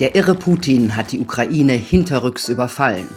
Der 0.00 0.14
irre 0.14 0.34
Putin 0.34 0.96
hat 0.96 1.12
die 1.12 1.20
Ukraine 1.20 1.74
hinterrücks 1.74 2.48
überfallen. 2.48 3.08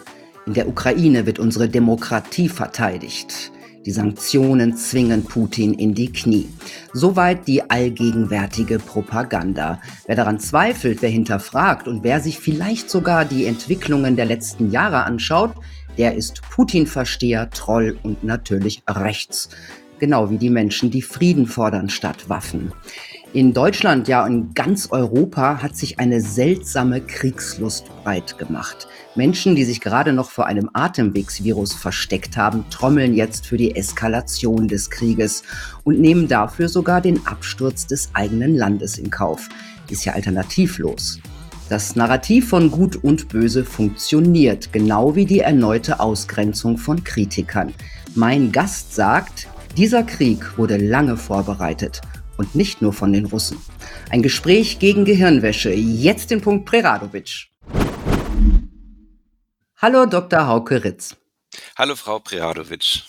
In 0.46 0.54
der 0.54 0.68
Ukraine 0.68 1.26
wird 1.26 1.40
unsere 1.40 1.70
Demokratie 1.70 2.50
verteidigt. 2.50 3.52
Die 3.86 3.92
Sanktionen 3.92 4.76
zwingen 4.76 5.24
Putin 5.24 5.74
in 5.74 5.94
die 5.94 6.12
Knie. 6.12 6.50
Soweit 6.92 7.48
die 7.48 7.70
allgegenwärtige 7.70 8.80
Propaganda. 8.80 9.80
Wer 10.06 10.16
daran 10.16 10.40
zweifelt, 10.40 11.02
wer 11.02 11.10
hinterfragt 11.10 11.88
und 11.88 12.04
wer 12.04 12.20
sich 12.20 12.40
vielleicht 12.40 12.90
sogar 12.90 13.26
die 13.26 13.46
Entwicklungen 13.46 14.16
der 14.16 14.26
letzten 14.26 14.72
Jahre 14.72 15.04
anschaut, 15.04 15.54
der 15.98 16.16
ist 16.16 16.42
Putin-Versteher, 16.50 17.50
Troll 17.52 17.98
und 18.04 18.24
natürlich 18.24 18.84
rechts. 18.88 19.50
Genau 20.00 20.30
wie 20.30 20.38
die 20.38 20.50
Menschen, 20.50 20.92
die 20.92 21.02
Frieden 21.02 21.48
fordern 21.48 21.90
statt 21.90 22.28
Waffen. 22.28 22.74
In 23.36 23.54
Deutschland, 23.54 24.08
ja 24.08 24.26
in 24.26 24.54
ganz 24.54 24.94
Europa 24.94 25.62
hat 25.62 25.76
sich 25.76 26.00
eine 26.00 26.22
seltsame 26.22 27.02
Kriegslust 27.02 27.84
breit 28.02 28.38
gemacht. 28.38 28.88
Menschen, 29.16 29.58
die 29.58 29.66
sich 29.66 29.82
gerade 29.82 30.14
noch 30.14 30.30
vor 30.30 30.46
einem 30.46 30.70
Atemwegsvirus 30.72 31.74
versteckt 31.74 32.38
haben, 32.38 32.64
trommeln 32.70 33.14
jetzt 33.14 33.46
für 33.46 33.58
die 33.58 33.76
Eskalation 33.76 34.70
des 34.70 34.90
Krieges 34.90 35.44
und 35.84 36.00
nehmen 36.00 36.30
dafür 36.30 36.70
sogar 36.70 37.02
den 37.02 37.28
Absturz 37.28 37.86
des 37.86 38.10
eigenen 38.14 38.56
Landes 38.56 38.98
in 38.98 39.10
Kauf. 39.10 39.50
Ist 39.90 40.06
ja 40.06 40.14
alternativlos. 40.14 41.20
Das 41.68 41.98
Narrativ 41.98 42.48
von 42.48 42.72
Gut 42.72 42.96
und 43.04 43.28
Böse 43.28 43.66
funktioniert, 43.66 44.72
genau 44.72 45.14
wie 45.14 45.26
die 45.26 45.42
erneute 45.42 46.00
Ausgrenzung 46.00 46.78
von 46.78 47.04
Kritikern. 47.04 47.74
Mein 48.16 48.54
Gast 48.54 48.96
sagt, 48.96 49.50
dieser 49.76 50.04
Krieg 50.04 50.58
wurde 50.58 50.78
lange 50.78 51.18
vorbereitet 51.18 52.00
und 52.38 52.56
nicht 52.56 52.82
nur 52.82 52.94
von 52.94 53.14
den 53.14 53.26
Russen. 53.26 53.58
Ein 54.10 54.22
Gespräch 54.22 54.80
gegen 54.80 55.06
Gehirnwäsche. 55.06 55.74
Jetzt 55.74 56.32
den 56.32 56.42
Punkt 56.42 56.66
Preradovic. 56.66 57.48
Hallo 59.78 60.06
Dr. 60.06 60.48
Hauke 60.48 60.84
Ritz. 60.84 61.16
Hallo 61.78 61.96
Frau 61.96 62.20
Preradovic. 62.20 63.04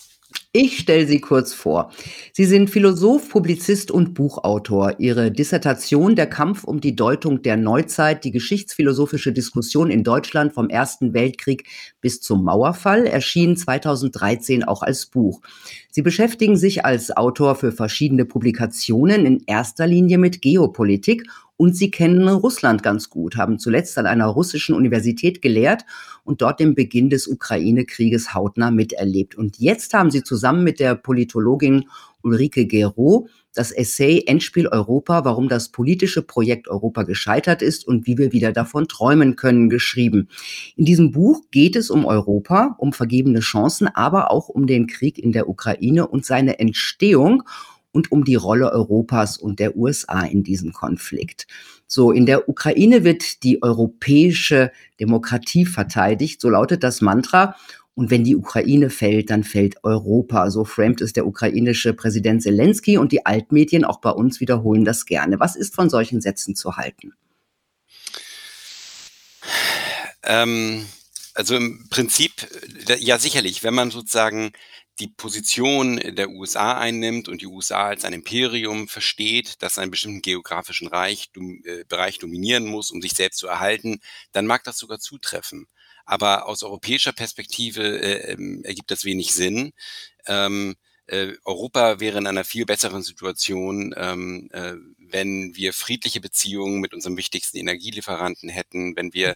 Ich 0.59 0.79
stelle 0.79 1.07
Sie 1.07 1.21
kurz 1.21 1.53
vor. 1.53 1.93
Sie 2.33 2.47
sind 2.47 2.71
Philosoph, 2.71 3.29
Publizist 3.29 3.91
und 3.91 4.15
Buchautor. 4.15 4.95
Ihre 4.99 5.31
Dissertation 5.31 6.17
Der 6.17 6.29
Kampf 6.29 6.65
um 6.65 6.81
die 6.81 6.97
Deutung 6.97 7.43
der 7.43 7.59
Neuzeit, 7.59 8.25
die 8.25 8.31
geschichtsphilosophische 8.31 9.33
Diskussion 9.33 9.91
in 9.91 10.03
Deutschland 10.03 10.55
vom 10.55 10.71
Ersten 10.71 11.13
Weltkrieg 11.13 11.69
bis 12.01 12.23
zum 12.23 12.43
Mauerfall 12.43 13.07
erschien 13.07 13.59
2013 13.59 14.65
auch 14.65 14.81
als 14.81 15.05
Buch. 15.05 15.43
Sie 15.91 16.01
beschäftigen 16.01 16.57
sich 16.57 16.87
als 16.87 17.15
Autor 17.15 17.57
für 17.57 17.71
verschiedene 17.71 18.25
Publikationen 18.25 19.27
in 19.27 19.43
erster 19.47 19.87
Linie 19.87 20.17
mit 20.17 20.41
Geopolitik 20.41 21.25
und 21.57 21.77
sie 21.77 21.91
kennen 21.91 22.29
Russland 22.29 22.83
ganz 22.83 23.11
gut, 23.11 23.37
haben 23.37 23.59
zuletzt 23.59 23.97
an 23.99 24.07
einer 24.07 24.27
russischen 24.27 24.75
Universität 24.75 25.41
gelehrt 25.41 25.85
und 26.25 26.43
dort 26.43 26.61
den 26.61 26.75
Beginn 26.75 27.11
des 27.11 27.27
Ukraine-Krieges 27.29 28.35
hautnah 28.35 28.71
miterlebt. 28.71 29.35
Und 29.35 29.59
jetzt 29.59 29.95
haben 29.95 30.11
sie 30.11 30.23
zusammen 30.23 30.65
mit 30.65 30.81
der 30.81 30.95
Politologin 30.95 31.89
Ulrike 32.23 32.67
Gero 32.67 33.29
das 33.55 33.73
Essay 33.73 34.25
Endspiel 34.27 34.69
Europa, 34.69 35.25
warum 35.25 35.49
das 35.49 35.71
politische 35.71 36.23
Projekt 36.23 36.69
Europa 36.69 37.05
gescheitert 37.05 37.63
ist 37.63 37.87
und 37.87 38.07
wie 38.07 38.19
wir 38.19 38.33
wieder 38.33 38.53
davon 38.53 38.87
träumen 38.87 39.35
können, 39.37 39.71
geschrieben. 39.71 40.29
In 40.77 40.85
diesem 40.85 41.11
Buch 41.11 41.41
geht 41.51 41.75
es 41.75 41.89
um 41.89 42.05
Europa, 42.05 42.77
um 42.79 42.93
vergebene 42.93 43.41
Chancen, 43.41 43.89
aber 43.89 44.31
auch 44.31 44.49
um 44.49 44.67
den 44.67 44.87
Krieg 44.87 45.19
in 45.19 45.33
der 45.33 45.49
Ukraine 45.49 46.07
und 46.07 46.27
seine 46.27 46.59
Entstehung 46.59 47.45
und 47.97 48.13
um 48.13 48.25
die 48.25 48.35
Rolle 48.35 48.71
Europas 48.71 49.39
und 49.39 49.59
der 49.59 49.75
USA 49.75 50.21
in 50.21 50.45
diesem 50.45 50.75
Konflikt. 50.75 51.47
So, 51.87 52.13
in 52.13 52.27
der 52.27 52.47
Ukraine 52.47 53.05
wird 53.05 53.43
die 53.43 53.63
europäische 53.63 54.71
Demokratie 55.01 55.65
verteidigt, 55.65 56.43
so 56.43 56.51
lautet 56.51 56.85
das 56.85 57.01
Mantra. 57.01 57.57
Und 57.95 58.11
wenn 58.11 58.23
die 58.23 58.37
Ukraine 58.37 58.91
fällt, 58.91 59.31
dann 59.31 59.43
fällt 59.43 59.83
Europa. 59.83 60.51
So 60.51 60.67
framed 60.67 61.01
es 61.01 61.15
der 61.15 61.27
ukrainische 61.27 61.95
Präsident 61.95 62.43
Zelensky 62.43 62.99
und 62.99 63.13
die 63.13 63.25
Altmedien 63.25 63.87
auch 63.87 64.03
bei 64.03 64.11
uns 64.11 64.41
wiederholen 64.41 64.85
das 64.85 65.07
gerne. 65.07 65.41
Was 65.41 65.57
ist 65.57 65.75
von 65.75 65.89
solchen 65.89 66.21
Sätzen 66.21 66.55
zu 66.55 66.77
halten? 66.77 67.15
Ähm, 70.23 70.85
also 71.33 71.57
im 71.57 71.87
Prinzip, 71.89 72.33
ja 72.99 73.19
sicherlich, 73.19 73.63
wenn 73.63 73.75
man 73.75 73.91
sozusagen 73.91 74.53
die 74.99 75.09
Position 75.09 75.97
der 75.97 76.31
USA 76.31 76.79
einnimmt 76.79 77.29
und 77.29 77.43
die 77.43 77.47
USA 77.47 77.89
als 77.89 78.05
ein 78.05 78.13
Imperium 78.13 78.89
versteht, 78.89 79.63
das 79.63 79.79
einen 79.79 79.91
bestimmten 79.91 80.23
geografischen 80.23 80.89
Reich, 80.89 81.31
äh, 81.37 81.85
Bereich 81.85 82.19
dominieren 82.19 82.67
muss, 82.67 82.91
um 82.91 83.03
sich 83.03 83.13
selbst 83.13 83.39
zu 83.39 83.47
erhalten, 83.47 84.01
dann 84.33 84.47
mag 84.47 84.65
das 84.65 84.79
sogar 84.79 84.99
zutreffen. 84.99 85.67
Aber 86.07 86.47
aus 86.47 86.63
europäischer 86.63 87.13
Perspektive 87.13 87.83
äh, 88.01 88.33
ähm, 88.33 88.63
ergibt 88.65 88.91
das 88.91 89.05
wenig 89.05 89.35
Sinn. 89.35 89.73
Ähm, 90.27 90.77
äh, 91.07 91.35
Europa 91.45 92.01
wäre 92.01 92.19
in 92.19 92.27
einer 92.27 92.45
viel 92.45 92.65
besseren 92.65 93.03
Situation, 93.03 93.95
ähm, 93.97 94.49
äh, 94.53 94.75
wenn 95.17 95.57
wir 95.57 95.73
friedliche 95.73 96.21
Beziehungen 96.21 96.79
mit 96.79 96.93
unserem 96.93 97.17
wichtigsten 97.17 97.57
Energielieferanten 97.57 98.51
hätten, 98.51 98.97
wenn 98.97 99.15
wir 99.15 99.35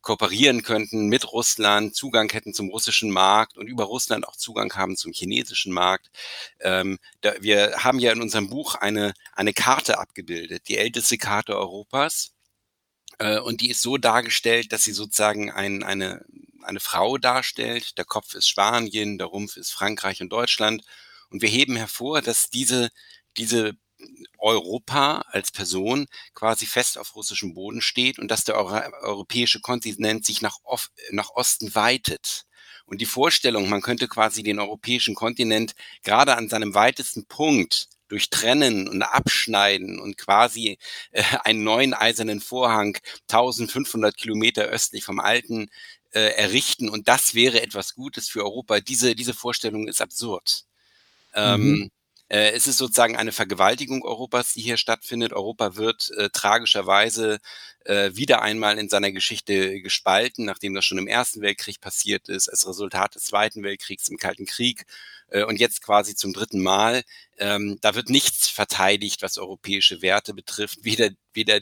kooperieren 0.00 0.64
könnten 0.64 1.06
mit 1.06 1.32
Russland, 1.32 1.94
Zugang 1.94 2.28
hätten 2.32 2.52
zum 2.52 2.68
russischen 2.68 3.10
Markt 3.12 3.56
und 3.56 3.68
über 3.68 3.84
Russland 3.84 4.26
auch 4.26 4.34
Zugang 4.34 4.74
haben 4.74 4.96
zum 4.96 5.12
chinesischen 5.12 5.72
Markt. 5.72 6.10
Ähm, 6.58 6.98
da, 7.20 7.34
wir 7.40 7.76
haben 7.84 8.00
ja 8.00 8.10
in 8.10 8.20
unserem 8.20 8.50
Buch 8.50 8.74
eine, 8.74 9.14
eine 9.32 9.52
Karte 9.52 9.98
abgebildet, 10.00 10.66
die 10.66 10.78
älteste 10.78 11.16
Karte 11.16 11.56
Europas. 11.56 12.32
Äh, 13.18 13.38
und 13.38 13.60
die 13.60 13.70
ist 13.70 13.82
so 13.82 13.98
dargestellt, 13.98 14.72
dass 14.72 14.82
sie 14.82 14.92
sozusagen 14.92 15.52
ein, 15.52 15.84
eine, 15.84 16.24
eine 16.62 16.80
Frau 16.80 17.18
darstellt. 17.18 17.98
Der 17.98 18.04
Kopf 18.04 18.34
ist 18.34 18.48
Spanien, 18.48 19.16
der 19.16 19.28
Rumpf 19.28 19.56
ist 19.56 19.70
Frankreich 19.70 20.20
und 20.22 20.30
Deutschland. 20.32 20.82
Und 21.30 21.40
wir 21.40 21.48
heben 21.48 21.76
hervor, 21.76 22.20
dass 22.20 22.50
diese, 22.50 22.90
diese 23.36 23.74
Europa 24.38 25.22
als 25.28 25.50
Person 25.50 26.06
quasi 26.34 26.66
fest 26.66 26.98
auf 26.98 27.14
russischem 27.14 27.54
Boden 27.54 27.82
steht 27.82 28.18
und 28.18 28.30
dass 28.30 28.44
der 28.44 28.56
Euro 28.56 28.80
europäische 29.02 29.60
Kontinent 29.60 30.24
sich 30.24 30.42
nach, 30.42 30.56
nach 31.10 31.30
Osten 31.30 31.74
weitet. 31.74 32.44
Und 32.86 33.00
die 33.00 33.06
Vorstellung, 33.06 33.68
man 33.68 33.82
könnte 33.82 34.08
quasi 34.08 34.42
den 34.42 34.58
europäischen 34.58 35.14
Kontinent 35.14 35.74
gerade 36.02 36.36
an 36.36 36.48
seinem 36.48 36.74
weitesten 36.74 37.26
Punkt 37.26 37.88
durchtrennen 38.08 38.88
und 38.88 39.02
abschneiden 39.02 40.00
und 40.00 40.16
quasi 40.16 40.78
äh, 41.12 41.22
einen 41.44 41.62
neuen 41.62 41.94
eisernen 41.94 42.40
Vorhang 42.40 42.98
1500 43.30 44.16
Kilometer 44.16 44.64
östlich 44.64 45.04
vom 45.04 45.20
alten 45.20 45.70
äh, 46.12 46.34
errichten 46.34 46.88
und 46.88 47.06
das 47.06 47.34
wäre 47.34 47.62
etwas 47.62 47.94
Gutes 47.94 48.28
für 48.28 48.42
Europa. 48.42 48.80
Diese, 48.80 49.14
diese 49.14 49.34
Vorstellung 49.34 49.86
ist 49.86 50.00
absurd. 50.00 50.64
Ähm, 51.34 51.60
mhm. 51.60 51.82
Ähm, 51.82 51.90
äh, 52.30 52.52
es 52.52 52.66
ist 52.66 52.78
sozusagen 52.78 53.16
eine 53.16 53.32
Vergewaltigung 53.32 54.04
Europas, 54.04 54.54
die 54.54 54.62
hier 54.62 54.76
stattfindet. 54.76 55.32
Europa 55.32 55.76
wird 55.76 56.10
äh, 56.16 56.30
tragischerweise 56.30 57.40
äh, 57.84 58.10
wieder 58.14 58.40
einmal 58.40 58.78
in 58.78 58.88
seiner 58.88 59.10
Geschichte 59.10 59.80
gespalten, 59.80 60.44
nachdem 60.44 60.74
das 60.74 60.84
schon 60.84 60.98
im 60.98 61.08
Ersten 61.08 61.40
Weltkrieg 61.42 61.80
passiert 61.80 62.28
ist, 62.28 62.48
als 62.48 62.68
Resultat 62.68 63.16
des 63.16 63.24
Zweiten 63.24 63.64
Weltkriegs 63.64 64.08
im 64.08 64.16
Kalten 64.16 64.46
Krieg 64.46 64.86
äh, 65.30 65.42
und 65.42 65.58
jetzt 65.58 65.82
quasi 65.82 66.14
zum 66.14 66.32
dritten 66.32 66.62
Mal. 66.62 67.02
Ähm, 67.38 67.78
da 67.80 67.96
wird 67.96 68.10
nichts 68.10 68.48
verteidigt, 68.48 69.22
was 69.22 69.36
europäische 69.36 70.00
Werte 70.00 70.32
betrifft, 70.32 70.84
weder, 70.84 71.10
weder 71.32 71.60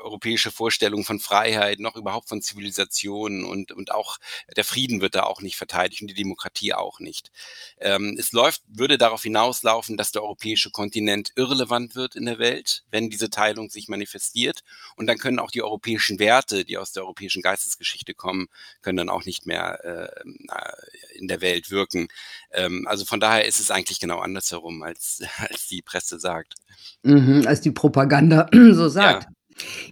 europäische 0.00 0.50
Vorstellung 0.50 1.04
von 1.04 1.20
Freiheit, 1.20 1.80
noch 1.80 1.96
überhaupt 1.96 2.28
von 2.28 2.42
Zivilisation 2.42 3.44
und, 3.44 3.72
und 3.72 3.92
auch 3.92 4.18
der 4.56 4.64
Frieden 4.64 5.00
wird 5.00 5.14
da 5.14 5.24
auch 5.24 5.42
nicht 5.42 5.56
verteidigt 5.56 6.02
und 6.02 6.08
die 6.08 6.14
Demokratie 6.14 6.74
auch 6.74 7.00
nicht. 7.00 7.30
Ähm, 7.78 8.16
es 8.18 8.32
läuft, 8.32 8.62
würde 8.66 8.98
darauf 8.98 9.22
hinauslaufen, 9.22 9.96
dass 9.96 10.12
der 10.12 10.22
europäische 10.22 10.70
Kontinent 10.70 11.32
irrelevant 11.36 11.94
wird 11.94 12.16
in 12.16 12.26
der 12.26 12.38
Welt, 12.38 12.84
wenn 12.90 13.10
diese 13.10 13.30
Teilung 13.30 13.70
sich 13.70 13.88
manifestiert. 13.88 14.62
Und 14.96 15.06
dann 15.06 15.18
können 15.18 15.38
auch 15.38 15.50
die 15.50 15.62
europäischen 15.62 16.18
Werte, 16.18 16.64
die 16.64 16.78
aus 16.78 16.92
der 16.92 17.04
europäischen 17.04 17.42
Geistesgeschichte 17.42 18.14
kommen, 18.14 18.48
können 18.82 18.98
dann 18.98 19.08
auch 19.08 19.24
nicht 19.24 19.46
mehr 19.46 19.84
äh, 19.84 21.18
in 21.18 21.28
der 21.28 21.40
Welt 21.40 21.70
wirken. 21.70 22.08
Ähm, 22.52 22.86
also 22.86 23.04
von 23.04 23.20
daher 23.20 23.46
ist 23.46 23.60
es 23.60 23.70
eigentlich 23.70 24.00
genau 24.00 24.20
andersherum, 24.20 24.82
als, 24.82 25.22
als 25.38 25.68
die 25.68 25.82
Presse 25.82 26.18
sagt. 26.18 26.54
Mhm, 27.02 27.44
als 27.46 27.60
die 27.60 27.70
Propaganda 27.70 28.48
so 28.72 28.88
sagt. 28.88 29.24
Ja. 29.24 29.30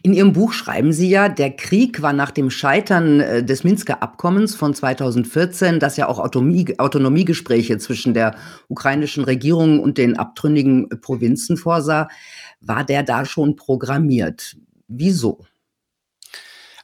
In 0.02 0.14
Ihrem 0.14 0.32
Buch 0.32 0.52
schreiben 0.52 0.92
Sie 0.92 1.08
ja, 1.08 1.28
der 1.28 1.50
Krieg 1.50 2.02
war 2.02 2.12
nach 2.12 2.30
dem 2.30 2.50
Scheitern 2.50 3.20
äh, 3.20 3.44
des 3.44 3.64
Minsker 3.64 4.02
Abkommens 4.02 4.54
von 4.54 4.74
2014, 4.74 5.80
das 5.80 5.96
ja 5.96 6.08
auch 6.08 6.18
Autonomie, 6.18 6.78
Autonomiegespräche 6.78 7.78
zwischen 7.78 8.14
der 8.14 8.34
ukrainischen 8.68 9.24
Regierung 9.24 9.80
und 9.80 9.98
den 9.98 10.16
abtrünnigen 10.16 10.88
Provinzen 11.00 11.56
vorsah, 11.56 12.08
war 12.60 12.84
der 12.84 13.02
da 13.02 13.24
schon 13.24 13.56
programmiert. 13.56 14.56
Wieso? 14.88 15.44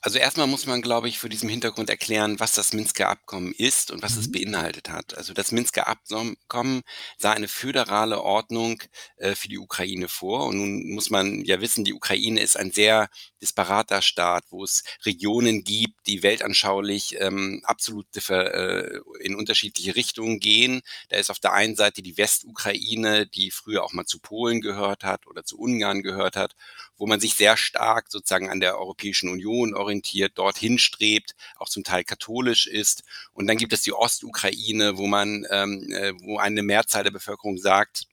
Also 0.07 0.19
erstmal 0.19 0.47
muss 0.47 0.67
man, 0.67 0.83
glaube 0.83 1.09
ich, 1.09 1.19
vor 1.19 1.31
diesem 1.31 1.49
Hintergrund 1.49 1.89
erklären, 1.89 2.39
was 2.39 2.53
das 2.53 2.75
Minsker 2.75 3.09
Abkommen 3.09 3.53
ist 3.57 3.91
und 3.91 4.03
was 4.03 4.17
es 4.19 4.29
Mhm. 4.29 4.33
beinhaltet 4.33 4.91
hat. 4.91 5.17
Also 5.17 5.33
das 5.33 5.51
Minsker 5.51 5.87
Abkommen 5.89 6.83
sah 7.17 7.33
eine 7.33 7.49
föderale 7.49 8.21
Ordnung 8.21 8.83
äh, 9.17 9.35
für 9.35 9.49
die 9.49 9.59
Ukraine 9.59 10.09
vor. 10.09 10.45
Und 10.45 10.59
nun 10.59 10.91
muss 10.93 11.09
man 11.09 11.43
ja 11.47 11.63
wissen, 11.63 11.85
die 11.85 11.95
Ukraine 11.95 12.43
ist 12.43 12.59
ein 12.59 12.71
sehr 12.71 13.09
disparater 13.41 14.03
Staat, 14.03 14.45
wo 14.51 14.63
es 14.65 14.85
Regionen 15.07 15.65
gibt, 15.65 16.07
die 16.07 16.23
weltanschaulich 16.23 17.17
ähm, 17.21 17.63
absolut 17.65 18.07
differ, 18.15 18.53
äh, 18.53 19.01
in 19.21 19.35
unterschiedliche 19.35 19.97
Richtungen 19.97 20.39
gehen. 20.39 20.83
Da 21.09 21.17
ist 21.17 21.31
auf 21.31 21.39
der 21.39 21.55
einen 21.55 21.77
Seite 21.77 22.03
die 22.03 22.19
Westukraine, 22.19 23.27
die 23.27 23.51
früher 23.51 23.83
auch 23.83 23.95
mal 23.95 24.05
zu 24.05 24.19
Polen 24.19 24.61
gehört 24.61 25.03
hat 25.03 25.27
oder 25.27 25.45
zu 25.45 25.59
Ungarn 25.59 26.03
gehört 26.03 26.37
hat, 26.37 26.55
wo 26.99 27.07
man 27.07 27.21
sich 27.21 27.35
sehr 27.37 27.57
stark 27.57 28.11
sozusagen 28.11 28.51
an 28.51 28.61
der 28.61 28.79
Europäischen 28.79 29.31
Union 29.31 29.73
orientiert 29.75 29.94
orientiert, 29.95 30.39
dorthin 30.39 30.79
strebt, 30.79 31.35
auch 31.57 31.69
zum 31.69 31.85
Teil 31.85 32.05
katholisch 32.05 32.67
ist. 32.67 33.05
Und 33.33 33.47
dann 33.47 33.57
gibt 33.57 33.73
es 33.73 33.83
die 33.83 33.93
Ostukraine, 33.93 34.97
wo 34.97 35.07
man, 35.07 35.47
ähm, 35.51 35.93
äh, 35.93 36.13
wo 36.21 36.39
eine 36.39 36.63
Mehrzahl 36.63 37.05
der 37.05 37.13
Bevölkerung 37.13 37.59
sagt, 37.59 38.07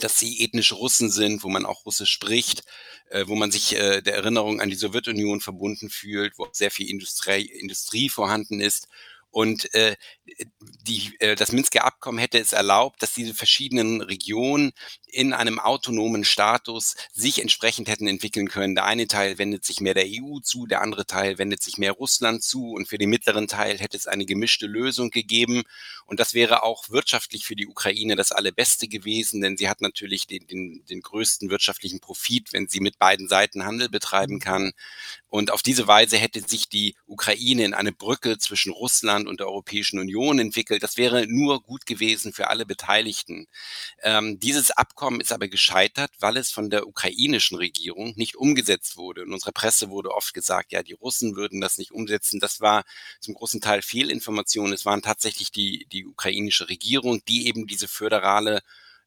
dass 0.00 0.18
sie 0.18 0.44
ethnische 0.44 0.74
Russen 0.74 1.10
sind, 1.10 1.42
wo 1.42 1.48
man 1.48 1.64
auch 1.66 1.86
Russisch 1.86 2.10
spricht, 2.10 2.64
äh, 3.10 3.24
wo 3.26 3.34
man 3.34 3.50
sich 3.50 3.74
äh, 3.76 4.02
der 4.02 4.16
Erinnerung 4.16 4.60
an 4.60 4.70
die 4.70 4.76
Sowjetunion 4.76 5.40
verbunden 5.40 5.90
fühlt, 5.90 6.38
wo 6.38 6.48
sehr 6.52 6.70
viel 6.70 6.88
Industrie, 6.88 7.46
Industrie 7.46 8.08
vorhanden 8.08 8.60
ist 8.60 8.88
und 9.38 9.72
äh, 9.72 9.94
die, 10.82 11.14
äh, 11.20 11.36
das 11.36 11.52
Minsker 11.52 11.84
Abkommen 11.84 12.18
hätte 12.18 12.40
es 12.40 12.52
erlaubt, 12.52 13.00
dass 13.04 13.14
diese 13.14 13.34
verschiedenen 13.34 14.00
Regionen 14.00 14.72
in 15.06 15.32
einem 15.32 15.60
autonomen 15.60 16.24
Status 16.24 16.96
sich 17.12 17.40
entsprechend 17.40 17.88
hätten 17.88 18.08
entwickeln 18.08 18.48
können. 18.48 18.74
Der 18.74 18.84
eine 18.84 19.06
Teil 19.06 19.38
wendet 19.38 19.64
sich 19.64 19.80
mehr 19.80 19.94
der 19.94 20.06
EU 20.08 20.40
zu, 20.40 20.66
der 20.66 20.82
andere 20.82 21.06
Teil 21.06 21.38
wendet 21.38 21.62
sich 21.62 21.78
mehr 21.78 21.92
Russland 21.92 22.42
zu 22.42 22.72
und 22.72 22.88
für 22.88 22.98
den 22.98 23.10
mittleren 23.10 23.46
Teil 23.46 23.78
hätte 23.78 23.96
es 23.96 24.08
eine 24.08 24.26
gemischte 24.26 24.66
Lösung 24.66 25.10
gegeben. 25.10 25.62
Und 26.06 26.18
das 26.18 26.34
wäre 26.34 26.64
auch 26.64 26.88
wirtschaftlich 26.88 27.46
für 27.46 27.54
die 27.54 27.68
Ukraine 27.68 28.16
das 28.16 28.32
Allerbeste 28.32 28.88
gewesen, 28.88 29.40
denn 29.40 29.56
sie 29.56 29.68
hat 29.68 29.80
natürlich 29.80 30.26
den, 30.26 30.48
den, 30.48 30.84
den 30.90 31.00
größten 31.00 31.48
wirtschaftlichen 31.48 32.00
Profit, 32.00 32.52
wenn 32.52 32.66
sie 32.66 32.80
mit 32.80 32.98
beiden 32.98 33.28
Seiten 33.28 33.64
Handel 33.64 33.88
betreiben 33.88 34.40
kann. 34.40 34.72
Und 35.28 35.50
auf 35.50 35.62
diese 35.62 35.86
Weise 35.86 36.16
hätte 36.16 36.40
sich 36.40 36.68
die 36.68 36.94
Ukraine 37.06 37.64
in 37.64 37.74
eine 37.74 37.92
Brücke 37.92 38.38
zwischen 38.38 38.72
Russland 38.72 39.28
und 39.28 39.40
der 39.40 39.48
Europäischen 39.48 39.98
Union 39.98 40.38
entwickelt. 40.38 40.82
Das 40.82 40.96
wäre 40.96 41.26
nur 41.26 41.62
gut 41.62 41.84
gewesen 41.86 42.32
für 42.32 42.48
alle 42.48 42.64
Beteiligten. 42.64 43.46
Ähm, 44.02 44.40
dieses 44.40 44.70
Abkommen 44.70 45.20
ist 45.20 45.32
aber 45.32 45.48
gescheitert, 45.48 46.10
weil 46.20 46.36
es 46.38 46.50
von 46.50 46.70
der 46.70 46.86
ukrainischen 46.86 47.58
Regierung 47.58 48.14
nicht 48.16 48.36
umgesetzt 48.36 48.96
wurde. 48.96 49.22
In 49.22 49.32
unserer 49.32 49.52
Presse 49.52 49.90
wurde 49.90 50.14
oft 50.14 50.32
gesagt, 50.32 50.72
ja, 50.72 50.82
die 50.82 50.94
Russen 50.94 51.36
würden 51.36 51.60
das 51.60 51.78
nicht 51.78 51.92
umsetzen. 51.92 52.40
Das 52.40 52.60
war 52.60 52.84
zum 53.20 53.34
großen 53.34 53.60
Teil 53.60 53.82
Fehlinformation. 53.82 54.72
Es 54.72 54.86
waren 54.86 55.02
tatsächlich 55.02 55.52
die, 55.52 55.86
die 55.92 56.06
ukrainische 56.06 56.68
Regierung, 56.68 57.22
die 57.28 57.46
eben 57.46 57.66
diese 57.66 57.88
föderale 57.88 58.62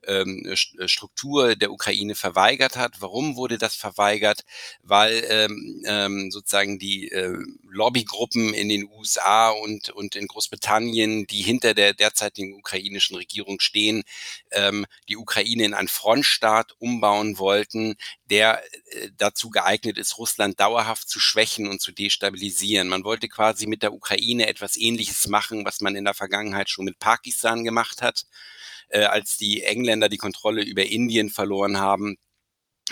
ähm, 0.07 0.45
äh, 0.45 0.87
Struktur 0.87 1.55
der 1.55 1.71
Ukraine 1.71 2.15
verweigert 2.15 2.75
hat. 2.75 2.95
Warum 2.99 3.35
wurde 3.35 3.57
das 3.57 3.75
verweigert? 3.75 4.41
Weil 4.81 5.25
ähm, 5.29 5.83
ähm, 5.85 6.31
sozusagen 6.31 6.79
die 6.79 7.09
äh, 7.09 7.37
Lobbygruppen 7.69 8.53
in 8.53 8.69
den 8.69 8.89
USA 8.89 9.49
und, 9.49 9.89
und 9.89 10.15
in 10.15 10.27
Großbritannien, 10.27 11.27
die 11.27 11.41
hinter 11.41 11.73
der 11.73 11.93
derzeitigen 11.93 12.53
ukrainischen 12.53 13.15
Regierung 13.15 13.59
stehen, 13.59 14.03
ähm, 14.51 14.85
die 15.09 15.17
Ukraine 15.17 15.65
in 15.65 15.73
einen 15.73 15.87
Frontstaat 15.87 16.73
umbauen 16.79 17.37
wollten, 17.37 17.95
der 18.29 18.63
äh, 18.91 19.09
dazu 19.17 19.49
geeignet 19.49 19.97
ist, 19.97 20.17
Russland 20.17 20.59
dauerhaft 20.59 21.09
zu 21.09 21.19
schwächen 21.19 21.67
und 21.67 21.81
zu 21.81 21.91
destabilisieren. 21.91 22.87
Man 22.87 23.03
wollte 23.03 23.27
quasi 23.27 23.67
mit 23.67 23.83
der 23.83 23.93
Ukraine 23.93 24.47
etwas 24.47 24.77
Ähnliches 24.77 25.27
machen, 25.27 25.65
was 25.65 25.81
man 25.81 25.95
in 25.95 26.05
der 26.05 26.13
Vergangenheit 26.13 26.69
schon 26.69 26.85
mit 26.85 26.99
Pakistan 26.99 27.63
gemacht 27.63 28.01
hat 28.01 28.25
äh, 28.91 29.03
als 29.03 29.37
die 29.37 29.63
Engländer 29.63 30.09
die 30.09 30.17
Kontrolle 30.17 30.63
über 30.63 30.85
Indien 30.85 31.29
verloren 31.29 31.79
haben, 31.79 32.17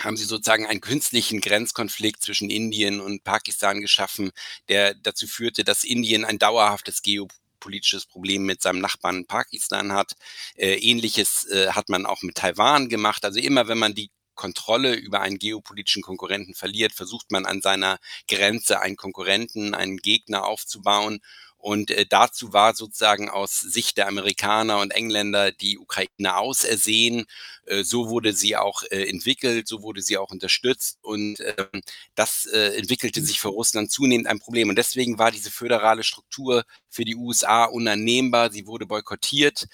haben 0.00 0.16
sie 0.16 0.24
sozusagen 0.24 0.66
einen 0.66 0.80
künstlichen 0.80 1.40
Grenzkonflikt 1.40 2.22
zwischen 2.22 2.50
Indien 2.50 3.00
und 3.00 3.24
Pakistan 3.24 3.80
geschaffen, 3.80 4.30
der 4.68 4.94
dazu 4.94 5.26
führte, 5.26 5.64
dass 5.64 5.84
Indien 5.84 6.24
ein 6.24 6.38
dauerhaftes 6.38 7.02
geopolitisches 7.02 8.06
Problem 8.06 8.44
mit 8.46 8.62
seinem 8.62 8.80
Nachbarn 8.80 9.26
Pakistan 9.26 9.92
hat. 9.92 10.12
Äh, 10.56 10.74
Ähnliches 10.76 11.46
äh, 11.50 11.72
hat 11.72 11.88
man 11.88 12.06
auch 12.06 12.22
mit 12.22 12.36
Taiwan 12.36 12.88
gemacht. 12.88 13.24
Also 13.24 13.40
immer, 13.40 13.68
wenn 13.68 13.78
man 13.78 13.94
die 13.94 14.10
Kontrolle 14.34 14.94
über 14.94 15.20
einen 15.20 15.38
geopolitischen 15.38 16.02
Konkurrenten 16.02 16.54
verliert, 16.54 16.92
versucht 16.94 17.30
man 17.30 17.44
an 17.44 17.60
seiner 17.60 17.98
Grenze 18.26 18.80
einen 18.80 18.96
Konkurrenten, 18.96 19.74
einen 19.74 19.98
Gegner 19.98 20.46
aufzubauen. 20.46 21.20
Und 21.60 21.90
äh, 21.90 22.06
dazu 22.08 22.52
war 22.52 22.74
sozusagen 22.74 23.28
aus 23.28 23.60
Sicht 23.60 23.98
der 23.98 24.08
Amerikaner 24.08 24.78
und 24.80 24.92
Engländer 24.92 25.52
die 25.52 25.78
Ukraine 25.78 26.36
ausersehen. 26.36 27.26
Äh, 27.66 27.84
so 27.84 28.08
wurde 28.08 28.32
sie 28.32 28.56
auch 28.56 28.82
äh, 28.90 29.08
entwickelt, 29.08 29.68
so 29.68 29.82
wurde 29.82 30.00
sie 30.02 30.16
auch 30.16 30.30
unterstützt. 30.30 30.98
Und 31.02 31.38
ähm, 31.40 31.82
das 32.14 32.46
äh, 32.46 32.76
entwickelte 32.78 33.22
sich 33.22 33.40
für 33.40 33.48
Russland 33.48 33.90
zunehmend 33.90 34.26
ein 34.26 34.40
Problem. 34.40 34.70
Und 34.70 34.76
deswegen 34.76 35.18
war 35.18 35.30
diese 35.30 35.50
föderale 35.50 36.02
Struktur 36.02 36.64
für 36.88 37.04
die 37.04 37.16
USA 37.16 37.64
unannehmbar. 37.64 38.50
Sie 38.50 38.66
wurde 38.66 38.86
boykottiert. 38.86 39.66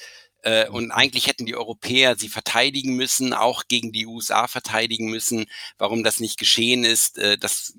Äh, 0.47 0.69
und 0.69 0.93
eigentlich 0.93 1.27
hätten 1.27 1.45
die 1.45 1.57
Europäer 1.57 2.17
sie 2.17 2.29
verteidigen 2.29 2.95
müssen, 2.95 3.33
auch 3.33 3.65
gegen 3.67 3.91
die 3.91 4.07
USA 4.07 4.47
verteidigen 4.47 5.11
müssen. 5.11 5.47
Warum 5.77 6.05
das 6.05 6.21
nicht 6.21 6.39
geschehen 6.39 6.85
ist, 6.85 7.19
äh, 7.19 7.37
das 7.37 7.75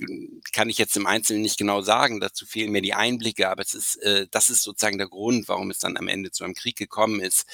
kann 0.51 0.69
ich 0.69 0.77
jetzt 0.77 0.97
im 0.97 1.07
Einzelnen 1.07 1.43
nicht 1.43 1.57
genau 1.57 1.81
sagen. 1.81 2.19
Dazu 2.19 2.45
fehlen 2.45 2.73
mir 2.73 2.81
die 2.81 2.93
Einblicke. 2.93 3.49
Aber 3.49 3.61
es 3.61 3.73
ist, 3.73 3.95
äh, 4.03 4.27
das 4.31 4.49
ist 4.49 4.63
sozusagen 4.63 4.97
der 4.97 5.07
Grund, 5.07 5.47
warum 5.47 5.71
es 5.71 5.79
dann 5.79 5.95
am 5.95 6.09
Ende 6.09 6.29
zu 6.31 6.43
einem 6.43 6.55
Krieg 6.55 6.75
gekommen 6.75 7.21
ist. 7.21 7.45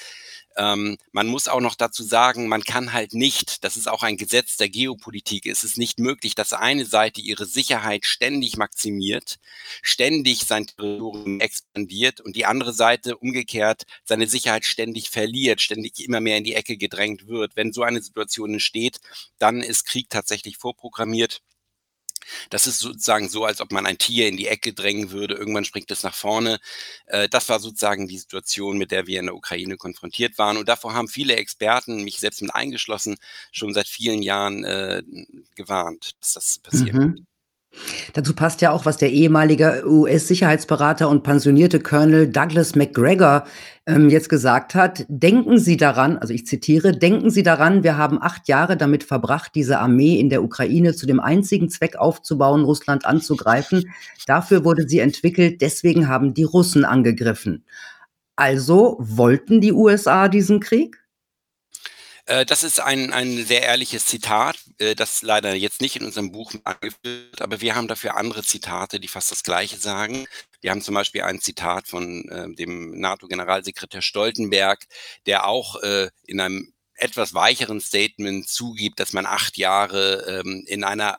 Ähm, 0.57 0.97
man 1.11 1.27
muss 1.27 1.47
auch 1.47 1.59
noch 1.59 1.75
dazu 1.75 2.03
sagen, 2.03 2.47
man 2.47 2.63
kann 2.63 2.93
halt 2.93 3.13
nicht, 3.13 3.63
das 3.63 3.77
ist 3.77 3.89
auch 3.89 4.03
ein 4.03 4.17
Gesetz 4.17 4.57
der 4.57 4.69
Geopolitik, 4.69 5.45
es 5.45 5.63
ist 5.63 5.77
nicht 5.77 5.99
möglich, 5.99 6.35
dass 6.35 6.53
eine 6.53 6.85
Seite 6.85 7.21
ihre 7.21 7.45
Sicherheit 7.45 8.05
ständig 8.05 8.57
maximiert, 8.57 9.37
ständig 9.81 10.45
sein 10.45 10.67
Territorium 10.67 11.39
expandiert 11.39 12.21
und 12.21 12.35
die 12.35 12.45
andere 12.45 12.73
Seite 12.73 13.17
umgekehrt 13.17 13.83
seine 14.03 14.27
Sicherheit 14.27 14.65
ständig 14.65 15.09
verliert, 15.09 15.61
ständig 15.61 15.99
immer 16.03 16.19
mehr 16.19 16.37
in 16.37 16.43
die 16.43 16.55
Ecke 16.55 16.77
gedrängt 16.77 17.27
wird. 17.27 17.55
Wenn 17.55 17.73
so 17.73 17.83
eine 17.83 18.01
Situation 18.01 18.53
entsteht, 18.53 18.99
dann 19.39 19.61
ist 19.61 19.85
Krieg 19.85 20.09
tatsächlich 20.09 20.57
vorprogrammiert. 20.57 21.41
Das 22.49 22.67
ist 22.67 22.79
sozusagen 22.79 23.29
so, 23.29 23.45
als 23.45 23.61
ob 23.61 23.71
man 23.71 23.85
ein 23.85 23.97
Tier 23.97 24.27
in 24.27 24.37
die 24.37 24.47
Ecke 24.47 24.73
drängen 24.73 25.11
würde. 25.11 25.35
Irgendwann 25.35 25.65
springt 25.65 25.91
es 25.91 26.03
nach 26.03 26.15
vorne. 26.15 26.59
Äh, 27.07 27.29
das 27.29 27.49
war 27.49 27.59
sozusagen 27.59 28.07
die 28.07 28.17
Situation, 28.17 28.77
mit 28.77 28.91
der 28.91 29.07
wir 29.07 29.19
in 29.19 29.25
der 29.25 29.35
Ukraine 29.35 29.77
konfrontiert 29.77 30.37
waren. 30.37 30.57
Und 30.57 30.67
davor 30.69 30.93
haben 30.93 31.07
viele 31.07 31.35
Experten, 31.35 32.03
mich 32.03 32.19
selbst 32.19 32.41
mit 32.41 32.53
eingeschlossen, 32.53 33.17
schon 33.51 33.73
seit 33.73 33.87
vielen 33.87 34.21
Jahren 34.21 34.63
äh, 34.63 35.03
gewarnt, 35.55 36.11
dass 36.19 36.33
das 36.33 36.59
passieren 36.59 36.97
mhm. 36.97 37.27
Dazu 38.13 38.35
passt 38.35 38.61
ja 38.61 38.71
auch, 38.71 38.85
was 38.85 38.97
der 38.97 39.11
ehemalige 39.11 39.83
US-Sicherheitsberater 39.85 41.09
und 41.09 41.23
pensionierte 41.23 41.79
Colonel 41.79 42.27
Douglas 42.27 42.75
McGregor 42.75 43.45
ähm, 43.85 44.09
jetzt 44.09 44.29
gesagt 44.29 44.75
hat. 44.75 45.05
Denken 45.07 45.57
Sie 45.57 45.77
daran, 45.77 46.17
also 46.17 46.33
ich 46.33 46.45
zitiere, 46.45 46.95
denken 46.95 47.31
Sie 47.31 47.43
daran, 47.43 47.83
wir 47.83 47.97
haben 47.97 48.21
acht 48.21 48.47
Jahre 48.47 48.77
damit 48.77 49.03
verbracht, 49.03 49.53
diese 49.55 49.79
Armee 49.79 50.19
in 50.19 50.29
der 50.29 50.43
Ukraine 50.43 50.93
zu 50.93 51.05
dem 51.07 51.19
einzigen 51.19 51.69
Zweck 51.69 51.95
aufzubauen, 51.95 52.63
Russland 52.63 53.05
anzugreifen. 53.05 53.91
Dafür 54.27 54.63
wurde 54.63 54.87
sie 54.87 54.99
entwickelt, 54.99 55.61
deswegen 55.61 56.07
haben 56.07 56.33
die 56.33 56.43
Russen 56.43 56.85
angegriffen. 56.85 57.65
Also 58.35 58.97
wollten 58.99 59.61
die 59.61 59.73
USA 59.73 60.27
diesen 60.27 60.59
Krieg? 60.59 61.02
Äh, 62.25 62.45
das 62.45 62.63
ist 62.63 62.79
ein, 62.79 63.11
ein 63.11 63.45
sehr 63.45 63.63
ehrliches 63.63 64.05
Zitat, 64.05 64.57
äh, 64.77 64.95
das 64.95 65.21
leider 65.23 65.53
jetzt 65.55 65.81
nicht 65.81 65.97
in 65.97 66.05
unserem 66.05 66.31
Buch 66.31 66.53
angeführt, 66.63 67.41
aber 67.41 67.59
wir 67.61 67.75
haben 67.75 67.87
dafür 67.87 68.15
andere 68.15 68.43
Zitate, 68.43 68.99
die 68.99 69.09
fast 69.09 69.31
das 69.31 69.43
Gleiche 69.43 69.77
sagen. 69.77 70.25
Wir 70.61 70.71
haben 70.71 70.81
zum 70.81 70.95
Beispiel 70.95 71.23
ein 71.23 71.41
Zitat 71.41 71.87
von 71.87 72.29
äh, 72.29 72.53
dem 72.55 72.97
NATO-Generalsekretär 72.99 74.01
Stoltenberg, 74.01 74.85
der 75.25 75.47
auch 75.47 75.81
äh, 75.83 76.09
in 76.25 76.39
einem 76.39 76.73
etwas 76.95 77.33
weicheren 77.33 77.81
Statement 77.81 78.47
zugibt, 78.47 78.99
dass 78.99 79.13
man 79.13 79.25
acht 79.25 79.57
Jahre 79.57 80.41
ähm, 80.45 80.63
in 80.67 80.83
einer 80.83 81.17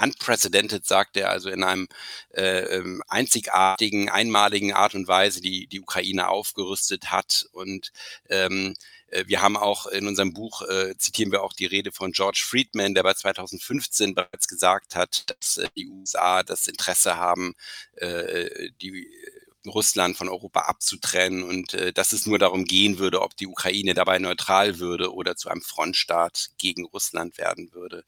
unprecedented, 0.00 0.86
sagt 0.86 1.16
er, 1.16 1.30
also 1.30 1.50
in 1.50 1.64
einem 1.64 1.88
äh, 2.30 2.60
ähm, 2.76 3.02
einzigartigen, 3.08 4.08
einmaligen 4.08 4.72
Art 4.72 4.94
und 4.94 5.08
Weise 5.08 5.40
die, 5.40 5.66
die 5.66 5.80
Ukraine 5.80 6.28
aufgerüstet 6.28 7.10
hat. 7.10 7.46
Und 7.52 7.92
ähm, 8.30 8.74
äh, 8.74 8.74
wir 9.26 9.42
haben 9.42 9.56
auch 9.56 9.86
in 9.86 10.06
unserem 10.06 10.34
Buch, 10.34 10.62
äh, 10.62 10.96
zitieren 10.98 11.32
wir 11.32 11.42
auch 11.42 11.52
die 11.52 11.66
Rede 11.66 11.92
von 11.92 12.12
George 12.12 12.42
Friedman, 12.44 12.94
der 12.94 13.02
bei 13.02 13.14
2015 13.14 14.14
bereits 14.14 14.48
gesagt 14.48 14.94
hat, 14.94 15.24
dass 15.30 15.56
äh, 15.58 15.68
die 15.76 15.88
USA 15.88 16.42
das 16.42 16.66
Interesse 16.66 17.16
haben, 17.16 17.54
äh, 17.96 18.70
die 18.80 19.08
Russland 19.68 20.16
von 20.16 20.28
Europa 20.28 20.60
abzutrennen 20.60 21.42
und 21.42 21.74
äh, 21.74 21.92
dass 21.92 22.12
es 22.12 22.26
nur 22.26 22.38
darum 22.38 22.64
gehen 22.64 22.98
würde, 22.98 23.22
ob 23.22 23.36
die 23.36 23.46
Ukraine 23.46 23.94
dabei 23.94 24.18
neutral 24.18 24.78
würde 24.78 25.12
oder 25.12 25.36
zu 25.36 25.48
einem 25.48 25.62
Frontstaat 25.62 26.50
gegen 26.58 26.84
Russland 26.86 27.38
werden 27.38 27.72
würde. 27.72 28.04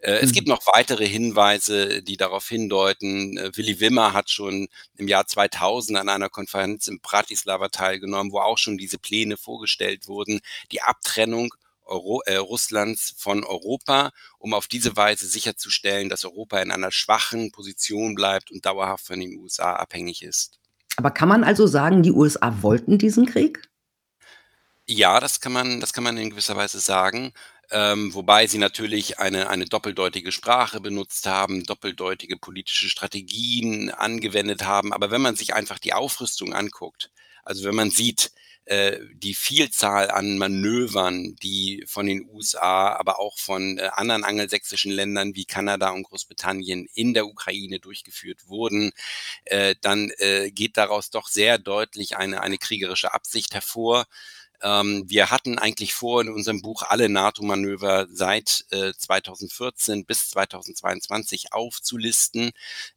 Äh, 0.00 0.12
mhm. 0.12 0.18
Es 0.22 0.32
gibt 0.32 0.48
noch 0.48 0.66
weitere 0.66 1.06
Hinweise, 1.06 2.02
die 2.02 2.16
darauf 2.16 2.48
hindeuten. 2.48 3.36
Äh, 3.36 3.56
Willy 3.56 3.80
Wimmer 3.80 4.12
hat 4.12 4.30
schon 4.30 4.68
im 4.96 5.08
Jahr 5.08 5.26
2000 5.26 5.98
an 5.98 6.08
einer 6.08 6.28
Konferenz 6.28 6.88
in 6.88 7.00
Bratislava 7.00 7.68
teilgenommen, 7.68 8.32
wo 8.32 8.38
auch 8.38 8.58
schon 8.58 8.78
diese 8.78 8.98
Pläne 8.98 9.36
vorgestellt 9.36 10.08
wurden, 10.08 10.40
die 10.70 10.82
Abtrennung 10.82 11.54
Euro, 11.84 12.22
äh, 12.26 12.36
Russlands 12.36 13.14
von 13.16 13.44
Europa, 13.44 14.12
um 14.38 14.54
auf 14.54 14.66
diese 14.66 14.96
Weise 14.96 15.26
sicherzustellen, 15.26 16.08
dass 16.08 16.24
Europa 16.24 16.60
in 16.60 16.70
einer 16.70 16.90
schwachen 16.90 17.52
Position 17.52 18.14
bleibt 18.14 18.50
und 18.50 18.64
dauerhaft 18.64 19.06
von 19.06 19.20
den 19.20 19.36
USA 19.36 19.74
abhängig 19.74 20.22
ist. 20.22 20.61
Aber 20.96 21.10
kann 21.10 21.28
man 21.28 21.44
also 21.44 21.66
sagen, 21.66 22.02
die 22.02 22.12
USA 22.12 22.62
wollten 22.62 22.98
diesen 22.98 23.26
Krieg? 23.26 23.62
Ja, 24.86 25.20
das 25.20 25.40
kann 25.40 25.52
man, 25.52 25.80
das 25.80 25.92
kann 25.92 26.04
man 26.04 26.16
in 26.16 26.30
gewisser 26.30 26.56
Weise 26.56 26.80
sagen. 26.80 27.32
Ähm, 27.70 28.12
wobei 28.12 28.46
sie 28.46 28.58
natürlich 28.58 29.18
eine, 29.18 29.48
eine 29.48 29.64
doppeldeutige 29.64 30.32
Sprache 30.32 30.80
benutzt 30.80 31.26
haben, 31.26 31.64
doppeldeutige 31.64 32.36
politische 32.36 32.90
Strategien 32.90 33.90
angewendet 33.90 34.64
haben. 34.64 34.92
Aber 34.92 35.10
wenn 35.10 35.22
man 35.22 35.36
sich 35.36 35.54
einfach 35.54 35.78
die 35.78 35.94
Aufrüstung 35.94 36.52
anguckt, 36.52 37.10
also 37.44 37.64
wenn 37.64 37.74
man 37.74 37.90
sieht, 37.90 38.32
die 39.14 39.34
Vielzahl 39.34 40.10
an 40.10 40.38
Manövern, 40.38 41.36
die 41.42 41.84
von 41.86 42.06
den 42.06 42.28
USA, 42.30 42.94
aber 42.94 43.18
auch 43.18 43.38
von 43.38 43.78
äh, 43.78 43.90
anderen 43.94 44.24
angelsächsischen 44.24 44.92
Ländern 44.92 45.34
wie 45.34 45.44
Kanada 45.44 45.90
und 45.90 46.04
Großbritannien 46.04 46.86
in 46.94 47.12
der 47.14 47.26
Ukraine 47.26 47.80
durchgeführt 47.80 48.48
wurden, 48.48 48.92
äh, 49.44 49.74
dann 49.80 50.10
äh, 50.18 50.50
geht 50.50 50.76
daraus 50.76 51.10
doch 51.10 51.28
sehr 51.28 51.58
deutlich 51.58 52.16
eine, 52.16 52.40
eine 52.40 52.58
kriegerische 52.58 53.12
Absicht 53.12 53.54
hervor. 53.54 54.06
Ähm, 54.62 55.04
wir 55.06 55.30
hatten 55.30 55.58
eigentlich 55.58 55.92
vor, 55.92 56.20
in 56.20 56.28
unserem 56.28 56.62
Buch 56.62 56.84
alle 56.88 57.08
NATO-Manöver 57.08 58.06
seit 58.10 58.64
äh, 58.70 58.92
2014 58.96 60.04
bis 60.04 60.30
2022 60.30 61.52
aufzulisten. 61.52 62.52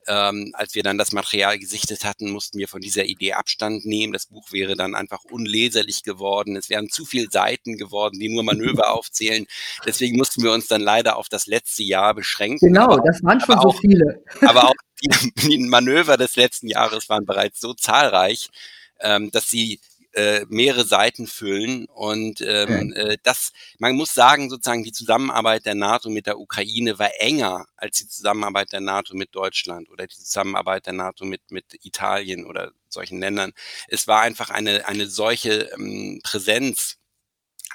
Ähm, 0.08 0.52
als 0.54 0.76
wir 0.76 0.84
dann 0.84 0.98
das 0.98 1.12
Material 1.12 1.58
gesichtet 1.58 2.06
hatten, 2.06 2.30
mussten 2.30 2.60
wir 2.60 2.68
von 2.68 2.82
dieser 2.82 3.06
Idee 3.06 3.34
Abstand 3.34 3.86
nehmen. 3.86 4.14
Das 4.14 4.28
Buch 4.28 4.52
wäre 4.52 4.76
dann 4.76 4.96
einfach 4.96 5.24
unleserlich 5.26 6.04
geworden. 6.04 6.56
Es 6.56 6.70
wären 6.70 6.90
zu 6.90 7.06
viele 7.06 7.30
Seiten 7.32 7.78
geworden, 7.78 8.20
die 8.20 8.30
nur 8.30 8.44
Manöver 8.44 8.92
aufzählen. 8.94 9.48
Deswegen 9.86 10.18
mussten 10.18 10.44
wir 10.44 10.52
uns 10.52 10.68
dann 10.68 10.82
leider 10.82 11.18
auf 11.18 11.30
das 11.30 11.48
letzte 11.48 11.84
Jahr 11.84 12.14
beschränken. 12.14 12.68
Genau, 12.68 12.92
aber, 12.92 13.02
das 13.06 13.24
waren 13.24 13.42
schon 13.42 13.60
so 13.60 13.70
auch, 13.70 13.80
viele. 13.80 14.24
aber 14.42 14.66
auch 14.66 14.76
die, 15.04 15.34
die 15.36 15.58
Manöver 15.58 16.18
des 16.18 16.36
letzten 16.36 16.68
Jahres 16.68 17.10
waren 17.10 17.26
bereits 17.26 17.60
so 17.60 17.74
zahlreich, 17.74 18.50
ähm, 19.00 19.32
dass 19.32 19.50
sie 19.50 19.80
äh, 20.16 20.46
mehrere 20.50 20.86
Seiten 20.86 21.28
füllen. 21.28 21.86
Und 21.86 22.42
ähm, 22.42 22.92
okay. 22.92 23.14
äh, 23.14 23.18
das, 23.24 23.52
man 23.80 23.96
muss 23.96 24.14
sagen, 24.14 24.50
sozusagen 24.50 24.84
die 24.84 24.92
Zusammenarbeit 24.92 25.66
der 25.66 25.76
NATO 25.76 26.10
mit 26.10 26.26
der 26.26 26.40
Ukraine 26.40 26.98
war 27.00 27.12
enger 27.20 27.66
als 27.76 27.98
die 27.98 28.08
Zusammenarbeit 28.08 28.72
der 28.72 28.82
NATO 28.82 29.16
mit 29.16 29.36
Deutschland 29.36 29.90
oder 29.90 30.08
die 30.08 30.16
Zusammenarbeit 30.16 30.86
der 30.86 30.94
NATO 30.94 31.26
mit, 31.26 31.42
mit 31.52 31.66
Italien 31.86 32.46
oder 32.46 32.72
solchen 32.90 33.20
Ländern. 33.20 33.54
Es 33.88 34.08
war 34.08 34.22
einfach 34.22 34.50
eine, 34.50 34.88
eine 34.88 35.08
solche 35.08 35.70
ähm, 35.76 36.22
Präsenz 36.24 36.98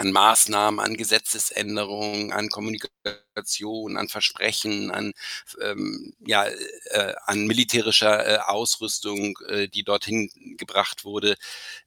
an 0.00 0.12
Maßnahmen, 0.12 0.80
an 0.80 0.96
Gesetzesänderungen, 0.96 2.32
an 2.32 2.48
Kommunikation, 2.48 3.98
an 3.98 4.08
Versprechen, 4.08 4.90
an, 4.90 5.12
ähm, 5.62 6.14
ja, 6.26 6.46
äh, 6.46 7.12
an 7.26 7.46
militärischer 7.46 8.26
äh, 8.26 8.38
Ausrüstung, 8.38 9.38
äh, 9.46 9.68
die 9.68 9.82
dorthin 9.82 10.30
gebracht 10.56 11.04
wurde, 11.04 11.36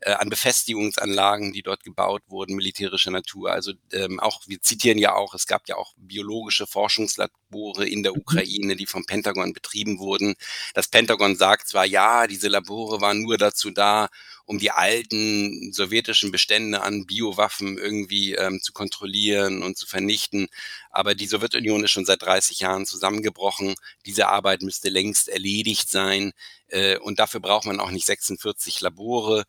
äh, 0.01 0.11
an 0.11 0.29
Befestigungsanlagen, 0.29 1.53
die 1.53 1.63
dort 1.63 1.83
gebaut 1.83 2.21
wurden, 2.27 2.55
militärischer 2.55 3.09
Natur. 3.09 3.51
Also 3.51 3.73
ähm, 3.91 4.19
auch, 4.19 4.41
wir 4.45 4.61
zitieren 4.61 4.99
ja 4.99 5.15
auch, 5.15 5.33
es 5.33 5.47
gab 5.47 5.67
ja 5.67 5.75
auch 5.75 5.95
biologische 5.97 6.67
Forschungslabore 6.67 7.87
in 7.87 8.03
der 8.03 8.11
mhm. 8.11 8.19
Ukraine, 8.19 8.75
die 8.75 8.85
vom 8.85 9.05
Pentagon 9.05 9.53
betrieben 9.53 9.97
wurden. 9.97 10.35
Das 10.75 10.87
Pentagon 10.87 11.35
sagt 11.35 11.67
zwar, 11.67 11.85
ja, 11.85 12.27
diese 12.27 12.47
Labore 12.47 13.01
waren 13.01 13.23
nur 13.23 13.39
dazu 13.39 13.71
da, 13.71 14.09
um 14.45 14.59
die 14.59 14.71
alten 14.71 15.71
sowjetischen 15.71 16.31
Bestände 16.31 16.81
an 16.81 17.05
Biowaffen 17.05 17.77
irgendwie 17.77 18.33
ähm, 18.33 18.59
zu 18.61 18.73
kontrollieren 18.73 19.63
und 19.63 19.77
zu 19.77 19.87
vernichten. 19.87 20.47
Aber 20.89 21.15
die 21.15 21.27
Sowjetunion 21.27 21.83
ist 21.83 21.91
schon 21.91 22.05
seit 22.05 22.21
30 22.21 22.59
Jahren 22.59 22.85
zusammengebrochen. 22.85 23.75
Diese 24.05 24.27
Arbeit 24.27 24.61
müsste 24.61 24.89
längst 24.89 25.29
erledigt 25.29 25.89
sein. 25.89 26.33
Äh, 26.67 26.97
und 26.97 27.19
dafür 27.19 27.39
braucht 27.39 27.65
man 27.65 27.79
auch 27.79 27.91
nicht 27.91 28.05
46 28.05 28.81
Labore. 28.81 29.45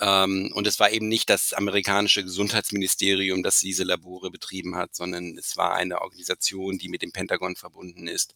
Ähm, 0.00 0.50
und 0.54 0.66
es 0.66 0.80
war 0.80 0.90
eben 0.90 1.06
nicht 1.06 1.30
das 1.30 1.52
amerikanische 1.52 2.24
Gesundheitsministerium, 2.24 3.42
das 3.42 3.60
diese 3.60 3.84
Labore 3.84 4.30
betrieben 4.30 4.74
hat, 4.74 4.94
sondern 4.94 5.36
es 5.38 5.56
war 5.56 5.74
eine 5.74 6.00
Organisation, 6.00 6.78
die 6.78 6.88
mit 6.88 7.02
dem 7.02 7.12
Pentagon 7.12 7.54
verbunden 7.54 8.08
ist. 8.08 8.34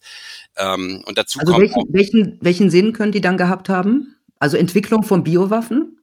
Ähm, 0.56 1.02
und 1.06 1.18
dazu 1.18 1.40
also 1.40 1.52
kommt 1.52 1.62
welchen, 1.62 1.92
welchen, 1.92 2.38
welchen 2.40 2.70
Sinn 2.70 2.92
können 2.92 3.12
die 3.12 3.20
dann 3.20 3.36
gehabt 3.36 3.68
haben? 3.68 4.15
Also 4.38 4.56
Entwicklung 4.56 5.02
von 5.02 5.24
Biowaffen? 5.24 5.96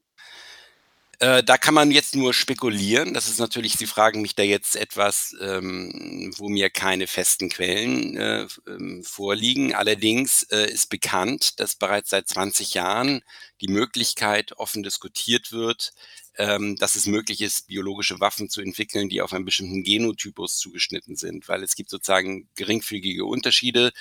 Äh, 1.23 1.41
da 1.43 1.57
kann 1.57 1.73
man 1.73 1.91
jetzt 1.91 2.15
nur 2.15 2.33
spekulieren. 2.33 3.13
Das 3.13 3.29
ist 3.29 3.39
natürlich, 3.39 3.75
Sie 3.75 3.85
fragen 3.85 4.21
mich 4.21 4.35
da 4.35 4.43
jetzt 4.43 4.75
etwas, 4.75 5.33
ähm, 5.39 6.33
wo 6.37 6.49
mir 6.49 6.69
keine 6.69 7.07
festen 7.07 7.49
Quellen 7.49 8.17
äh, 8.17 8.47
ähm, 8.67 9.03
vorliegen. 9.05 9.73
Allerdings 9.73 10.43
äh, 10.51 10.69
ist 10.69 10.89
bekannt, 10.89 11.61
dass 11.61 11.75
bereits 11.75 12.09
seit 12.09 12.27
20 12.27 12.73
Jahren 12.73 13.21
die 13.61 13.69
Möglichkeit 13.69 14.57
offen 14.57 14.83
diskutiert 14.83 15.53
wird, 15.53 15.93
ähm, 16.37 16.75
dass 16.77 16.95
es 16.95 17.05
möglich 17.05 17.41
ist, 17.41 17.67
biologische 17.67 18.19
Waffen 18.19 18.49
zu 18.49 18.61
entwickeln, 18.61 19.07
die 19.07 19.21
auf 19.21 19.31
einen 19.31 19.45
bestimmten 19.45 19.83
Genotypus 19.83 20.57
zugeschnitten 20.57 21.15
sind, 21.15 21.47
weil 21.47 21.63
es 21.63 21.75
gibt 21.75 21.89
sozusagen 21.89 22.49
geringfügige 22.55 23.23
Unterschiede 23.23 23.93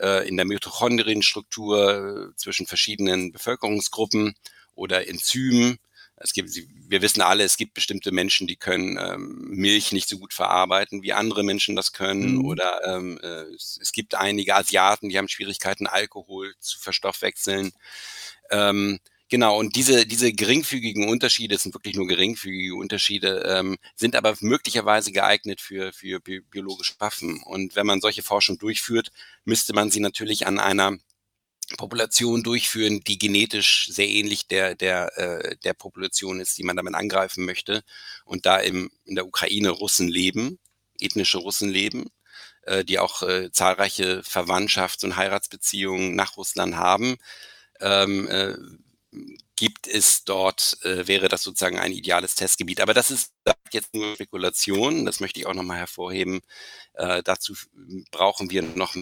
äh, 0.00 0.26
in 0.28 0.36
der 0.36 0.46
Mitochondrienstruktur 0.46 2.30
äh, 2.30 2.36
zwischen 2.36 2.66
verschiedenen 2.66 3.32
Bevölkerungsgruppen 3.32 4.34
oder 4.74 5.06
Enzymen 5.08 5.78
es 6.22 6.34
gibt, 6.34 6.50
wir 6.54 7.00
wissen 7.00 7.22
alle, 7.22 7.44
es 7.44 7.56
gibt 7.56 7.72
bestimmte 7.72 8.12
Menschen, 8.12 8.46
die 8.46 8.56
können 8.56 8.98
ähm, 8.98 9.46
Milch 9.48 9.90
nicht 9.90 10.06
so 10.06 10.18
gut 10.18 10.34
verarbeiten, 10.34 11.02
wie 11.02 11.14
andere 11.14 11.42
Menschen 11.42 11.76
das 11.76 11.92
können. 11.92 12.36
Mhm. 12.36 12.44
Oder 12.44 12.84
ähm, 12.84 13.18
äh, 13.22 13.54
es, 13.54 13.78
es, 13.80 13.90
gibt 13.92 14.14
einige 14.14 14.54
Asiaten, 14.54 15.08
die 15.08 15.16
haben 15.16 15.28
Schwierigkeiten, 15.28 15.86
Alkohol 15.86 16.54
zu 16.60 16.78
verstoffwechseln. 16.78 17.72
Ähm, 18.50 18.98
genau, 19.30 19.58
und 19.58 19.76
diese, 19.76 20.06
diese 20.06 20.32
geringfügigen 20.32 21.08
Unterschiede, 21.08 21.54
es 21.54 21.62
sind 21.62 21.74
wirklich 21.74 21.96
nur 21.96 22.06
geringfügige 22.06 22.74
Unterschiede, 22.74 23.44
ähm, 23.46 23.78
sind 23.96 24.16
aber 24.16 24.36
möglicherweise 24.40 25.12
geeignet 25.12 25.60
für, 25.60 25.92
für 25.92 26.20
biologische 26.20 26.94
Waffen. 26.98 27.42
Und 27.44 27.76
wenn 27.76 27.86
man 27.86 28.00
solche 28.00 28.22
Forschung 28.22 28.58
durchführt, 28.58 29.10
müsste 29.44 29.72
man 29.72 29.90
sie 29.90 30.00
natürlich 30.00 30.46
an 30.46 30.58
einer 30.58 30.98
Population 31.76 32.42
durchführen, 32.42 33.00
die 33.06 33.18
genetisch 33.18 33.88
sehr 33.90 34.08
ähnlich 34.08 34.48
der, 34.48 34.74
der, 34.74 35.16
äh, 35.18 35.56
der 35.64 35.74
Population 35.74 36.40
ist, 36.40 36.58
die 36.58 36.64
man 36.64 36.76
damit 36.76 36.94
angreifen 36.94 37.44
möchte. 37.44 37.82
Und 38.24 38.46
da 38.46 38.58
im, 38.58 38.90
in 39.04 39.14
der 39.14 39.26
Ukraine 39.26 39.70
Russen 39.70 40.08
leben, 40.08 40.58
ethnische 41.00 41.38
Russen 41.38 41.70
leben, 41.70 42.10
äh, 42.62 42.84
die 42.84 42.98
auch 42.98 43.22
äh, 43.22 43.50
zahlreiche 43.52 44.22
Verwandtschafts- 44.22 45.04
und 45.04 45.16
Heiratsbeziehungen 45.16 46.14
nach 46.14 46.36
Russland 46.36 46.76
haben, 46.76 47.16
ähm, 47.80 48.28
äh, 48.28 48.54
gibt 49.56 49.86
es 49.86 50.24
dort, 50.24 50.78
äh, 50.82 51.06
wäre 51.06 51.28
das 51.28 51.42
sozusagen 51.42 51.78
ein 51.78 51.92
ideales 51.92 52.34
Testgebiet. 52.34 52.80
Aber 52.80 52.94
das 52.94 53.10
ist 53.10 53.32
jetzt 53.72 53.94
nur 53.94 54.14
Spekulation, 54.14 55.04
das 55.04 55.20
möchte 55.20 55.40
ich 55.40 55.46
auch 55.46 55.54
nochmal 55.54 55.78
hervorheben. 55.78 56.40
Äh, 56.94 57.22
dazu 57.22 57.54
brauchen 58.10 58.50
wir 58.50 58.62
noch 58.62 58.94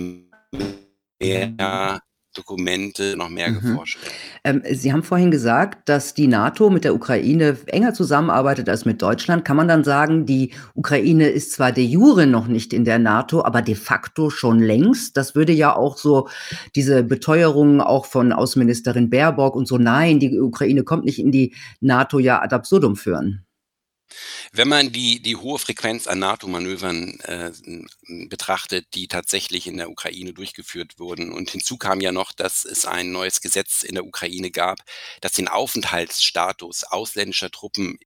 mehr 1.20 2.02
Dokumente 2.38 3.16
noch 3.16 3.28
mehr 3.28 3.50
mhm. 3.50 3.60
geforscht 3.60 3.98
Ähm, 4.44 4.62
Sie 4.70 4.92
haben 4.92 5.02
vorhin 5.02 5.30
gesagt, 5.30 5.88
dass 5.88 6.14
die 6.14 6.28
NATO 6.28 6.70
mit 6.70 6.84
der 6.84 6.94
Ukraine 6.94 7.56
enger 7.66 7.92
zusammenarbeitet 7.92 8.68
als 8.68 8.84
mit 8.84 9.02
Deutschland. 9.02 9.44
Kann 9.44 9.56
man 9.56 9.68
dann 9.68 9.84
sagen, 9.84 10.24
die 10.24 10.52
Ukraine 10.74 11.28
ist 11.28 11.52
zwar 11.52 11.72
de 11.72 11.84
jure 11.84 12.26
noch 12.26 12.46
nicht 12.46 12.72
in 12.72 12.84
der 12.84 12.98
NATO, 12.98 13.44
aber 13.44 13.62
de 13.62 13.74
facto 13.74 14.30
schon 14.30 14.60
längst? 14.60 15.16
Das 15.16 15.34
würde 15.34 15.52
ja 15.52 15.74
auch 15.74 15.96
so 15.98 16.28
diese 16.74 17.02
Beteuerungen 17.02 17.80
auch 17.80 18.06
von 18.06 18.32
Außenministerin 18.32 19.10
Baerbock 19.10 19.56
und 19.56 19.66
so, 19.66 19.76
nein, 19.76 20.20
die 20.20 20.38
Ukraine 20.38 20.84
kommt 20.84 21.04
nicht 21.04 21.18
in 21.18 21.32
die 21.32 21.54
NATO 21.80 22.18
ja 22.18 22.40
ad 22.40 22.54
absurdum 22.54 22.96
führen. 22.96 23.44
Wenn 24.52 24.68
man 24.68 24.92
die, 24.92 25.20
die 25.20 25.36
hohe 25.36 25.58
Frequenz 25.58 26.06
an 26.06 26.18
NATO-Manövern 26.20 27.20
äh, 27.20 27.52
betrachtet, 28.28 28.86
die 28.94 29.08
tatsächlich 29.08 29.66
in 29.66 29.76
der 29.76 29.90
Ukraine 29.90 30.32
durchgeführt 30.32 30.98
wurden, 30.98 31.32
und 31.32 31.50
hinzu 31.50 31.76
kam 31.76 32.00
ja 32.00 32.12
noch, 32.12 32.32
dass 32.32 32.64
es 32.64 32.86
ein 32.86 33.12
neues 33.12 33.40
Gesetz 33.40 33.82
in 33.82 33.94
der 33.94 34.06
Ukraine 34.06 34.50
gab, 34.50 34.78
das 35.20 35.32
den 35.32 35.48
Aufenthaltsstatus 35.48 36.84
ausländischer 36.84 37.50
Truppen 37.50 37.98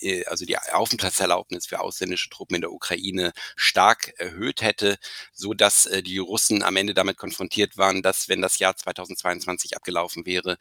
äh, 0.00 0.24
also 0.26 0.44
die 0.44 0.58
Aufenthaltserlaubnis 0.58 1.66
für 1.66 1.80
ausländische 1.80 2.30
Truppen 2.30 2.56
in 2.56 2.60
der 2.62 2.72
Ukraine 2.72 3.32
stark 3.56 4.12
erhöht 4.18 4.62
hätte, 4.62 4.98
so 5.32 5.54
dass 5.54 5.86
äh, 5.86 6.02
die 6.02 6.18
Russen 6.18 6.62
am 6.62 6.76
Ende 6.76 6.94
damit 6.94 7.16
konfrontiert 7.16 7.76
waren, 7.76 8.02
dass 8.02 8.28
wenn 8.28 8.40
das 8.42 8.58
Jahr 8.58 8.76
2022 8.76 9.76
abgelaufen 9.76 10.26
wäre, 10.26 10.58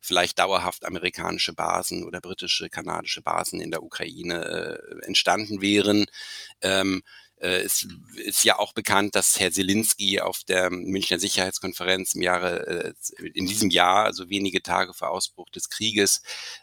vielleicht 0.00 0.38
dauerhaft 0.38 0.84
amerikanische 0.84 1.52
Basen 1.52 2.04
oder 2.04 2.20
britische, 2.20 2.68
kanadische 2.68 3.22
Basen 3.22 3.60
in 3.60 3.70
der 3.70 3.82
Ukraine 3.82 4.80
äh, 5.02 5.06
entstanden 5.06 5.60
wären. 5.60 6.06
Ähm, 6.60 7.02
äh, 7.38 7.60
es 7.60 7.86
ist 8.16 8.44
ja 8.44 8.58
auch 8.58 8.72
bekannt, 8.72 9.14
dass 9.14 9.38
Herr 9.38 9.50
Selinski 9.50 10.20
auf 10.20 10.42
der 10.44 10.70
Münchner 10.70 11.18
Sicherheitskonferenz 11.18 12.14
im 12.14 12.22
Jahre, 12.22 12.94
äh, 13.18 13.28
in 13.34 13.46
diesem 13.46 13.70
Jahr, 13.70 14.04
also 14.04 14.30
wenige 14.30 14.62
Tage 14.62 14.94
vor 14.94 15.10
Ausbruch 15.10 15.50
des 15.50 15.68
Krieges, 15.68 16.22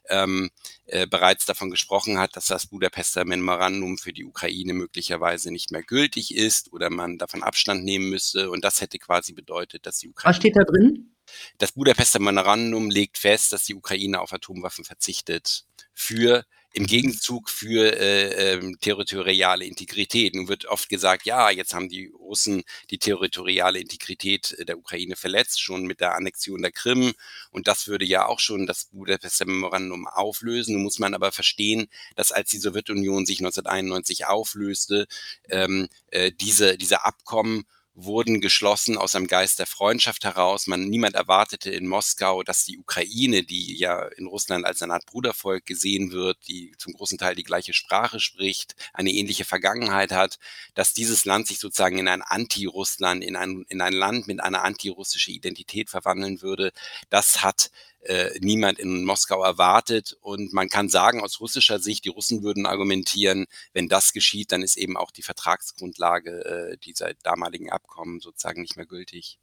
ähm, 0.09 0.49
äh, 0.85 1.05
bereits 1.05 1.45
davon 1.45 1.69
gesprochen 1.69 2.17
hat, 2.17 2.35
dass 2.35 2.47
das 2.47 2.67
Budapester 2.67 3.23
Memorandum 3.23 3.97
für 3.97 4.13
die 4.13 4.25
Ukraine 4.25 4.73
möglicherweise 4.73 5.51
nicht 5.51 5.71
mehr 5.71 5.83
gültig 5.83 6.35
ist 6.35 6.73
oder 6.73 6.89
man 6.89 7.17
davon 7.17 7.43
Abstand 7.43 7.83
nehmen 7.83 8.09
müsste. 8.09 8.49
Und 8.49 8.63
das 8.63 8.81
hätte 8.81 8.97
quasi 8.97 9.33
bedeutet, 9.33 9.85
dass 9.85 9.99
die 9.99 10.09
Ukraine. 10.09 10.29
Was 10.31 10.37
steht 10.37 10.55
da 10.55 10.63
drin? 10.63 11.12
Das 11.57 11.73
Budapester 11.73 12.19
Memorandum 12.19 12.89
legt 12.89 13.17
fest, 13.17 13.53
dass 13.53 13.65
die 13.65 13.75
Ukraine 13.75 14.21
auf 14.21 14.33
Atomwaffen 14.33 14.85
verzichtet 14.85 15.65
für 15.93 16.45
im 16.73 16.87
Gegenzug 16.87 17.49
für 17.49 17.95
äh, 17.99 18.53
ähm, 18.53 18.79
territoriale 18.81 19.65
Integrität. 19.65 20.33
Nun 20.33 20.47
wird 20.47 20.65
oft 20.65 20.89
gesagt, 20.89 21.25
ja, 21.25 21.51
jetzt 21.51 21.75
haben 21.75 21.87
die 21.87 22.07
Russen 22.07 22.63
die 22.89 22.97
territoriale 22.97 23.79
Integrität 23.79 24.55
der 24.67 24.79
Ukraine 24.79 25.15
verletzt, 25.15 25.61
schon 25.61 25.85
mit 25.85 25.99
der 26.01 26.15
Annexion 26.15 26.63
der 26.63 26.71
Krim. 26.71 27.13
Und 27.51 27.67
das 27.67 27.87
würde 27.87 28.05
ja 28.05 28.25
auch 28.25 28.39
schon 28.39 28.65
das 28.65 28.85
Budapester 28.85 29.45
Memorandum 29.45 30.07
auflösen. 30.07 30.73
Nun 30.73 30.83
muss 30.83 30.97
man 30.97 31.13
aber 31.13 31.31
verstehen, 31.31 31.87
dass 32.15 32.31
als 32.31 32.49
die 32.49 32.57
Sowjetunion 32.57 33.27
sich 33.27 33.39
1991 33.39 34.25
auflöste, 34.25 35.05
ähm, 35.49 35.87
äh, 36.07 36.31
diese, 36.31 36.75
diese 36.77 37.05
Abkommen 37.05 37.65
wurden 37.95 38.41
geschlossen 38.41 38.97
aus 38.97 39.15
einem 39.15 39.27
Geist 39.27 39.59
der 39.59 39.67
Freundschaft 39.67 40.23
heraus. 40.23 40.67
Man, 40.67 40.89
niemand 40.89 41.15
erwartete 41.15 41.69
in 41.69 41.87
Moskau, 41.87 42.41
dass 42.43 42.65
die 42.65 42.79
Ukraine, 42.79 43.43
die 43.43 43.77
ja 43.77 44.07
in 44.17 44.25
Russland 44.25 44.65
als 44.65 44.81
eine 44.81 44.93
Art 44.93 45.05
Brudervolk 45.05 45.65
gesehen 45.65 46.11
wird, 46.11 46.37
die 46.47 46.73
zum 46.79 46.93
großen 46.93 47.17
Teil 47.17 47.35
die 47.35 47.43
gleiche 47.43 47.73
Sprache 47.73 48.19
spricht, 48.19 48.75
eine 48.93 49.11
ähnliche 49.11 49.45
Vergangenheit 49.45 50.11
hat, 50.11 50.39
dass 50.73 50.93
dieses 50.93 51.25
Land 51.25 51.47
sich 51.47 51.59
sozusagen 51.59 51.99
in 51.99 52.07
ein 52.07 52.23
Anti-Russland, 52.23 53.23
in 53.23 53.35
ein, 53.35 53.63
in 53.69 53.81
ein 53.81 53.93
Land 53.93 54.27
mit 54.27 54.41
einer 54.41 54.63
antirussische 54.63 55.31
Identität 55.31 55.89
verwandeln 55.89 56.41
würde. 56.41 56.71
Das 57.09 57.43
hat 57.43 57.69
äh, 58.05 58.31
niemand 58.39 58.79
in 58.79 59.03
Moskau 59.03 59.43
erwartet. 59.43 60.17
Und 60.21 60.53
man 60.53 60.69
kann 60.69 60.89
sagen, 60.89 61.21
aus 61.21 61.39
russischer 61.39 61.79
Sicht, 61.79 62.05
die 62.05 62.09
Russen 62.09 62.43
würden 62.43 62.65
argumentieren, 62.65 63.45
wenn 63.73 63.87
das 63.87 64.13
geschieht, 64.13 64.51
dann 64.51 64.61
ist 64.61 64.77
eben 64.77 64.97
auch 64.97 65.11
die 65.11 65.23
Vertragsgrundlage 65.23 66.45
äh, 66.73 66.77
dieser 66.77 67.13
damaligen 67.23 67.69
Abkommen 67.69 68.19
sozusagen 68.19 68.61
nicht 68.61 68.77
mehr 68.77 68.85
gültig. 68.85 69.39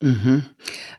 Mhm. 0.00 0.44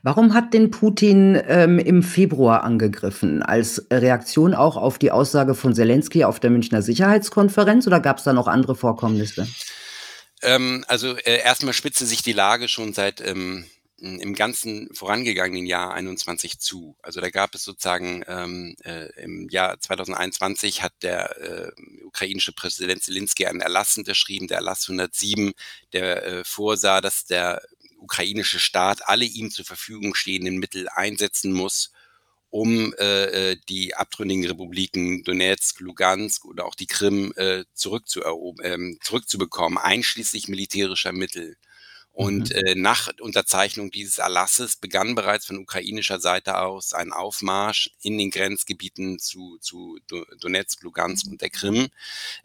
Warum 0.02 0.34
hat 0.34 0.54
denn 0.54 0.72
Putin 0.72 1.40
ähm, 1.48 1.78
im 1.80 2.02
Februar 2.02 2.64
angegriffen? 2.64 3.44
Als 3.44 3.86
Reaktion 3.92 4.56
auch 4.56 4.78
auf 4.78 4.98
die 4.98 5.12
Aussage 5.12 5.54
von 5.54 5.76
Zelensky 5.76 6.24
auf 6.24 6.40
der 6.40 6.50
Münchner 6.50 6.82
Sicherheitskonferenz 6.82 7.86
oder 7.86 8.00
gab 8.00 8.18
es 8.18 8.24
da 8.24 8.34
noch 8.34 8.48
andere 8.48 8.76
Vorkommnisse? 8.76 9.48
Ähm, 10.42 10.86
also 10.88 11.16
äh, 11.18 11.40
erstmal 11.40 11.74
spitzte 11.74 12.06
sich 12.06 12.24
die 12.24 12.34
Lage 12.34 12.68
schon 12.68 12.94
seit 12.94 13.22
ähm, 13.22 13.66
im 13.98 14.36
ganzen 14.36 14.94
vorangegangenen 14.94 15.66
Jahr 15.66 15.94
21 15.94 16.60
zu. 16.60 16.98
Also 17.02 17.22
da 17.22 17.30
gab 17.30 17.56
es 17.56 17.64
sozusagen 17.64 18.24
ähm, 18.28 18.76
äh, 18.84 19.08
im 19.22 19.48
Jahr 19.50 19.80
2021 19.80 20.82
hat 20.82 20.94
der 21.02 21.38
äh, 21.42 21.72
ukrainische 22.04 22.52
Präsident 22.52 23.04
Zelensky 23.04 23.46
einen 23.46 23.62
Erlass 23.62 23.98
unterschrieben, 23.98 24.48
der 24.48 24.58
Erlass 24.58 24.90
107, 24.90 25.54
der 25.94 26.26
äh, 26.26 26.44
vorsah, 26.44 27.00
dass 27.00 27.26
der 27.26 27.62
ukrainische 27.98 28.60
Staat 28.60 29.08
alle 29.08 29.26
ihm 29.26 29.50
zur 29.50 29.66
Verfügung 29.66 30.14
stehenden 30.14 30.58
Mittel 30.58 30.90
einsetzen 30.90 31.54
muss, 31.54 31.92
um 32.50 32.94
äh, 33.00 33.52
äh 33.52 33.58
die 33.70 33.96
abtrünnigen 33.96 34.46
Republiken 34.46 35.24
Donetsk, 35.24 35.80
Lugansk 35.80 36.46
oder 36.46 36.66
auch 36.66 36.76
die 36.76 36.88
Krim 36.88 37.34
äh, 37.38 37.64
zurückzuerobern, 37.74 38.94
äh, 38.94 39.00
zurückzubekommen, 39.02 39.78
einschließlich 39.78 40.50
militärischer 40.50 41.14
Mittel. 41.14 41.56
Und 42.16 42.52
mhm. 42.52 42.56
äh, 42.56 42.76
nach 42.76 43.12
Unterzeichnung 43.20 43.92
dieses 43.92 44.20
Erlasses 44.20 44.78
begann 44.78 45.16
bereits 45.16 45.48
von 45.48 45.58
ukrainischer 45.58 46.22
Seite 46.22 46.60
aus 46.60 46.94
ein 46.94 47.12
Aufmarsch 47.12 47.92
in 48.02 48.18
den 48.18 48.32
Grenzgebieten 48.32 49.20
zu, 49.20 49.58
zu 49.60 50.00
Donetsk, 50.40 50.82
Lugansk 50.84 51.28
und 51.28 51.42
der 51.42 51.50
Krim. 51.50 51.90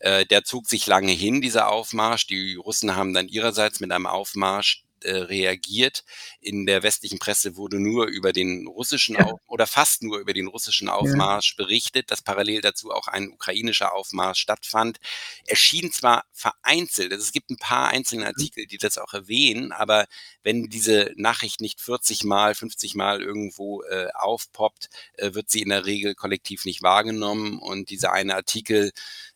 Äh, 0.00 0.26
der 0.26 0.42
zog 0.42 0.66
sich 0.66 0.88
lange 0.88 1.12
hin, 1.12 1.40
dieser 1.40 1.68
Aufmarsch. 1.68 2.26
Die 2.26 2.56
Russen 2.56 2.96
haben 2.96 3.14
dann 3.14 3.28
ihrerseits 3.28 3.78
mit 3.78 3.92
einem 3.92 4.06
Aufmarsch 4.06 4.82
äh, 5.04 5.16
reagiert. 5.16 6.04
In 6.40 6.66
der 6.66 6.82
westlichen 6.82 7.18
Presse 7.18 7.56
wurde 7.56 7.80
nur 7.80 8.06
über 8.06 8.32
den 8.32 8.66
russischen 8.66 9.16
ja. 9.16 9.24
Auf 9.24 9.40
oder 9.46 9.66
fast 9.66 10.02
nur 10.02 10.18
über 10.18 10.32
den 10.32 10.46
russischen 10.46 10.88
Aufmarsch 10.88 11.54
ja. 11.56 11.64
berichtet, 11.64 12.10
dass 12.10 12.22
parallel 12.22 12.60
dazu 12.60 12.90
auch 12.90 13.08
ein 13.08 13.30
ukrainischer 13.30 13.94
Aufmarsch 13.94 14.40
stattfand. 14.40 14.98
Er 15.46 15.56
schien 15.56 15.92
zwar 15.92 16.24
vereinzelt, 16.32 17.12
also 17.12 17.22
es 17.22 17.32
gibt 17.32 17.50
ein 17.50 17.56
paar 17.56 17.88
einzelne 17.88 18.22
mhm. 18.22 18.28
Artikel, 18.28 18.66
die 18.66 18.78
das 18.78 18.98
auch 18.98 19.12
erwähnen, 19.12 19.72
aber 19.72 20.06
wenn 20.42 20.68
diese 20.68 21.12
Nachricht 21.16 21.60
nicht 21.60 21.80
40 21.80 22.24
mal, 22.24 22.54
50 22.54 22.94
mal 22.94 23.20
irgendwo 23.20 23.82
äh, 23.82 24.08
aufpoppt, 24.14 24.88
äh, 25.14 25.34
wird 25.34 25.50
sie 25.50 25.62
in 25.62 25.68
der 25.68 25.86
Regel 25.86 26.14
kollektiv 26.14 26.64
nicht 26.64 26.82
wahrgenommen 26.82 27.58
und 27.58 27.90
dieser 27.90 28.12
eine 28.12 28.34
Artikel 28.34 28.92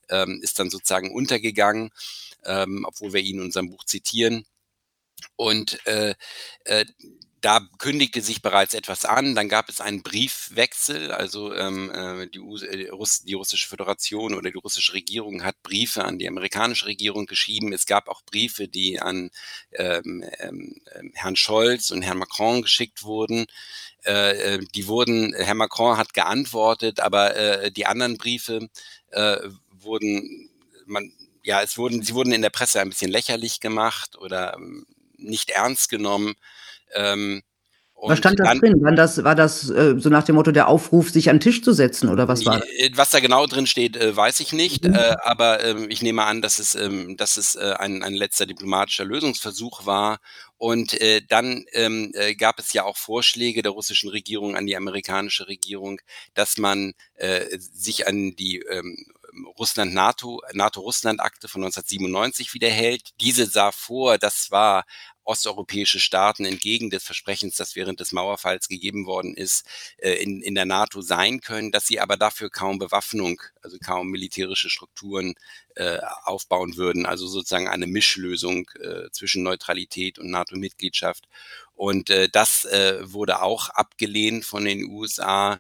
ähm, 0.09 0.41
ist 0.43 0.59
dann 0.59 0.71
sozusagen 0.71 1.13
untergegangen, 1.13 1.91
ähm, 2.45 2.85
obwohl 2.87 3.13
wir 3.13 3.21
ihn 3.21 3.37
in 3.37 3.45
unserem 3.45 3.71
Buch 3.71 3.85
zitieren. 3.85 4.47
Und 5.37 5.85
äh, 5.87 6.15
äh, 6.65 6.85
da 7.45 7.61
kündigte 7.77 8.23
sich 8.23 8.41
bereits 8.41 8.73
etwas 8.73 9.05
an. 9.05 9.35
Dann 9.35 9.51
gab 9.51 9.69
es 9.69 9.83
einen 9.83 10.03
Briefwechsel. 10.03 11.13
Also 11.13 11.55
ähm, 11.55 11.91
äh, 11.91 12.27
die, 12.27 12.39
äh, 12.39 12.89
Russ 12.89 13.23
die 13.23 13.35
russische 13.35 13.69
Föderation 13.69 14.35
oder 14.35 14.51
die 14.51 14.57
russische 14.57 14.95
Regierung 14.95 15.45
hat 15.45 15.63
Briefe 15.63 16.07
an 16.07 16.19
die 16.19 16.27
amerikanische 16.27 16.87
Regierung 16.87 17.27
geschrieben. 17.27 17.75
Es 17.75 17.85
gab 17.85 18.09
auch 18.09 18.23
Briefe, 18.23 18.67
die 18.67 18.99
an 18.99 19.31
ähm, 19.73 20.25
ähm, 20.39 20.81
ähm 20.95 21.13
Herrn 21.15 21.37
Scholz 21.37 21.91
und 21.91 22.01
Herrn 22.01 22.17
Macron 22.17 22.63
geschickt 22.63 23.03
wurden. 23.03 23.45
Äh, 24.07 24.55
äh, 24.55 24.59
die 24.75 24.87
wurden, 24.87 25.35
Herr 25.35 25.55
Macron 25.55 25.99
hat 25.99 26.15
geantwortet, 26.15 27.01
aber 27.01 27.37
äh, 27.37 27.71
die 27.71 27.85
anderen 27.85 28.17
Briefe 28.17 28.71
äh, 29.11 29.37
wurden, 29.71 30.49
man, 30.87 31.13
ja, 31.43 31.61
es 31.61 31.77
wurden, 31.77 32.03
sie 32.03 32.15
wurden 32.15 32.33
in 32.33 32.41
der 32.41 32.49
Presse 32.49 32.81
ein 32.81 32.89
bisschen 32.89 33.11
lächerlich 33.11 33.61
gemacht 33.61 34.17
oder 34.17 34.55
ähm, 34.55 34.87
nicht 35.17 35.51
ernst 35.51 35.91
genommen. 35.91 36.35
Ähm, 36.95 37.43
was 38.09 38.19
stand 38.19 38.39
da 38.41 38.55
drin? 38.55 38.83
War 38.83 38.93
das, 38.93 39.25
war 39.25 39.35
das 39.35 39.71
äh, 39.71 39.95
so 39.99 40.11
nach 40.11 40.25
dem 40.25 40.35
Motto 40.35 40.53
der 40.53 40.69
Aufruf, 40.69 41.11
sich 41.11 41.31
an 41.31 41.37
den 41.37 41.41
Tisch 41.41 41.63
zu 41.63 41.73
setzen 41.73 42.09
oder 42.09 42.29
was 42.29 42.45
war 42.45 42.61
das? 42.61 42.69
Äh, 42.69 42.91
was 42.95 43.11
da 43.11 43.21
genau 43.21 43.47
drin 43.47 43.67
steht, 43.67 43.97
äh, 43.97 44.15
weiß 44.15 44.41
ich 44.41 44.53
nicht. 44.53 44.85
Mhm. 44.85 44.95
Äh, 44.95 45.17
aber 45.23 45.65
ähm, 45.65 45.87
ich 45.89 46.03
nehme 46.03 46.25
an, 46.25 46.43
dass 46.43 46.59
es, 46.59 46.75
ähm, 46.75 47.17
dass 47.17 47.37
es 47.37 47.55
äh, 47.55 47.75
ein, 47.79 48.03
ein 48.03 48.15
letzter 48.15 48.47
diplomatischer 48.47 49.05
Lösungsversuch 49.05 49.87
war. 49.87 50.19
Und 50.59 51.01
äh, 51.01 51.23
dann 51.27 51.65
ähm, 51.73 52.11
äh, 52.15 52.35
gab 52.35 52.59
es 52.59 52.73
ja 52.73 52.85
auch 52.85 52.97
Vorschläge 52.97 53.63
der 53.63 53.73
russischen 53.73 54.11
Regierung 54.11 54.57
an 54.57 54.67
die 54.67 54.77
amerikanische 54.77 55.49
Regierung, 55.49 56.01
dass 56.35 56.59
man 56.59 56.93
äh, 57.15 57.59
sich 57.59 58.07
an 58.07 58.35
die 58.37 58.63
Russland-NATO, 59.59 60.43
NATO-Russland-Akte 60.53 61.49
von 61.49 61.63
1997 61.65 62.55
wiederhält. 62.55 63.11
Diese 63.21 63.47
sah 63.47 63.73
vor, 63.73 64.19
das 64.19 64.51
war 64.51 64.85
osteuropäische 65.25 66.01
Staaten 66.01 66.45
entgegen 66.45 66.91
des 66.91 67.03
Versprechens, 67.03 67.57
das 67.57 67.77
während 67.77 68.01
des 68.01 68.13
Mauerfalls 68.13 68.69
gegeben 68.69 69.07
worden 69.07 69.35
ist, 69.35 69.65
äh, 69.99 70.13
in, 70.13 70.43
in 70.43 70.55
der 70.55 70.67
NATO 70.67 71.01
sein 71.01 71.41
können, 71.41 71.73
dass 71.73 71.87
sie 71.87 72.01
aber 72.01 72.17
dafür 72.17 72.51
kaum 72.51 72.79
Bewaffnung, 72.79 73.41
also 73.63 73.79
kaum 73.79 74.11
militärische 74.11 74.71
Strukturen 74.71 75.35
äh, 75.77 75.99
aufbauen 76.25 76.77
würden. 76.77 77.07
Also 77.07 77.27
sozusagen 77.27 77.69
eine 77.69 77.87
Mischlösung 77.87 78.71
äh, 78.81 79.11
zwischen 79.11 79.43
Neutralität 79.43 80.19
und 80.19 80.31
NATO-Mitgliedschaft. 80.31 81.27
Und 81.75 82.11
äh, 82.11 82.29
das 82.29 82.65
äh, 82.67 83.01
wurde 83.03 83.43
auch 83.43 83.71
abgelehnt 83.71 84.45
von 84.45 84.65
den 84.65 84.85
USA. 84.85 85.59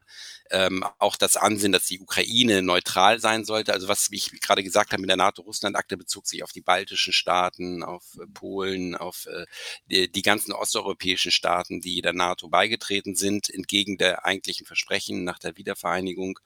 Ähm, 0.54 0.84
auch 1.00 1.16
das 1.16 1.36
Ansinnen, 1.36 1.72
dass 1.72 1.86
die 1.86 1.98
Ukraine 1.98 2.62
neutral 2.62 3.18
sein 3.18 3.44
sollte. 3.44 3.72
Also 3.72 3.88
was 3.88 4.06
ich 4.12 4.30
gerade 4.40 4.62
gesagt 4.62 4.92
habe 4.92 5.00
mit 5.00 5.10
der 5.10 5.16
NATO-Russland-Akte 5.16 5.96
bezog 5.96 6.28
sich 6.28 6.44
auf 6.44 6.52
die 6.52 6.60
baltischen 6.60 7.12
Staaten, 7.12 7.82
auf 7.82 8.04
äh, 8.20 8.26
Polen, 8.32 8.94
auf 8.94 9.26
äh, 9.26 9.46
die, 9.90 10.12
die, 10.12 10.22
ganzen 10.22 10.52
osteuropäischen 10.52 11.32
Staaten, 11.32 11.80
die 11.80 12.02
der 12.02 12.12
NATO 12.12 12.48
beigetreten 12.48 13.16
sind, 13.16 13.50
entgegen 13.50 13.98
der 13.98 14.24
eigentlichen 14.24 14.64
Versprechen 14.64 15.24
nach 15.24 15.40
der 15.40 15.56
Wiedervereinigung. 15.56 16.38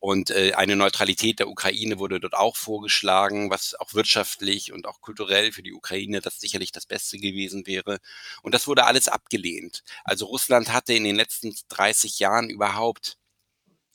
Und 0.00 0.30
äh, 0.30 0.54
eine 0.54 0.74
Neutralität 0.74 1.38
der 1.38 1.48
Ukraine 1.48 2.00
wurde 2.00 2.18
dort 2.18 2.34
auch 2.34 2.56
vorgeschlagen, 2.56 3.48
was 3.50 3.76
auch 3.76 3.94
wirtschaftlich 3.94 4.72
und 4.72 4.88
auch 4.88 5.00
kulturell 5.00 5.52
für 5.52 5.62
die 5.62 5.72
Ukraine 5.72 6.20
das 6.20 6.40
sicherlich 6.40 6.72
das 6.72 6.86
Beste 6.86 7.18
gewesen 7.18 7.68
wäre. 7.68 8.00
Und 8.42 8.54
das 8.56 8.66
wurde 8.66 8.86
alles 8.86 9.06
abgelehnt. 9.06 9.84
Also 10.02 10.26
Russland 10.26 10.72
hatte 10.72 10.94
in 10.94 11.04
den 11.04 11.14
letzten 11.14 11.54
30 11.68 12.18
Jahren 12.18 12.50
überhaupt 12.50 13.18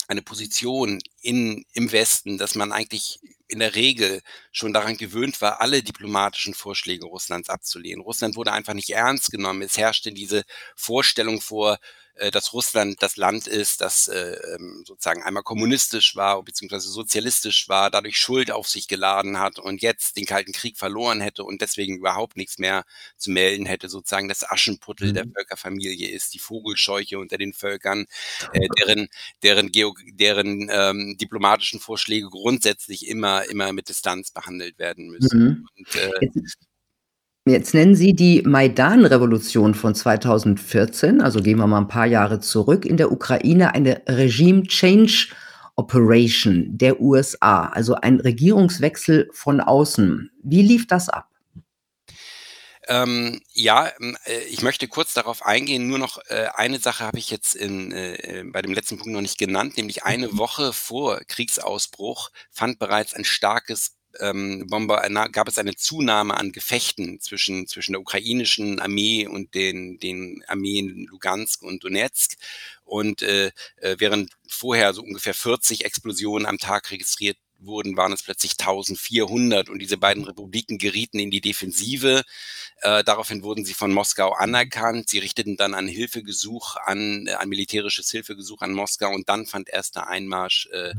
eine 0.08 0.22
Position 0.22 1.00
in, 1.22 1.66
im 1.74 1.92
Westen, 1.92 2.38
dass 2.38 2.56
man 2.56 2.72
eigentlich 2.72 3.20
in 3.48 3.60
der 3.60 3.76
Regel 3.76 4.22
schon 4.52 4.74
daran 4.74 4.98
gewöhnt 4.98 5.42
war, 5.42 5.62
alle 5.62 5.84
diplomatischen 5.84 6.54
Vorschläge 6.54 7.06
Russlands 7.06 7.50
abzulehnen. 7.50 8.02
Russland 8.02 8.36
wurde 8.36 8.52
einfach 8.52 8.74
nicht 8.74 8.90
ernst 8.90 9.32
genommen. 9.32 9.62
Es 9.62 9.78
herrschte 9.78 10.12
diese 10.12 10.44
Vorstellung 10.76 11.42
vor, 11.42 11.80
äh, 12.20 12.32
dass 12.32 12.54
Russland 12.54 13.02
das 13.02 13.18
Land 13.18 13.48
ist, 13.48 13.82
das 13.82 14.08
äh, 14.08 14.38
ähm, 14.56 14.84
sozusagen 14.86 15.24
einmal 15.24 15.44
kommunistisch 15.44 16.16
war 16.16 16.42
beziehungsweise 16.44 16.90
sozialistisch 16.90 17.70
war, 17.70 17.92
dadurch 17.92 18.18
Schuld 18.18 18.52
auf 18.52 18.68
sich 18.68 18.88
geladen 18.88 19.40
hat 19.40 19.60
und 19.60 19.82
jetzt 19.82 20.18
den 20.18 20.26
Kalten 20.26 20.52
Krieg 20.52 20.78
verloren 20.78 21.22
hätte 21.22 21.44
und 21.44 21.62
deswegen 21.62 21.98
überhaupt 21.98 22.38
nichts 22.38 22.58
mehr 22.58 22.86
zu 23.18 23.32
melden 23.32 23.66
hätte, 23.66 23.90
sozusagen 23.90 24.28
das 24.28 24.50
Aschenputtel 24.50 25.10
mhm. 25.10 25.14
der 25.14 25.26
Völkerfamilie 25.34 26.10
ist, 26.10 26.34
die 26.34 26.40
Vogelscheuche 26.40 27.20
unter 27.20 27.38
den 27.38 27.54
Völkern, 27.54 28.06
äh, 28.54 28.68
deren 28.80 29.08
deren 29.44 29.72
Geo 29.72 29.94
deren 30.12 30.70
ähm, 30.72 31.18
diplomatischen 31.20 31.80
Vorschläge 31.80 32.30
grundsätzlich 32.30 33.08
immer 33.08 33.46
immer 33.50 33.74
mit 33.74 33.90
Distanz 33.90 34.32
behandelt 34.32 34.80
werden 34.80 35.10
müssen. 35.10 35.40
Mhm. 35.40 35.68
Und, 35.78 35.96
äh, 35.96 36.30
Jetzt 37.50 37.74
nennen 37.74 37.96
Sie 37.96 38.14
die 38.14 38.42
Maidan-Revolution 38.42 39.74
von 39.74 39.96
2014, 39.96 41.22
also 41.22 41.42
gehen 41.42 41.58
wir 41.58 41.68
mal 41.68 41.78
ein 41.78 41.88
paar 41.88 42.06
Jahre 42.06 42.40
zurück, 42.40 42.86
in 42.86 42.98
der 42.98 43.12
Ukraine 43.12 43.74
eine 43.74 44.02
Regime 44.08 44.64
Change 44.64 45.30
Operation 45.78 46.78
der 46.78 47.00
USA, 47.00 47.68
also 47.68 47.96
ein 47.96 48.20
Regierungswechsel 48.20 49.30
von 49.32 49.62
außen. 49.62 50.32
Wie 50.44 50.64
lief 50.64 50.88
das 50.88 51.08
ab? 51.08 51.30
Ähm, 52.88 53.42
ja, 53.54 53.92
ähm, 54.00 54.18
äh, 54.26 54.40
ich 54.46 54.62
möchte 54.62 54.88
kurz 54.88 55.14
darauf 55.14 55.46
eingehen. 55.46 55.88
Nur 55.88 56.00
noch 56.00 56.20
äh, 56.30 56.48
eine 56.56 56.80
Sache 56.80 57.04
habe 57.04 57.20
ich 57.20 57.30
jetzt 57.30 57.54
in, 57.54 57.92
äh, 57.92 58.44
bei 58.46 58.62
dem 58.62 58.74
letzten 58.74 58.98
Punkt 58.98 59.14
noch 59.14 59.22
nicht 59.22 59.38
genannt, 59.38 59.76
nämlich 59.78 60.04
eine 60.04 60.30
mhm. 60.30 60.38
Woche 60.38 60.74
vor 60.74 61.20
Kriegsausbruch 61.28 62.32
fand 62.50 62.80
bereits 62.80 63.14
ein 63.14 63.26
starkes 63.26 63.97
ähm, 64.20 64.68
Bomber, 64.68 65.08
gab 65.32 65.48
es 65.48 65.58
eine 65.58 65.76
Zunahme 65.76 66.36
an 66.36 66.52
Gefechten 66.52 67.20
zwischen, 67.20 67.68
zwischen 67.68 67.94
der 67.94 68.02
ukrainischen 68.02 68.80
Armee 68.80 69.28
und 69.28 69.54
den, 69.56 70.00
den 70.00 70.44
Armeen 70.48 71.06
Lugansk 71.10 71.64
und 71.64 71.84
Donetsk. 71.84 72.38
Und 72.84 73.22
äh, 73.22 73.52
äh 73.78 73.96
während 74.00 74.32
vorher 74.48 74.94
so 74.94 75.02
ungefähr 75.02 75.34
40 75.34 75.86
Explosionen 75.86 76.46
am 76.46 76.58
Tag 76.58 76.92
registriert 76.92 77.38
wurden, 77.60 77.98
waren 77.98 78.14
es 78.14 78.24
plötzlich 78.24 78.54
1400 78.60 79.70
und 79.70 79.80
diese 79.80 79.98
beiden 79.98 80.24
Republiken 80.24 80.78
gerieten 80.78 81.20
in 81.20 81.32
die 81.32 81.42
Defensive. 81.42 82.24
Äh, 82.82 83.04
daraufhin 83.04 83.44
wurden 83.44 83.66
sie 83.66 83.74
von 83.74 83.92
Moskau 83.92 84.34
anerkannt. 84.34 85.10
Sie 85.10 85.20
richteten 85.20 85.58
dann 85.58 85.74
ein 85.74 85.88
Hilfegesuch 85.88 86.76
an, 86.86 87.28
äh, 87.28 87.36
ein 87.36 87.50
militärisches 87.50 88.12
Hilfegesuch 88.12 88.62
an 88.62 88.74
Moskau 88.74 89.10
und 89.12 89.30
dann 89.30 89.46
fand 89.46 89.70
erst 89.70 89.96
der 89.96 90.08
Einmarsch 90.08 90.70
äh, 90.72 90.94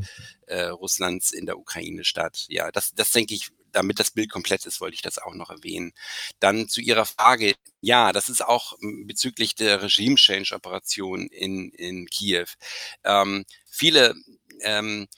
äh, 0.47 0.65
Russlands 0.65 1.33
in 1.33 1.47
der 1.47 1.59
Ukraine 1.59 2.05
statt. 2.05 2.47
Ja, 2.49 2.71
das, 2.71 2.93
das 2.95 3.13
denke 3.13 3.35
ich, 3.35 3.51
damit 3.73 4.01
das 4.01 4.11
Bild 4.11 4.31
komplett 4.31 4.67
ist, 4.67 4.81
wollte 4.81 4.95
ich 4.95 5.03
das 5.03 5.19
auch 5.19 5.35
noch 5.35 5.51
erwähnen. 5.51 5.93
Dann 6.41 6.69
zu 6.69 6.81
Ihrer 6.81 7.05
Frage, 7.05 7.55
ja, 7.81 8.13
das 8.13 8.29
ist 8.29 8.45
auch 8.45 8.75
bezüglich 9.05 9.55
der 9.55 9.83
Regime-Change-Operation 9.83 11.29
in, 11.29 11.71
in 11.71 12.07
Kiew. 12.07 12.47
Ähm, 13.05 13.45
viele 13.69 14.15
ähm, 14.63 15.09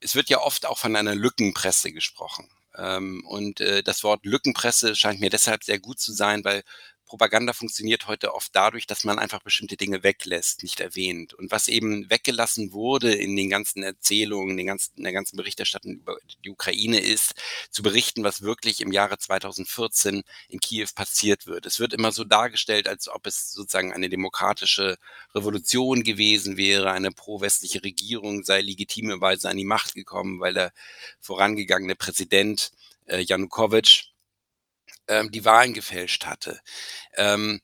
es 0.00 0.14
wird 0.14 0.28
ja 0.30 0.40
oft 0.40 0.66
auch 0.66 0.78
von 0.78 0.96
einer 0.96 1.14
Lückenpresse 1.14 1.92
gesprochen. 1.92 2.48
Ähm, 2.76 3.24
und 3.26 3.60
äh, 3.60 3.82
das 3.82 4.04
Wort 4.04 4.24
Lückenpresse 4.24 4.94
scheint 4.96 5.20
mir 5.20 5.30
deshalb 5.30 5.64
sehr 5.64 5.78
gut 5.78 6.00
zu 6.00 6.12
sein, 6.12 6.44
weil 6.44 6.62
Propaganda 7.10 7.52
funktioniert 7.52 8.06
heute 8.06 8.34
oft 8.34 8.54
dadurch, 8.54 8.86
dass 8.86 9.02
man 9.02 9.18
einfach 9.18 9.42
bestimmte 9.42 9.76
Dinge 9.76 10.04
weglässt, 10.04 10.62
nicht 10.62 10.78
erwähnt. 10.78 11.34
Und 11.34 11.50
was 11.50 11.66
eben 11.66 12.08
weggelassen 12.08 12.70
wurde 12.70 13.12
in 13.12 13.34
den 13.34 13.50
ganzen 13.50 13.82
Erzählungen, 13.82 14.56
den 14.56 14.68
ganzen, 14.68 14.92
in 14.96 15.02
der 15.02 15.12
ganzen 15.12 15.36
Berichterstattung 15.36 15.94
über 15.94 16.16
die 16.44 16.50
Ukraine 16.50 17.00
ist, 17.00 17.34
zu 17.72 17.82
berichten, 17.82 18.22
was 18.22 18.42
wirklich 18.42 18.80
im 18.80 18.92
Jahre 18.92 19.18
2014 19.18 20.22
in 20.50 20.60
Kiew 20.60 20.86
passiert 20.94 21.48
wird. 21.48 21.66
Es 21.66 21.80
wird 21.80 21.94
immer 21.94 22.12
so 22.12 22.22
dargestellt, 22.22 22.86
als 22.86 23.08
ob 23.08 23.26
es 23.26 23.50
sozusagen 23.50 23.92
eine 23.92 24.08
demokratische 24.08 24.96
Revolution 25.34 26.04
gewesen 26.04 26.56
wäre, 26.56 26.92
eine 26.92 27.10
pro-westliche 27.10 27.82
Regierung 27.82 28.44
sei 28.44 28.60
legitimerweise 28.60 29.48
an 29.50 29.56
die 29.56 29.64
Macht 29.64 29.94
gekommen, 29.94 30.38
weil 30.38 30.54
der 30.54 30.72
vorangegangene 31.18 31.96
Präsident 31.96 32.70
äh, 33.06 33.18
Janukowitsch 33.18 34.09
ähm, 35.10 35.30
die 35.30 35.44
Wahlen 35.44 35.74
gefälscht 35.74 36.24
hatte. 36.24 36.60
Ähm, 37.16 37.60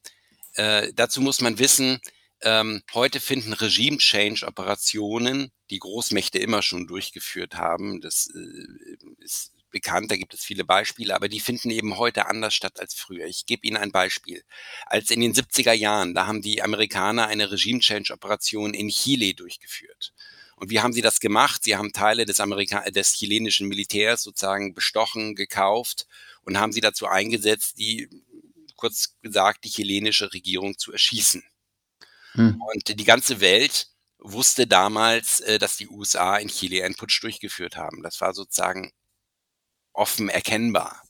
äh, 0.55 0.93
dazu 0.95 1.21
muss 1.21 1.41
man 1.41 1.59
wissen, 1.59 2.01
ähm, 2.43 2.83
heute 2.93 3.21
finden 3.21 3.53
Regime-Change-Operationen, 3.55 5.53
die 5.71 5.79
Großmächte 5.79 6.39
immer 6.39 6.63
schon 6.63 6.87
durchgeführt 6.87 7.55
haben. 7.55 8.01
Das 8.01 8.29
äh, 8.35 9.25
ist 9.25 9.53
bekannt, 9.71 10.11
da 10.11 10.17
gibt 10.17 10.35
es 10.35 10.45
viele 10.45 10.65
Beispiele, 10.65 11.15
aber 11.15 11.29
die 11.29 11.41
finden 11.41 11.71
eben 11.71 11.97
heute 11.99 12.27
anders 12.27 12.55
statt 12.55 12.81
als 12.81 12.95
früher. 12.95 13.27
Ich 13.27 13.47
gebe 13.47 13.67
Ihnen 13.67 13.77
ein 13.77 13.93
Beispiel. 13.93 14.43
Als 14.87 15.11
in 15.11 15.21
den 15.21 15.35
70er 15.35 15.73
Jahren, 15.73 16.15
da 16.15 16.27
haben 16.27 16.43
die 16.43 16.63
Amerikaner 16.63 17.27
eine 17.29 17.51
Regime-Change-Operation 17.51 18.75
in 18.75 18.89
Chile 18.89 19.35
durchgeführt. 19.35 20.13
Und 20.57 20.71
wie 20.71 20.81
haben 20.81 20.95
sie 20.95 21.03
das 21.03 21.21
gemacht? 21.21 21.65
Sie 21.65 21.77
haben 21.77 21.93
Teile 21.93 22.25
des, 22.25 22.41
Amerika 22.41 22.89
des 22.91 23.13
chilenischen 23.13 23.69
Militärs 23.69 24.23
sozusagen 24.23 24.73
bestochen, 24.73 25.35
gekauft 25.35 26.07
und 26.47 26.59
haben 26.59 26.73
sie 26.73 26.81
dazu 26.81 27.07
eingesetzt, 27.07 27.79
die, 27.79 28.09
kurz 28.77 29.17
gesagt, 29.21 29.65
die 29.65 29.69
chilenische 29.69 30.33
Regierung 30.33 30.79
zu 30.79 30.93
erschießen. 30.93 31.43
Hm. 32.33 32.63
Und 32.75 32.99
die 32.99 33.05
ganze 33.05 33.41
Welt 33.41 33.89
wusste 34.19 34.67
damals, 34.67 35.41
äh, 35.41 35.59
dass 35.59 35.77
die 35.77 35.89
USA 35.89 36.37
in 36.37 36.49
Chile 36.49 36.85
einen 36.85 36.95
Putsch 36.95 37.23
durchgeführt 37.23 37.77
haben. 37.77 38.03
Das 38.03 38.21
war 38.21 38.33
sozusagen 38.33 38.93
offen 39.93 40.29
erkennbar. 40.29 41.03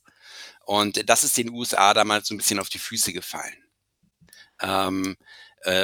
Und 0.65 1.07
das 1.09 1.23
ist 1.23 1.37
den 1.37 1.49
USA 1.49 1.93
damals 1.93 2.27
so 2.27 2.33
ein 2.33 2.37
bisschen 2.37 2.59
auf 2.59 2.69
die 2.69 2.79
Füße 2.79 3.13
gefallen. 3.13 3.63
Ähm, 4.61 5.15
äh, 5.19 5.23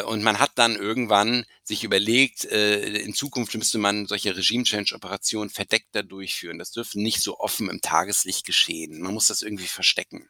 und 0.03 0.23
man 0.23 0.39
hat 0.39 0.51
dann 0.55 0.75
irgendwann 0.75 1.45
sich 1.63 1.83
überlegt, 1.83 2.45
äh, 2.45 2.81
in 2.99 3.13
Zukunft 3.13 3.55
müsste 3.55 3.77
man 3.77 4.05
solche 4.05 4.35
Regime-Change-Operationen 4.35 5.49
verdeckter 5.49 6.03
durchführen. 6.03 6.59
Das 6.59 6.71
dürfte 6.71 7.01
nicht 7.01 7.21
so 7.21 7.39
offen 7.39 7.69
im 7.69 7.81
Tageslicht 7.81 8.45
geschehen. 8.45 9.01
Man 9.01 9.13
muss 9.13 9.27
das 9.27 9.41
irgendwie 9.41 9.67
verstecken. 9.67 10.29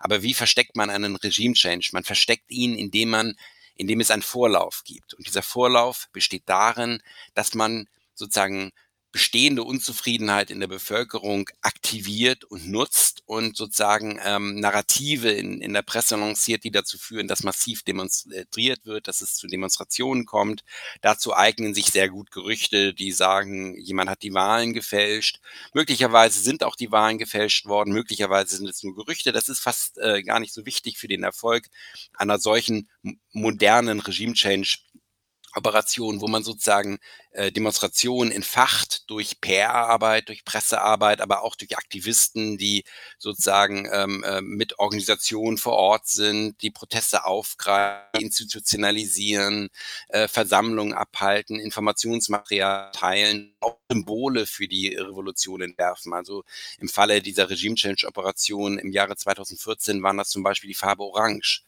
Aber 0.00 0.22
wie 0.22 0.34
versteckt 0.34 0.76
man 0.76 0.90
einen 0.90 1.16
Regime-Change? 1.16 1.90
Man 1.92 2.04
versteckt 2.04 2.50
ihn, 2.50 2.74
indem 2.74 3.10
man, 3.10 3.34
indem 3.76 4.00
es 4.00 4.10
einen 4.10 4.22
Vorlauf 4.22 4.82
gibt. 4.84 5.14
Und 5.14 5.26
dieser 5.26 5.42
Vorlauf 5.42 6.08
besteht 6.12 6.42
darin, 6.46 7.00
dass 7.34 7.54
man 7.54 7.88
sozusagen 8.14 8.72
bestehende 9.12 9.62
Unzufriedenheit 9.62 10.50
in 10.50 10.58
der 10.58 10.68
Bevölkerung 10.68 11.48
aktiviert 11.60 12.44
und 12.44 12.68
nutzt 12.68 13.22
und 13.26 13.56
sozusagen 13.56 14.18
ähm, 14.24 14.58
Narrative 14.58 15.30
in, 15.30 15.60
in 15.60 15.74
der 15.74 15.82
Presse 15.82 16.16
lanciert, 16.16 16.64
die 16.64 16.70
dazu 16.70 16.98
führen, 16.98 17.28
dass 17.28 17.42
massiv 17.42 17.82
demonstriert 17.82 18.86
wird, 18.86 19.08
dass 19.08 19.20
es 19.20 19.34
zu 19.34 19.46
Demonstrationen 19.46 20.24
kommt. 20.24 20.64
Dazu 21.02 21.36
eignen 21.36 21.74
sich 21.74 21.86
sehr 21.86 22.08
gut 22.08 22.30
Gerüchte, 22.30 22.94
die 22.94 23.12
sagen, 23.12 23.78
jemand 23.78 24.08
hat 24.08 24.22
die 24.22 24.32
Wahlen 24.32 24.72
gefälscht. 24.72 25.40
Möglicherweise 25.74 26.40
sind 26.40 26.64
auch 26.64 26.74
die 26.74 26.90
Wahlen 26.90 27.18
gefälscht 27.18 27.66
worden, 27.66 27.92
möglicherweise 27.92 28.56
sind 28.56 28.68
es 28.68 28.82
nur 28.82 28.96
Gerüchte. 28.96 29.32
Das 29.32 29.48
ist 29.50 29.60
fast 29.60 29.98
äh, 29.98 30.22
gar 30.22 30.40
nicht 30.40 30.54
so 30.54 30.64
wichtig 30.64 30.96
für 30.96 31.08
den 31.08 31.22
Erfolg 31.22 31.68
einer 32.14 32.38
solchen 32.38 32.88
modernen 33.32 34.00
Regime-Change 34.00 34.78
Operation, 35.54 36.20
wo 36.20 36.28
man 36.28 36.42
sozusagen 36.42 36.98
äh, 37.32 37.52
Demonstrationen 37.52 38.32
entfacht 38.32 39.08
durch 39.10 39.40
PR-Arbeit, 39.40 40.28
durch 40.28 40.44
Pressearbeit, 40.44 41.20
aber 41.20 41.42
auch 41.42 41.56
durch 41.56 41.76
Aktivisten, 41.76 42.58
die 42.58 42.84
sozusagen 43.18 43.88
ähm, 43.92 44.24
äh, 44.24 44.40
mit 44.40 44.78
Organisationen 44.78 45.58
vor 45.58 45.74
Ort 45.74 46.06
sind, 46.08 46.60
die 46.62 46.70
Proteste 46.70 47.24
aufgreifen, 47.24 48.20
institutionalisieren, 48.20 49.70
äh, 50.08 50.28
Versammlungen 50.28 50.94
abhalten, 50.94 51.58
Informationsmaterial 51.58 52.92
teilen, 52.92 53.54
auch 53.60 53.78
Symbole 53.90 54.46
für 54.46 54.68
die 54.68 54.94
Revolution 54.96 55.62
entwerfen. 55.62 56.12
Also 56.14 56.44
im 56.78 56.88
Falle 56.88 57.22
dieser 57.22 57.50
Regime-Change-Operation 57.50 58.78
im 58.78 58.92
Jahre 58.92 59.16
2014 59.16 60.02
waren 60.02 60.16
das 60.16 60.30
zum 60.30 60.42
Beispiel 60.42 60.68
die 60.68 60.74
Farbe 60.74 61.02
Orange 61.02 61.62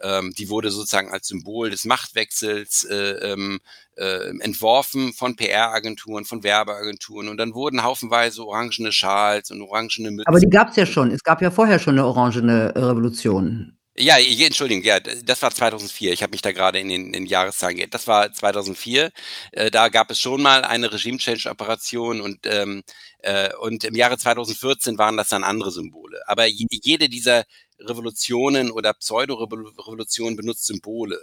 ähm, 0.00 0.32
die 0.36 0.48
wurde 0.48 0.70
sozusagen 0.70 1.10
als 1.10 1.28
Symbol 1.28 1.70
des 1.70 1.84
Machtwechsels 1.84 2.84
äh, 2.84 3.32
ähm, 3.32 3.60
äh, 3.96 4.28
entworfen 4.40 5.12
von 5.12 5.36
PR-Agenturen, 5.36 6.24
von 6.24 6.42
Werbeagenturen 6.42 7.28
und 7.28 7.36
dann 7.36 7.54
wurden 7.54 7.82
haufenweise 7.82 8.44
orangene 8.44 8.92
Schals 8.92 9.50
und 9.50 9.62
orangene 9.62 10.10
Mützen. 10.10 10.28
Aber 10.28 10.40
die 10.40 10.48
gab 10.48 10.70
es 10.70 10.76
ja 10.76 10.86
schon. 10.86 11.10
Es 11.10 11.22
gab 11.22 11.42
ja 11.42 11.50
vorher 11.50 11.78
schon 11.78 11.94
eine 11.94 12.06
orangene 12.06 12.74
Revolution. 12.74 13.78
Ja, 14.00 14.16
Entschuldigung, 14.16 14.84
ja, 14.84 15.00
das 15.00 15.42
war 15.42 15.50
2004. 15.50 16.12
Ich 16.12 16.22
habe 16.22 16.30
mich 16.30 16.42
da 16.42 16.52
gerade 16.52 16.78
in 16.78 16.88
den 16.88 17.12
in 17.14 17.26
Jahreszahlen 17.26 17.76
geirrt. 17.76 17.94
Das 17.94 18.06
war 18.06 18.32
2004. 18.32 19.10
Äh, 19.50 19.72
da 19.72 19.88
gab 19.88 20.10
es 20.12 20.20
schon 20.20 20.40
mal 20.40 20.64
eine 20.64 20.92
Regime-Change-Operation 20.92 22.20
und, 22.20 22.46
ähm, 22.46 22.84
äh, 23.18 23.52
und 23.56 23.82
im 23.82 23.96
Jahre 23.96 24.16
2014 24.16 24.98
waren 24.98 25.16
das 25.16 25.30
dann 25.30 25.42
andere 25.42 25.72
Symbole. 25.72 26.20
Aber 26.28 26.46
jede 26.46 27.08
dieser 27.08 27.44
Revolutionen 27.80 28.70
oder 28.70 28.94
Pseudo-Revolutionen 28.94 30.36
benutzt 30.36 30.66
Symbole. 30.66 31.20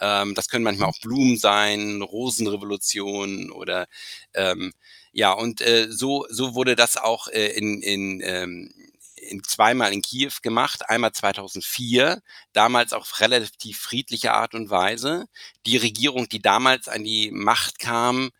Ähm, 0.00 0.34
das 0.34 0.48
können 0.48 0.64
manchmal 0.64 0.88
auch 0.88 1.00
Blumen 1.00 1.36
sein, 1.36 2.02
Rosenrevolution 2.02 3.50
oder 3.50 3.86
ähm, 4.34 4.72
ja, 5.12 5.32
und 5.32 5.60
äh, 5.60 5.86
so, 5.90 6.26
so 6.28 6.54
wurde 6.56 6.74
das 6.74 6.96
auch 6.96 7.28
äh, 7.28 7.46
in, 7.56 7.82
in, 7.82 8.20
ähm, 8.24 8.74
in 9.14 9.44
zweimal 9.44 9.92
in 9.92 10.02
Kiew 10.02 10.32
gemacht, 10.42 10.88
einmal 10.90 11.12
2004, 11.12 12.20
damals 12.52 12.92
auf 12.92 13.20
relativ 13.20 13.78
friedliche 13.78 14.32
Art 14.34 14.54
und 14.54 14.70
Weise. 14.70 15.26
Die 15.66 15.76
Regierung, 15.76 16.28
die 16.28 16.42
damals 16.42 16.88
an 16.88 17.04
die 17.04 17.30
Macht 17.30 17.78
kam, 17.78 18.30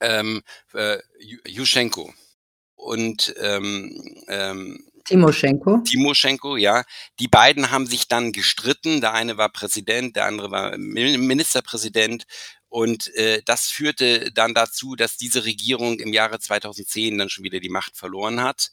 ähm, 0.00 0.42
äh, 0.74 0.98
Juschenko 1.46 2.12
und 2.74 3.34
ähm, 3.40 4.22
ähm, 4.28 4.84
Timoschenko. 5.04 5.78
Timoschenko, 5.78 6.56
ja. 6.56 6.84
Die 7.18 7.28
beiden 7.28 7.70
haben 7.70 7.86
sich 7.86 8.08
dann 8.08 8.32
gestritten. 8.32 9.00
Der 9.00 9.14
eine 9.14 9.36
war 9.36 9.48
Präsident, 9.50 10.16
der 10.16 10.26
andere 10.26 10.50
war 10.50 10.76
Ministerpräsident. 10.78 12.24
Und 12.68 13.14
äh, 13.16 13.42
das 13.44 13.66
führte 13.68 14.32
dann 14.32 14.54
dazu, 14.54 14.96
dass 14.96 15.16
diese 15.16 15.44
Regierung 15.44 16.00
im 16.00 16.12
Jahre 16.12 16.38
2010 16.38 17.18
dann 17.18 17.28
schon 17.28 17.44
wieder 17.44 17.60
die 17.60 17.68
Macht 17.68 17.96
verloren 17.96 18.42
hat. 18.42 18.70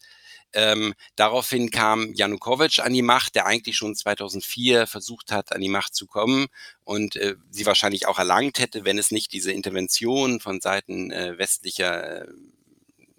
Ähm, 0.53 0.93
daraufhin 1.15 1.69
kam 1.69 2.13
Janukowitsch 2.13 2.79
an 2.79 2.93
die 2.93 3.03
Macht, 3.03 3.35
der 3.35 3.45
eigentlich 3.45 3.77
schon 3.77 3.95
2004 3.95 4.87
versucht 4.87 5.31
hat, 5.31 5.51
an 5.51 5.61
die 5.61 5.69
Macht 5.69 5.93
zu 5.93 6.07
kommen 6.07 6.47
und 6.83 7.15
äh, 7.17 7.35
sie 7.51 7.67
wahrscheinlich 7.67 8.07
auch 8.07 8.17
erlangt 8.17 8.57
hätte, 8.57 8.83
wenn 8.83 8.97
es 8.97 9.11
nicht 9.11 9.31
diese 9.31 9.51
Intervention 9.51 10.39
von 10.39 10.59
Seiten 10.59 11.11
äh, 11.11 11.37
westlicher 11.37 12.23
äh, 12.23 12.27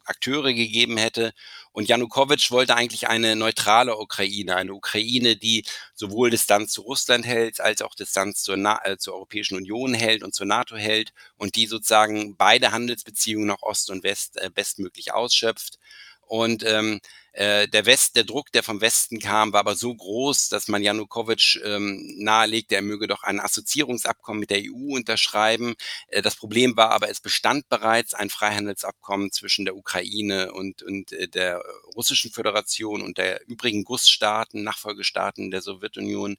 Akteure 0.05 0.53
gegeben 0.53 0.97
hätte. 0.97 1.33
Und 1.73 1.89
Janukowitsch 1.89 2.51
wollte 2.51 2.77
eigentlich 2.77 3.09
eine 3.09 3.37
neutrale 3.37 3.97
Ukraine, 3.97 4.57
eine 4.57 4.75
Ukraine, 4.75 5.37
die 5.37 5.65
sowohl 5.95 6.31
Distanz 6.31 6.73
zu 6.73 6.83
Russland 6.83 7.27
hält, 7.27 7.61
als 7.61 7.83
auch 7.83 7.95
Distanz 7.95 8.43
zur, 8.43 8.57
Na 8.57 8.81
äh, 8.85 8.99
zur 8.99 9.15
Europäischen 9.15 9.57
Union 9.57 9.95
hält 9.95 10.23
und 10.23 10.35
zur 10.35 10.47
NATO 10.47 10.77
hält 10.77 11.13
und 11.37 11.57
die 11.57 11.67
sozusagen 11.67 12.37
beide 12.37 12.73
Handelsbeziehungen 12.73 13.47
nach 13.47 13.63
Ost 13.63 13.91
und 13.91 14.03
West 14.03 14.37
äh, 14.37 14.51
bestmöglich 14.51 15.13
ausschöpft. 15.13 15.79
Und 16.27 16.63
ähm, 16.65 17.01
äh, 17.33 17.69
der 17.69 17.87
West, 17.87 18.17
der 18.17 18.25
Druck, 18.25 18.51
der 18.53 18.63
vom 18.63 18.81
Westen 18.81 19.19
kam, 19.19 19.53
war 19.53 19.61
aber 19.61 19.77
so 19.77 19.95
groß, 19.95 20.49
dass 20.49 20.69
man 20.69 20.83
Janukowitsch 20.83 21.59
ähm, 21.65 22.15
nahelegte, 22.19 22.75
er 22.75 22.83
möge 22.83 23.07
doch 23.07 23.23
ein 23.23 23.41
Assoziierungsabkommen 23.41 24.41
mit 24.41 24.51
der 24.51 24.63
EU 24.63 24.97
unterschreiben. 24.97 25.75
Äh, 26.09 26.23
das 26.23 26.37
Problem 26.37 26.77
war 26.77 26.91
aber, 26.91 27.09
es 27.09 27.21
bestand 27.21 27.69
bereits 27.69 28.15
ein 28.15 28.31
Freihandelsabkommen 28.31 29.33
zwischen 29.33 29.65
der 29.65 29.77
Ukraine 29.77 30.53
und, 30.53 30.83
und 30.83 31.13
äh, 31.13 31.29
der 31.29 31.63
Russischen 31.97 32.31
Föderation 32.31 33.03
und 33.03 33.19
der 33.19 33.47
übrigen 33.49 33.85
Gussstaaten, 33.85 34.65
Nachfolgestaaten 34.65 35.51
der 35.51 35.63
Sowjetunion. 35.63 36.37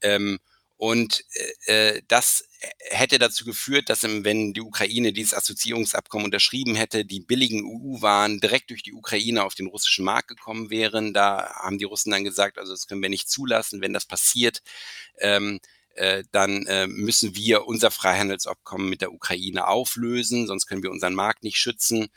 Ähm, 0.00 0.38
und 0.82 1.24
äh, 1.66 1.94
äh 1.94 2.02
das 2.08 2.42
hätte 2.80 3.20
dazu 3.20 3.44
geführt, 3.44 3.88
dass 3.88 4.02
wenn 4.02 4.52
die 4.52 4.62
Ukraine 4.62 5.12
dieses 5.12 5.32
Assoziierungsabkommen 5.32 6.24
unterschrieben 6.24 6.74
hätte, 6.74 7.04
die 7.04 7.20
billigen 7.20 7.64
EU-Waren 7.64 8.40
direkt 8.40 8.70
durch 8.70 8.82
die 8.82 8.92
Ukraine 8.92 9.44
auf 9.44 9.54
den 9.54 9.68
russischen 9.68 10.04
Markt 10.04 10.26
gekommen 10.26 10.70
wären. 10.70 11.14
Da 11.14 11.54
haben 11.54 11.78
die 11.78 11.84
Russen 11.84 12.10
dann 12.10 12.24
gesagt, 12.24 12.58
also 12.58 12.72
das 12.72 12.88
können 12.88 13.00
wir 13.00 13.10
nicht 13.10 13.30
zulassen. 13.30 13.80
Wenn 13.80 13.92
das 13.92 14.06
passiert, 14.06 14.60
ähm, 15.20 15.60
äh, 15.94 16.24
dann 16.32 16.66
äh, 16.66 16.88
müssen 16.88 17.36
wir 17.36 17.68
unser 17.68 17.92
Freihandelsabkommen 17.92 18.88
mit 18.88 19.02
der 19.02 19.12
Ukraine 19.12 19.68
auflösen, 19.68 20.48
sonst 20.48 20.66
können 20.66 20.82
wir 20.82 20.90
unseren 20.90 21.14
Markt 21.14 21.44
nicht 21.44 21.58
schützen. 21.58 22.08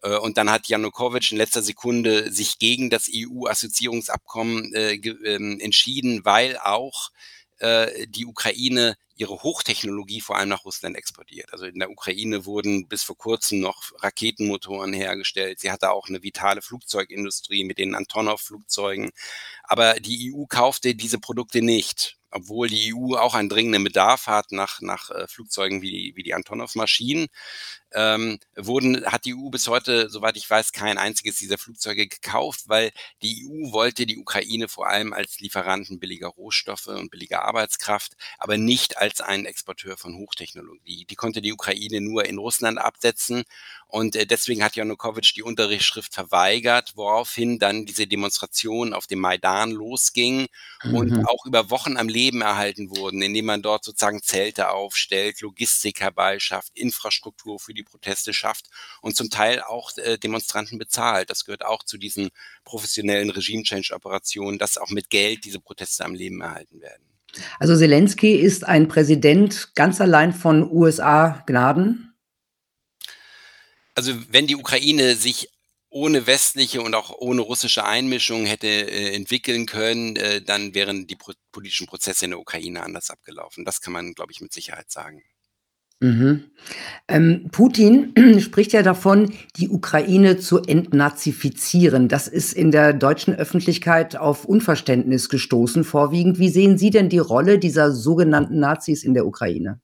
Äh, 0.00 0.16
und 0.16 0.38
dann 0.38 0.48
hat 0.48 0.68
Janukowitsch 0.68 1.32
in 1.32 1.38
letzter 1.38 1.62
Sekunde 1.62 2.30
sich 2.30 2.60
gegen 2.60 2.88
das 2.88 3.10
EU-Assoziierungsabkommen 3.12 4.72
äh, 4.74 4.94
äh, 4.94 5.60
entschieden, 5.60 6.24
weil 6.24 6.56
auch 6.58 7.10
äh, 7.58 8.06
die 8.08 8.26
Ukraine 8.26 8.96
ihre 9.16 9.42
Hochtechnologie 9.42 10.20
vor 10.20 10.36
allem 10.36 10.48
nach 10.48 10.64
Russland 10.64 10.96
exportiert. 10.96 11.52
Also 11.52 11.66
in 11.66 11.78
der 11.78 11.90
Ukraine 11.90 12.44
wurden 12.44 12.88
bis 12.88 13.02
vor 13.02 13.16
kurzem 13.16 13.60
noch 13.60 13.92
Raketenmotoren 13.98 14.92
hergestellt. 14.92 15.60
Sie 15.60 15.70
hatte 15.70 15.90
auch 15.92 16.08
eine 16.08 16.22
vitale 16.22 16.62
Flugzeugindustrie 16.62 17.64
mit 17.64 17.78
den 17.78 17.94
Antonov-Flugzeugen. 17.94 19.10
Aber 19.64 19.94
die 19.94 20.32
EU 20.34 20.46
kaufte 20.46 20.94
diese 20.94 21.18
Produkte 21.18 21.62
nicht 21.62 22.16
obwohl 22.32 22.68
die 22.68 22.94
EU 22.94 23.14
auch 23.16 23.34
einen 23.34 23.48
dringenden 23.48 23.84
Bedarf 23.84 24.26
hat 24.26 24.52
nach, 24.52 24.80
nach 24.80 25.10
äh, 25.10 25.26
Flugzeugen 25.28 25.82
wie 25.82 25.90
die, 25.90 26.16
wie 26.16 26.22
die 26.22 26.34
Antonov-Maschinen, 26.34 27.28
ähm, 27.94 28.38
wurden, 28.56 29.04
hat 29.06 29.24
die 29.24 29.34
EU 29.34 29.48
bis 29.50 29.68
heute, 29.68 30.08
soweit 30.10 30.36
ich 30.36 30.48
weiß, 30.48 30.72
kein 30.72 30.98
einziges 30.98 31.36
dieser 31.38 31.58
Flugzeuge 31.58 32.06
gekauft, 32.06 32.68
weil 32.68 32.92
die 33.22 33.46
EU 33.46 33.72
wollte 33.72 34.06
die 34.06 34.18
Ukraine 34.18 34.68
vor 34.68 34.88
allem 34.88 35.12
als 35.12 35.40
Lieferanten 35.40 35.98
billiger 35.98 36.28
Rohstoffe 36.28 36.86
und 36.86 37.10
billiger 37.10 37.44
Arbeitskraft, 37.44 38.16
aber 38.38 38.58
nicht 38.58 38.98
als 38.98 39.20
einen 39.20 39.46
Exporteur 39.46 39.96
von 39.96 40.16
Hochtechnologie. 40.16 41.04
Die 41.04 41.16
konnte 41.16 41.42
die 41.42 41.52
Ukraine 41.52 42.00
nur 42.00 42.24
in 42.24 42.38
Russland 42.38 42.78
absetzen 42.78 43.44
und 43.92 44.16
äh, 44.16 44.24
deswegen 44.24 44.64
hat 44.64 44.74
Janukowitsch 44.74 45.36
die 45.36 45.42
Unterrichtsschrift 45.42 46.14
verweigert, 46.14 46.92
woraufhin 46.96 47.58
dann 47.58 47.84
diese 47.84 48.06
Demonstration 48.06 48.94
auf 48.94 49.06
dem 49.06 49.20
Maidan 49.20 49.70
losging 49.70 50.46
mhm. 50.82 50.94
und 50.94 51.26
auch 51.26 51.44
über 51.44 51.68
Wochen 51.68 51.98
am 51.98 52.08
Leben 52.08 52.40
erhalten 52.40 52.96
wurden, 52.96 53.20
indem 53.20 53.44
man 53.44 53.60
dort 53.60 53.84
sozusagen 53.84 54.22
Zelte 54.22 54.70
aufstellt, 54.70 55.42
Logistik 55.42 56.00
herbeischafft, 56.00 56.72
Infrastruktur 56.74 57.60
für 57.60 57.74
die 57.74 57.81
Proteste 57.82 58.32
schafft 58.32 58.66
und 59.00 59.16
zum 59.16 59.30
Teil 59.30 59.60
auch 59.62 59.96
äh, 59.98 60.18
Demonstranten 60.18 60.78
bezahlt. 60.78 61.30
Das 61.30 61.44
gehört 61.44 61.64
auch 61.64 61.82
zu 61.82 61.98
diesen 61.98 62.30
professionellen 62.64 63.30
Regime-Change-Operationen, 63.30 64.58
dass 64.58 64.78
auch 64.78 64.90
mit 64.90 65.10
Geld 65.10 65.44
diese 65.44 65.60
Proteste 65.60 66.04
am 66.04 66.14
Leben 66.14 66.40
erhalten 66.40 66.80
werden. 66.80 67.04
Also 67.58 67.76
Zelensky 67.76 68.34
ist 68.34 68.64
ein 68.64 68.88
Präsident 68.88 69.74
ganz 69.74 70.00
allein 70.00 70.34
von 70.34 70.70
USA-Gnaden? 70.70 72.12
also 73.94 74.14
wenn 74.30 74.46
die 74.46 74.56
Ukraine 74.56 75.16
sich 75.16 75.48
ohne 75.90 76.26
westliche 76.26 76.80
und 76.80 76.94
auch 76.94 77.10
ohne 77.18 77.42
russische 77.42 77.84
Einmischung 77.84 78.46
hätte 78.46 78.66
äh, 78.66 79.14
entwickeln 79.14 79.66
können, 79.66 80.16
äh, 80.16 80.40
dann 80.40 80.74
wären 80.74 81.06
die 81.06 81.16
pro 81.16 81.32
politischen 81.52 81.86
Prozesse 81.86 82.24
in 82.24 82.30
der 82.30 82.40
Ukraine 82.40 82.82
anders 82.82 83.10
abgelaufen. 83.10 83.66
Das 83.66 83.82
kann 83.82 83.92
man, 83.92 84.14
glaube 84.14 84.32
ich, 84.32 84.40
mit 84.40 84.54
Sicherheit 84.54 84.90
sagen. 84.90 85.22
Mhm. 86.02 86.50
Ähm, 87.06 87.48
Putin 87.52 88.12
spricht 88.40 88.72
ja 88.72 88.82
davon, 88.82 89.32
die 89.56 89.68
Ukraine 89.68 90.36
zu 90.36 90.58
entnazifizieren. 90.60 92.08
Das 92.08 92.26
ist 92.26 92.52
in 92.52 92.72
der 92.72 92.92
deutschen 92.92 93.36
Öffentlichkeit 93.36 94.16
auf 94.16 94.44
Unverständnis 94.44 95.28
gestoßen, 95.28 95.84
vorwiegend. 95.84 96.40
Wie 96.40 96.48
sehen 96.48 96.76
Sie 96.76 96.90
denn 96.90 97.08
die 97.08 97.18
Rolle 97.18 97.60
dieser 97.60 97.92
sogenannten 97.92 98.58
Nazis 98.58 99.04
in 99.04 99.14
der 99.14 99.26
Ukraine? 99.26 99.80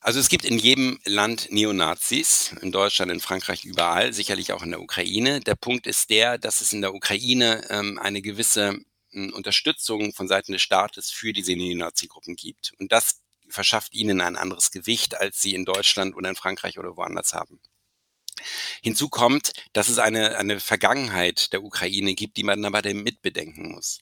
Also 0.00 0.18
es 0.18 0.30
gibt 0.30 0.46
in 0.46 0.58
jedem 0.58 0.98
Land 1.04 1.48
Neonazis, 1.50 2.54
in 2.62 2.72
Deutschland, 2.72 3.12
in 3.12 3.20
Frankreich, 3.20 3.66
überall, 3.66 4.14
sicherlich 4.14 4.54
auch 4.54 4.62
in 4.62 4.70
der 4.70 4.80
Ukraine. 4.80 5.40
Der 5.40 5.56
Punkt 5.56 5.86
ist 5.86 6.08
der, 6.08 6.38
dass 6.38 6.62
es 6.62 6.72
in 6.72 6.80
der 6.80 6.94
Ukraine 6.94 7.64
ähm, 7.68 7.98
eine 7.98 8.22
gewisse 8.22 8.78
Unterstützung 9.12 10.14
von 10.14 10.28
Seiten 10.28 10.52
des 10.52 10.62
Staates 10.62 11.10
für 11.10 11.34
diese 11.34 11.52
Neonazi-Gruppen 11.52 12.36
gibt. 12.36 12.72
Und 12.78 12.92
das 12.92 13.20
verschafft 13.48 13.94
ihnen 13.94 14.20
ein 14.20 14.36
anderes 14.36 14.70
Gewicht, 14.70 15.16
als 15.16 15.40
sie 15.40 15.54
in 15.54 15.64
Deutschland 15.64 16.14
oder 16.14 16.28
in 16.30 16.36
Frankreich 16.36 16.78
oder 16.78 16.96
woanders 16.96 17.34
haben. 17.34 17.60
Hinzu 18.82 19.08
kommt, 19.08 19.52
dass 19.72 19.88
es 19.88 19.98
eine, 19.98 20.36
eine 20.36 20.60
Vergangenheit 20.60 21.52
der 21.52 21.64
Ukraine 21.64 22.14
gibt, 22.14 22.36
die 22.36 22.44
man 22.44 22.64
aber 22.64 22.82
mitbedenken 22.94 23.72
muss. 23.72 24.00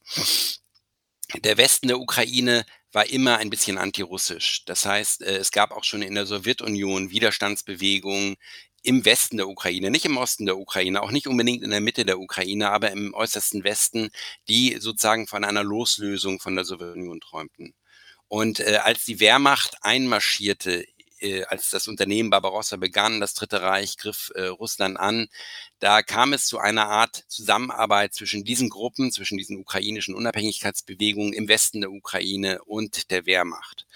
Der 1.42 1.56
Westen 1.56 1.88
der 1.88 1.98
Ukraine 1.98 2.64
war 2.92 3.08
immer 3.08 3.38
ein 3.38 3.50
bisschen 3.50 3.78
antirussisch. 3.78 4.64
Das 4.64 4.86
heißt, 4.86 5.22
äh, 5.22 5.36
es 5.36 5.50
gab 5.50 5.72
auch 5.72 5.84
schon 5.84 6.02
in 6.02 6.14
der 6.14 6.26
Sowjetunion 6.26 7.10
Widerstandsbewegungen 7.10 8.36
im 8.82 9.04
Westen 9.04 9.36
der 9.36 9.48
Ukraine, 9.48 9.90
nicht 9.90 10.04
im 10.04 10.16
Osten 10.16 10.46
der 10.46 10.56
Ukraine, 10.56 11.02
auch 11.02 11.10
nicht 11.10 11.26
unbedingt 11.26 11.64
in 11.64 11.70
der 11.70 11.80
Mitte 11.80 12.04
der 12.04 12.20
Ukraine, 12.20 12.70
aber 12.70 12.92
im 12.92 13.14
äußersten 13.14 13.64
Westen, 13.64 14.10
die 14.48 14.76
sozusagen 14.78 15.26
von 15.26 15.44
einer 15.44 15.64
Loslösung 15.64 16.38
von 16.38 16.54
der 16.54 16.64
Sowjetunion 16.64 17.20
träumten. 17.20 17.74
Und 18.28 18.60
äh, 18.60 18.78
als 18.82 19.04
die 19.04 19.20
Wehrmacht 19.20 19.76
einmarschierte 19.82 20.84
äh, 21.20 21.44
als 21.44 21.70
das 21.70 21.88
Unternehmen 21.88 22.30
Barbarossa 22.30 22.76
begann, 22.76 23.20
das 23.20 23.34
Dritte 23.34 23.62
Reich 23.62 23.96
griff 23.96 24.30
äh, 24.34 24.46
Russland 24.46 24.98
an, 24.98 25.28
da 25.78 26.02
kam 26.02 26.32
es 26.32 26.46
zu 26.46 26.58
einer 26.58 26.88
Art 26.88 27.24
Zusammenarbeit 27.28 28.14
zwischen 28.14 28.44
diesen 28.44 28.68
Gruppen, 28.68 29.12
zwischen 29.12 29.38
diesen 29.38 29.58
ukrainischen 29.58 30.14
Unabhängigkeitsbewegungen 30.14 31.32
im 31.32 31.48
Westen 31.48 31.80
der 31.80 31.90
Ukraine 31.92 32.62
und 32.64 33.10
der 33.10 33.26
Wehrmacht. 33.26 33.86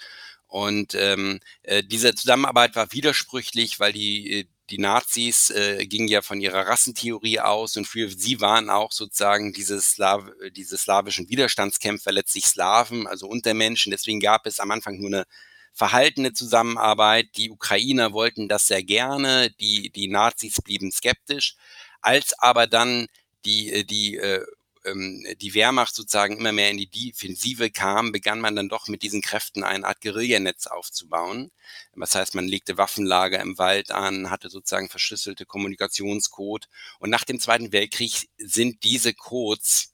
Und 0.47 0.95
ähm, 0.95 1.39
äh, 1.63 1.83
diese 1.83 2.13
Zusammenarbeit 2.13 2.75
war 2.75 2.91
widersprüchlich, 2.91 3.79
weil 3.79 3.93
die, 3.93 4.31
äh, 4.31 4.45
die 4.71 4.77
Nazis 4.77 5.49
äh, 5.49 5.85
gingen 5.85 6.07
ja 6.07 6.21
von 6.21 6.39
ihrer 6.39 6.65
Rassentheorie 6.67 7.39
aus 7.41 7.75
und 7.75 7.85
für 7.85 8.09
sie 8.09 8.39
waren 8.39 8.69
auch 8.69 8.91
sozusagen 8.91 9.51
diese, 9.51 9.81
Slaw 9.81 10.31
diese 10.51 10.77
slawischen 10.77 11.29
Widerstandskämpfer 11.29 12.11
letztlich 12.11 12.45
Slaven, 12.45 13.05
also 13.05 13.27
Untermenschen. 13.27 13.91
Deswegen 13.91 14.21
gab 14.21 14.45
es 14.47 14.59
am 14.59 14.71
Anfang 14.71 14.97
nur 14.97 15.09
eine 15.09 15.25
verhaltene 15.73 16.33
Zusammenarbeit. 16.33 17.29
Die 17.35 17.51
Ukrainer 17.51 18.13
wollten 18.13 18.47
das 18.47 18.67
sehr 18.67 18.83
gerne, 18.83 19.51
die, 19.59 19.89
die 19.89 20.07
Nazis 20.07 20.61
blieben 20.63 20.91
skeptisch. 20.91 21.55
Als 22.01 22.33
aber 22.39 22.65
dann 22.65 23.07
die, 23.45 23.71
äh, 23.71 23.83
die 23.83 24.15
äh, 24.15 24.45
ähm, 24.85 25.25
die 25.39 25.53
Wehrmacht 25.53 25.95
sozusagen 25.95 26.37
immer 26.37 26.51
mehr 26.51 26.71
in 26.71 26.77
die 26.77 26.89
Defensive 26.89 27.69
kam, 27.69 28.11
begann 28.11 28.39
man 28.39 28.55
dann 28.55 28.69
doch 28.69 28.87
mit 28.87 29.03
diesen 29.03 29.21
Kräften 29.21 29.63
eine 29.63 29.87
Art 29.87 30.01
Guerillanetz 30.01 30.67
aufzubauen. 30.67 31.51
Das 31.95 32.15
heißt, 32.15 32.35
man 32.35 32.47
legte 32.47 32.77
Waffenlager 32.77 33.39
im 33.39 33.57
Wald 33.57 33.91
an, 33.91 34.29
hatte 34.29 34.49
sozusagen 34.49 34.89
verschlüsselte 34.89 35.45
Kommunikationscode. 35.45 36.67
Und 36.99 37.09
nach 37.09 37.23
dem 37.23 37.39
Zweiten 37.39 37.71
Weltkrieg 37.71 38.29
sind 38.37 38.83
diese 38.83 39.13
Codes 39.13 39.93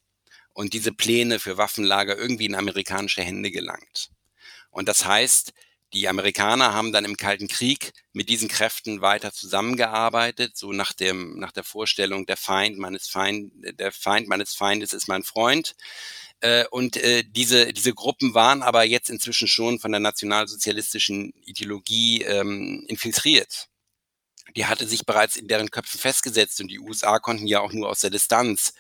und 0.54 0.74
diese 0.74 0.92
Pläne 0.92 1.40
für 1.40 1.58
Waffenlager 1.58 2.18
irgendwie 2.18 2.46
in 2.46 2.56
amerikanische 2.56 3.22
Hände 3.22 3.52
gelangt. 3.52 4.12
Und 4.72 4.88
das 4.88 5.06
heißt, 5.06 5.54
die 5.94 6.08
Amerikaner 6.08 6.74
haben 6.74 6.92
dann 6.92 7.06
im 7.06 7.16
Kalten 7.16 7.48
Krieg 7.48 7.94
mit 8.12 8.30
diesen 8.30 8.50
Kräften 8.50 9.02
weiter 9.02 9.32
zusammengearbeitet, 9.32 10.58
so 10.58 10.74
nach 10.74 10.92
dem, 10.92 11.40
nach 11.40 11.52
der 11.52 11.64
Vorstellung, 11.64 12.26
der 12.26 12.38
Feind 12.38 12.78
meines 12.78 13.08
Feind, 13.08 13.54
der 13.80 13.92
Feind 13.92 14.28
meines 14.28 14.54
Feindes 14.54 14.92
ist 14.94 15.08
mein 15.08 15.24
Freund. 15.24 15.76
Äh, 16.42 16.66
und 16.72 16.98
äh, 16.98 17.24
diese, 17.24 17.74
diese 17.74 17.94
Gruppen 17.94 18.34
waren 18.34 18.64
aber 18.64 18.84
jetzt 18.84 19.10
inzwischen 19.10 19.48
schon 19.48 19.80
von 19.80 19.92
der 19.92 20.02
nationalsozialistischen 20.02 21.34
Ideologie 21.46 22.24
ähm, 22.24 22.86
infiltriert. 22.88 23.68
Die 24.56 24.66
hatte 24.66 24.88
sich 24.88 25.06
bereits 25.06 25.36
in 25.36 25.48
deren 25.48 25.72
Köpfen 25.72 26.00
festgesetzt 26.00 26.60
und 26.62 26.68
die 26.70 26.80
USA 26.80 27.20
konnten 27.20 27.48
ja 27.48 27.62
auch 27.62 27.74
nur 27.74 27.90
aus 27.90 28.02
der 28.02 28.10
Distanz 28.10 28.74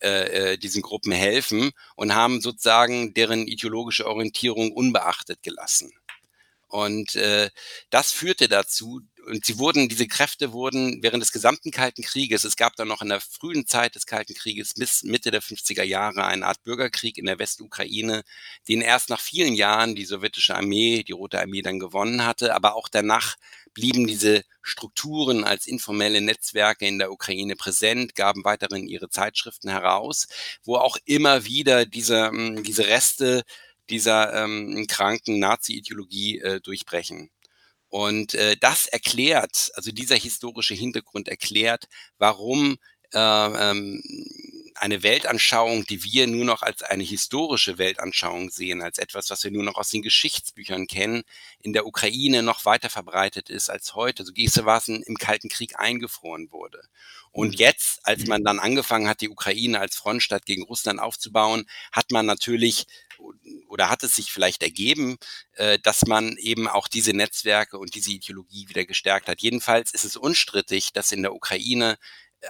äh, 0.00 0.58
diesen 0.58 0.82
Gruppen 0.82 1.12
helfen 1.12 1.70
und 1.96 2.14
haben 2.14 2.40
sozusagen 2.40 3.14
deren 3.14 3.46
ideologische 3.46 4.06
Orientierung 4.06 4.72
unbeachtet 4.72 5.42
gelassen. 5.42 5.92
Und 6.72 7.16
äh, 7.16 7.50
das 7.90 8.12
führte 8.12 8.48
dazu, 8.48 9.02
und 9.26 9.44
sie 9.44 9.58
wurden, 9.58 9.90
diese 9.90 10.06
Kräfte 10.06 10.52
wurden 10.52 11.02
während 11.02 11.22
des 11.22 11.30
gesamten 11.30 11.70
Kalten 11.70 12.02
Krieges, 12.02 12.44
es 12.44 12.56
gab 12.56 12.76
dann 12.76 12.88
noch 12.88 13.02
in 13.02 13.10
der 13.10 13.20
frühen 13.20 13.66
Zeit 13.66 13.94
des 13.94 14.06
Kalten 14.06 14.32
Krieges 14.32 14.72
bis 14.72 15.02
Mitte 15.02 15.30
der 15.30 15.42
50er 15.42 15.82
Jahre 15.82 16.24
eine 16.24 16.46
Art 16.46 16.62
Bürgerkrieg 16.62 17.18
in 17.18 17.26
der 17.26 17.38
Westukraine, 17.38 18.22
den 18.68 18.80
erst 18.80 19.10
nach 19.10 19.20
vielen 19.20 19.52
Jahren 19.52 19.94
die 19.94 20.06
sowjetische 20.06 20.56
Armee, 20.56 21.02
die 21.02 21.12
Rote 21.12 21.42
Armee 21.42 21.60
dann 21.60 21.78
gewonnen 21.78 22.24
hatte, 22.24 22.54
aber 22.54 22.74
auch 22.74 22.88
danach 22.88 23.36
blieben 23.74 24.06
diese 24.06 24.42
Strukturen 24.62 25.44
als 25.44 25.66
informelle 25.66 26.22
Netzwerke 26.22 26.86
in 26.86 26.98
der 26.98 27.12
Ukraine 27.12 27.54
präsent, 27.54 28.14
gaben 28.14 28.44
weiterhin 28.44 28.88
ihre 28.88 29.10
Zeitschriften 29.10 29.68
heraus, 29.68 30.26
wo 30.64 30.76
auch 30.76 30.96
immer 31.04 31.44
wieder 31.44 31.84
diese, 31.84 32.28
hm, 32.28 32.62
diese 32.62 32.86
Reste 32.86 33.42
dieser 33.92 34.34
ähm, 34.34 34.86
kranken 34.88 35.38
Nazi-Ideologie 35.38 36.40
äh, 36.40 36.60
durchbrechen. 36.60 37.30
Und 37.88 38.34
äh, 38.34 38.56
das 38.58 38.86
erklärt, 38.86 39.70
also 39.74 39.92
dieser 39.92 40.16
historische 40.16 40.74
Hintergrund 40.74 41.28
erklärt, 41.28 41.84
warum 42.16 42.78
äh, 43.12 43.18
ähm, 43.18 44.02
eine 44.76 45.02
Weltanschauung, 45.02 45.84
die 45.84 46.02
wir 46.02 46.26
nur 46.26 46.46
noch 46.46 46.62
als 46.62 46.82
eine 46.82 47.02
historische 47.02 47.78
Weltanschauung 47.78 48.50
sehen, 48.50 48.82
als 48.82 48.98
etwas, 48.98 49.28
was 49.30 49.44
wir 49.44 49.50
nur 49.50 49.62
noch 49.62 49.74
aus 49.74 49.90
den 49.90 50.02
Geschichtsbüchern 50.02 50.86
kennen, 50.86 51.22
in 51.60 51.74
der 51.74 51.86
Ukraine 51.86 52.42
noch 52.42 52.64
weiter 52.64 52.88
verbreitet 52.88 53.50
ist 53.50 53.68
als 53.68 53.94
heute, 53.94 54.24
so 54.24 54.32
gewissermaßen 54.32 55.02
im 55.02 55.16
Kalten 55.16 55.50
Krieg 55.50 55.78
eingefroren 55.78 56.50
wurde. 56.50 56.82
Und 57.30 57.48
mhm. 57.48 57.58
jetzt, 57.58 58.00
als 58.04 58.26
man 58.26 58.42
dann 58.42 58.58
angefangen 58.58 59.08
hat, 59.08 59.20
die 59.20 59.28
Ukraine 59.28 59.78
als 59.78 59.96
Frontstadt 59.96 60.46
gegen 60.46 60.62
Russland 60.62 61.00
aufzubauen, 61.00 61.66
hat 61.92 62.10
man 62.10 62.26
natürlich 62.26 62.86
oder 63.68 63.88
hat 63.88 64.02
es 64.02 64.16
sich 64.16 64.32
vielleicht 64.32 64.62
ergeben, 64.62 65.16
äh, 65.54 65.78
dass 65.82 66.06
man 66.06 66.36
eben 66.36 66.68
auch 66.68 66.88
diese 66.88 67.12
Netzwerke 67.12 67.78
und 67.78 67.94
diese 67.94 68.12
Ideologie 68.12 68.68
wieder 68.68 68.84
gestärkt 68.84 69.28
hat. 69.28 69.40
Jedenfalls 69.40 69.92
ist 69.92 70.04
es 70.04 70.16
unstrittig, 70.16 70.92
dass 70.92 71.12
in 71.12 71.22
der 71.22 71.34
Ukraine 71.34 71.96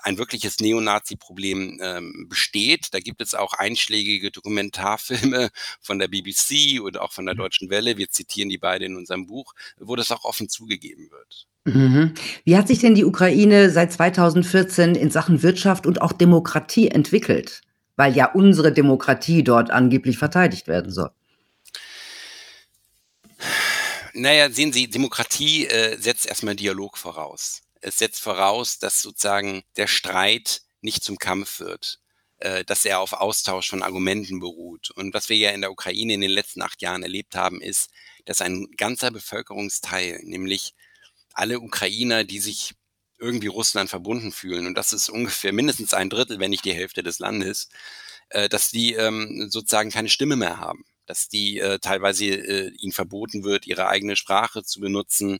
ein 0.02 0.18
wirkliches 0.18 0.58
Neonazi-Problem 0.60 1.78
ähm, 1.82 2.26
besteht. 2.28 2.88
Da 2.92 3.00
gibt 3.00 3.20
es 3.20 3.34
auch 3.34 3.52
einschlägige 3.52 4.30
Dokumentarfilme 4.30 5.50
von 5.80 5.98
der 5.98 6.08
BBC 6.08 6.80
oder 6.80 7.02
auch 7.02 7.12
von 7.12 7.26
der 7.26 7.34
mhm. 7.34 7.40
Deutschen 7.40 7.70
Welle. 7.70 7.98
Wir 7.98 8.08
zitieren 8.08 8.48
die 8.48 8.58
beide 8.58 8.86
in 8.86 8.96
unserem 8.96 9.26
Buch, 9.26 9.54
wo 9.78 9.96
das 9.96 10.10
auch 10.10 10.24
offen 10.24 10.48
zugegeben 10.48 11.10
wird. 11.10 11.46
Mhm. 11.64 12.14
Wie 12.44 12.56
hat 12.56 12.68
sich 12.68 12.80
denn 12.80 12.94
die 12.94 13.04
Ukraine 13.04 13.70
seit 13.70 13.92
2014 13.92 14.94
in 14.94 15.10
Sachen 15.10 15.42
Wirtschaft 15.42 15.86
und 15.86 16.00
auch 16.00 16.12
Demokratie 16.12 16.88
entwickelt? 16.88 17.62
Weil 17.96 18.16
ja 18.16 18.32
unsere 18.32 18.72
Demokratie 18.72 19.44
dort 19.44 19.70
angeblich 19.70 20.18
verteidigt 20.18 20.66
werden 20.66 20.92
soll. 20.92 21.10
Naja, 24.14 24.50
sehen 24.50 24.72
Sie, 24.72 24.88
Demokratie 24.88 25.66
äh, 25.66 25.96
setzt 25.98 26.26
erstmal 26.26 26.54
Dialog 26.54 26.98
voraus. 26.98 27.62
Es 27.80 27.98
setzt 27.98 28.20
voraus, 28.20 28.78
dass 28.78 29.00
sozusagen 29.00 29.62
der 29.76 29.86
Streit 29.86 30.62
nicht 30.82 31.02
zum 31.02 31.16
Kampf 31.16 31.60
wird, 31.60 31.98
äh, 32.38 32.64
dass 32.64 32.84
er 32.84 33.00
auf 33.00 33.14
Austausch 33.14 33.70
von 33.70 33.82
Argumenten 33.82 34.38
beruht. 34.38 34.90
Und 34.90 35.14
was 35.14 35.28
wir 35.28 35.36
ja 35.36 35.50
in 35.50 35.62
der 35.62 35.72
Ukraine 35.72 36.12
in 36.12 36.20
den 36.20 36.30
letzten 36.30 36.60
acht 36.60 36.82
Jahren 36.82 37.02
erlebt 37.02 37.36
haben, 37.36 37.62
ist, 37.62 37.90
dass 38.26 38.42
ein 38.42 38.68
ganzer 38.76 39.10
Bevölkerungsteil, 39.10 40.20
nämlich 40.24 40.74
alle 41.32 41.60
Ukrainer, 41.60 42.24
die 42.24 42.40
sich 42.40 42.74
irgendwie 43.22 43.46
Russland 43.48 43.90
verbunden 43.90 44.32
fühlen, 44.32 44.66
und 44.66 44.74
das 44.76 44.92
ist 44.92 45.08
ungefähr 45.08 45.52
mindestens 45.52 45.94
ein 45.94 46.10
Drittel, 46.10 46.40
wenn 46.40 46.50
nicht 46.50 46.64
die 46.64 46.74
Hälfte 46.74 47.02
des 47.02 47.18
Landes, 47.20 47.68
äh, 48.30 48.48
dass 48.48 48.70
die 48.70 48.94
ähm, 48.94 49.48
sozusagen 49.50 49.90
keine 49.90 50.08
Stimme 50.08 50.36
mehr 50.36 50.58
haben, 50.58 50.84
dass 51.06 51.28
die 51.28 51.58
äh, 51.60 51.78
teilweise 51.78 52.26
äh, 52.26 52.68
ihnen 52.78 52.92
verboten 52.92 53.44
wird, 53.44 53.66
ihre 53.66 53.88
eigene 53.88 54.16
Sprache 54.16 54.64
zu 54.64 54.80
benutzen, 54.80 55.38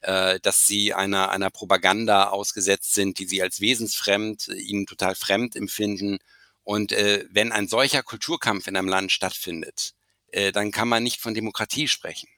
äh, 0.00 0.40
dass 0.40 0.66
sie 0.66 0.94
einer, 0.94 1.30
einer 1.30 1.50
Propaganda 1.50 2.28
ausgesetzt 2.30 2.94
sind, 2.94 3.18
die 3.18 3.26
sie 3.26 3.42
als 3.42 3.60
wesensfremd, 3.60 4.48
äh, 4.48 4.54
ihnen 4.54 4.86
total 4.86 5.14
fremd 5.14 5.56
empfinden. 5.56 6.18
Und 6.64 6.92
äh, 6.92 7.24
wenn 7.30 7.52
ein 7.52 7.68
solcher 7.68 8.02
Kulturkampf 8.02 8.66
in 8.66 8.76
einem 8.76 8.88
Land 8.88 9.12
stattfindet, 9.12 9.94
äh, 10.28 10.52
dann 10.52 10.70
kann 10.70 10.88
man 10.88 11.02
nicht 11.02 11.20
von 11.20 11.34
Demokratie 11.34 11.88
sprechen. 11.88 12.28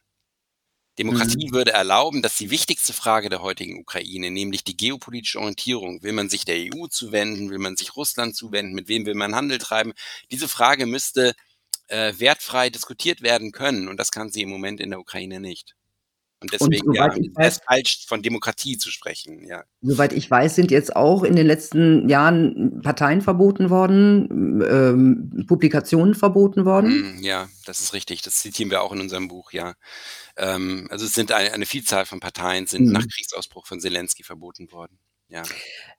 Demokratie 1.00 1.48
mhm. 1.48 1.52
würde 1.52 1.72
erlauben, 1.72 2.20
dass 2.20 2.36
die 2.36 2.50
wichtigste 2.50 2.92
Frage 2.92 3.30
der 3.30 3.40
heutigen 3.40 3.80
Ukraine, 3.80 4.30
nämlich 4.30 4.64
die 4.64 4.76
geopolitische 4.76 5.38
Orientierung, 5.38 6.02
will 6.02 6.12
man 6.12 6.28
sich 6.28 6.44
der 6.44 6.56
EU 6.56 6.88
zuwenden, 6.88 7.48
will 7.48 7.58
man 7.58 7.76
sich 7.76 7.96
Russland 7.96 8.36
zuwenden, 8.36 8.74
mit 8.74 8.88
wem 8.88 9.06
will 9.06 9.14
man 9.14 9.34
Handel 9.34 9.56
treiben, 9.56 9.94
diese 10.30 10.46
Frage 10.46 10.84
müsste 10.84 11.34
äh, 11.88 12.12
wertfrei 12.18 12.68
diskutiert 12.68 13.22
werden 13.22 13.50
können 13.50 13.88
und 13.88 13.96
das 13.96 14.10
kann 14.10 14.30
sie 14.30 14.42
im 14.42 14.50
Moment 14.50 14.78
in 14.78 14.90
der 14.90 15.00
Ukraine 15.00 15.40
nicht. 15.40 15.74
Und 16.42 16.52
deswegen 16.54 16.88
und 16.88 16.94
ja, 16.94 17.06
ist 17.12 17.30
es 17.36 17.60
falsch, 17.66 18.06
von 18.06 18.22
Demokratie 18.22 18.78
zu 18.78 18.90
sprechen. 18.90 19.46
Ja. 19.46 19.64
Soweit 19.82 20.14
ich 20.14 20.30
weiß, 20.30 20.54
sind 20.54 20.70
jetzt 20.70 20.96
auch 20.96 21.22
in 21.22 21.36
den 21.36 21.46
letzten 21.46 22.08
Jahren 22.08 22.80
Parteien 22.82 23.20
verboten 23.20 23.68
worden, 23.68 24.62
ähm, 24.66 25.44
Publikationen 25.46 26.14
verboten 26.14 26.64
worden. 26.64 27.18
Mm, 27.18 27.22
ja, 27.22 27.48
das 27.66 27.80
ist 27.80 27.92
richtig. 27.92 28.22
Das 28.22 28.38
zitieren 28.38 28.70
wir 28.70 28.80
auch 28.80 28.92
in 28.92 29.00
unserem 29.00 29.28
Buch, 29.28 29.52
ja. 29.52 29.74
Ähm, 30.38 30.88
also 30.90 31.04
es 31.04 31.12
sind 31.12 31.30
eine, 31.32 31.52
eine, 31.52 31.66
Vielzahl 31.66 32.06
von 32.06 32.20
Parteien 32.20 32.66
sind 32.66 32.86
mhm. 32.86 32.92
nach 32.92 33.06
Kriegsausbruch 33.06 33.66
von 33.66 33.80
Zelensky 33.80 34.22
verboten 34.22 34.72
worden. 34.72 34.98
Ja. 35.28 35.42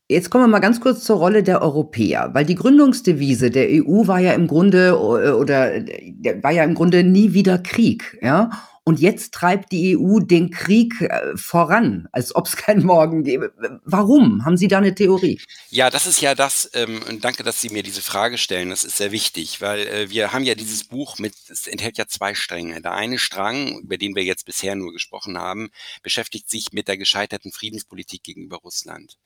Jetzt 0.10 0.30
kommen 0.30 0.44
wir 0.44 0.48
mal 0.50 0.60
ganz 0.60 0.82
kurz 0.82 1.04
zur 1.04 1.18
Rolle 1.18 1.44
der 1.44 1.62
Europäer, 1.62 2.32
weil 2.34 2.46
die 2.46 2.56
Gründungsdevise 2.56 3.50
der 3.50 3.68
EU 3.70 4.08
war 4.08 4.20
ja 4.20 4.34
im 4.34 4.48
Grunde 4.48 4.90
äh, 4.90 5.32
oder 5.32 5.74
äh, 5.76 6.42
war 6.42 6.52
ja 6.52 6.64
im 6.64 6.74
Grunde 6.74 7.04
nie 7.04 7.34
wieder 7.34 7.60
Krieg, 7.60 8.18
ja. 8.22 8.50
Und 8.84 9.00
jetzt 9.00 9.34
treibt 9.34 9.72
die 9.72 9.96
EU 9.96 10.20
den 10.20 10.50
Krieg 10.50 11.02
äh, 11.02 11.38
voran, 11.38 12.08
als 12.12 12.34
ob 12.36 12.48
es 12.48 12.56
keinen 12.58 12.84
Morgen 12.84 13.24
gäbe. 13.24 13.54
Warum? 13.86 14.44
Haben 14.44 14.58
Sie 14.58 14.68
da 14.68 14.80
eine 14.80 14.96
Theorie? 14.96 15.40
Ja, 15.70 15.92
das 15.92 16.08
ist 16.08 16.20
ja 16.20 16.34
das, 16.34 16.70
ähm, 16.74 17.02
und 17.08 17.24
danke, 17.24 17.44
dass 17.44 17.62
Sie 17.62 17.70
mir 17.70 17.84
diese 17.84 18.02
Frage 18.02 18.40
stellen. 18.40 18.72
Das 18.72 18.84
ist 18.84 18.98
sehr 18.98 19.12
wichtig, 19.12 19.62
weil 19.62 19.82
äh, 19.88 20.10
wir 20.10 20.34
haben 20.34 20.44
ja 20.44 20.56
dieses 20.56 20.86
Buch 20.86 21.20
mit, 21.20 21.36
es 21.50 21.68
enthält 21.68 22.00
ja 22.00 22.08
zwei 22.08 22.34
Stränge. 22.34 22.82
Der 22.82 22.94
eine 22.94 23.20
Strang, 23.20 23.82
über 23.82 23.98
den 23.98 24.16
wir 24.16 24.24
jetzt 24.24 24.46
bisher 24.46 24.76
nur 24.76 24.92
gesprochen 24.94 25.38
haben, 25.38 25.70
beschäftigt 26.02 26.50
sich 26.50 26.74
mit 26.74 26.88
der 26.88 26.98
gescheiterten 26.98 27.52
Friedenspolitik 27.52 28.24
gegenüber 28.24 28.58
Russland. 28.58 29.18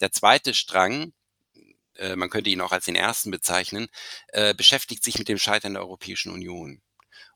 Der 0.00 0.10
zweite 0.10 0.54
Strang, 0.54 1.12
äh, 1.96 2.16
man 2.16 2.30
könnte 2.30 2.50
ihn 2.50 2.60
auch 2.60 2.72
als 2.72 2.86
den 2.86 2.96
ersten 2.96 3.30
bezeichnen, 3.30 3.86
äh, 4.28 4.54
beschäftigt 4.54 5.04
sich 5.04 5.18
mit 5.18 5.28
dem 5.28 5.38
Scheitern 5.38 5.74
der 5.74 5.82
Europäischen 5.82 6.32
Union. 6.32 6.80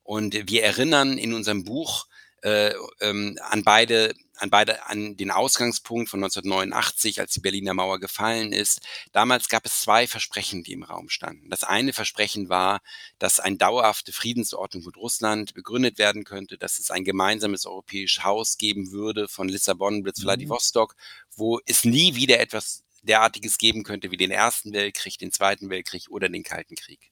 Und 0.09 0.49
wir 0.49 0.65
erinnern 0.65 1.19
in 1.19 1.35
unserem 1.35 1.65
Buch 1.65 2.07
äh, 2.41 2.73
ähm, 3.03 3.39
an 3.43 3.63
beide, 3.63 4.15
an 4.37 4.49
beide, 4.49 4.87
an 4.87 5.19
den 5.19 5.31
Ausgangspunkt 5.31 6.09
von 6.09 6.25
1989, 6.25 7.21
als 7.21 7.35
die 7.35 7.41
Berliner 7.41 7.75
Mauer 7.75 8.01
gefallen 8.01 8.55
ist. 8.55 8.81
Damals 9.13 9.51
gab 9.51 9.67
es 9.67 9.83
zwei 9.83 10.07
Versprechen, 10.07 10.63
die 10.63 10.73
im 10.73 10.83
Raum 10.83 11.11
standen. 11.11 11.51
Das 11.51 11.63
eine 11.63 11.93
Versprechen 11.93 12.49
war, 12.49 12.81
dass 13.19 13.39
eine 13.39 13.59
dauerhafte 13.59 14.15
Friedensordnung 14.15 14.83
mit 14.87 14.97
Russland 14.97 15.53
begründet 15.53 15.99
werden 15.99 16.25
könnte, 16.25 16.57
dass 16.57 16.79
es 16.79 16.91
ein 16.91 17.05
gemeinsames 17.05 17.67
europäisches 17.67 18.25
Haus 18.25 18.57
geben 18.57 18.93
würde 18.93 19.29
von 19.29 19.47
Lissabon 19.47 20.05
bis 20.05 20.17
mhm. 20.21 20.23
Vladivostok, 20.23 20.97
wo 21.37 21.61
es 21.67 21.85
nie 21.85 22.15
wieder 22.15 22.41
etwas 22.41 22.83
derartiges 23.03 23.59
geben 23.59 23.85
könnte 23.85 24.11
wie 24.11 24.17
den 24.17 24.31
Ersten 24.31 24.73
Weltkrieg, 24.73 25.19
den 25.19 25.33
Zweiten 25.33 25.71
Weltkrieg 25.71 26.07
oder 26.11 26.29
den 26.29 26.43
Kalten 26.43 26.77
Krieg. 26.77 27.11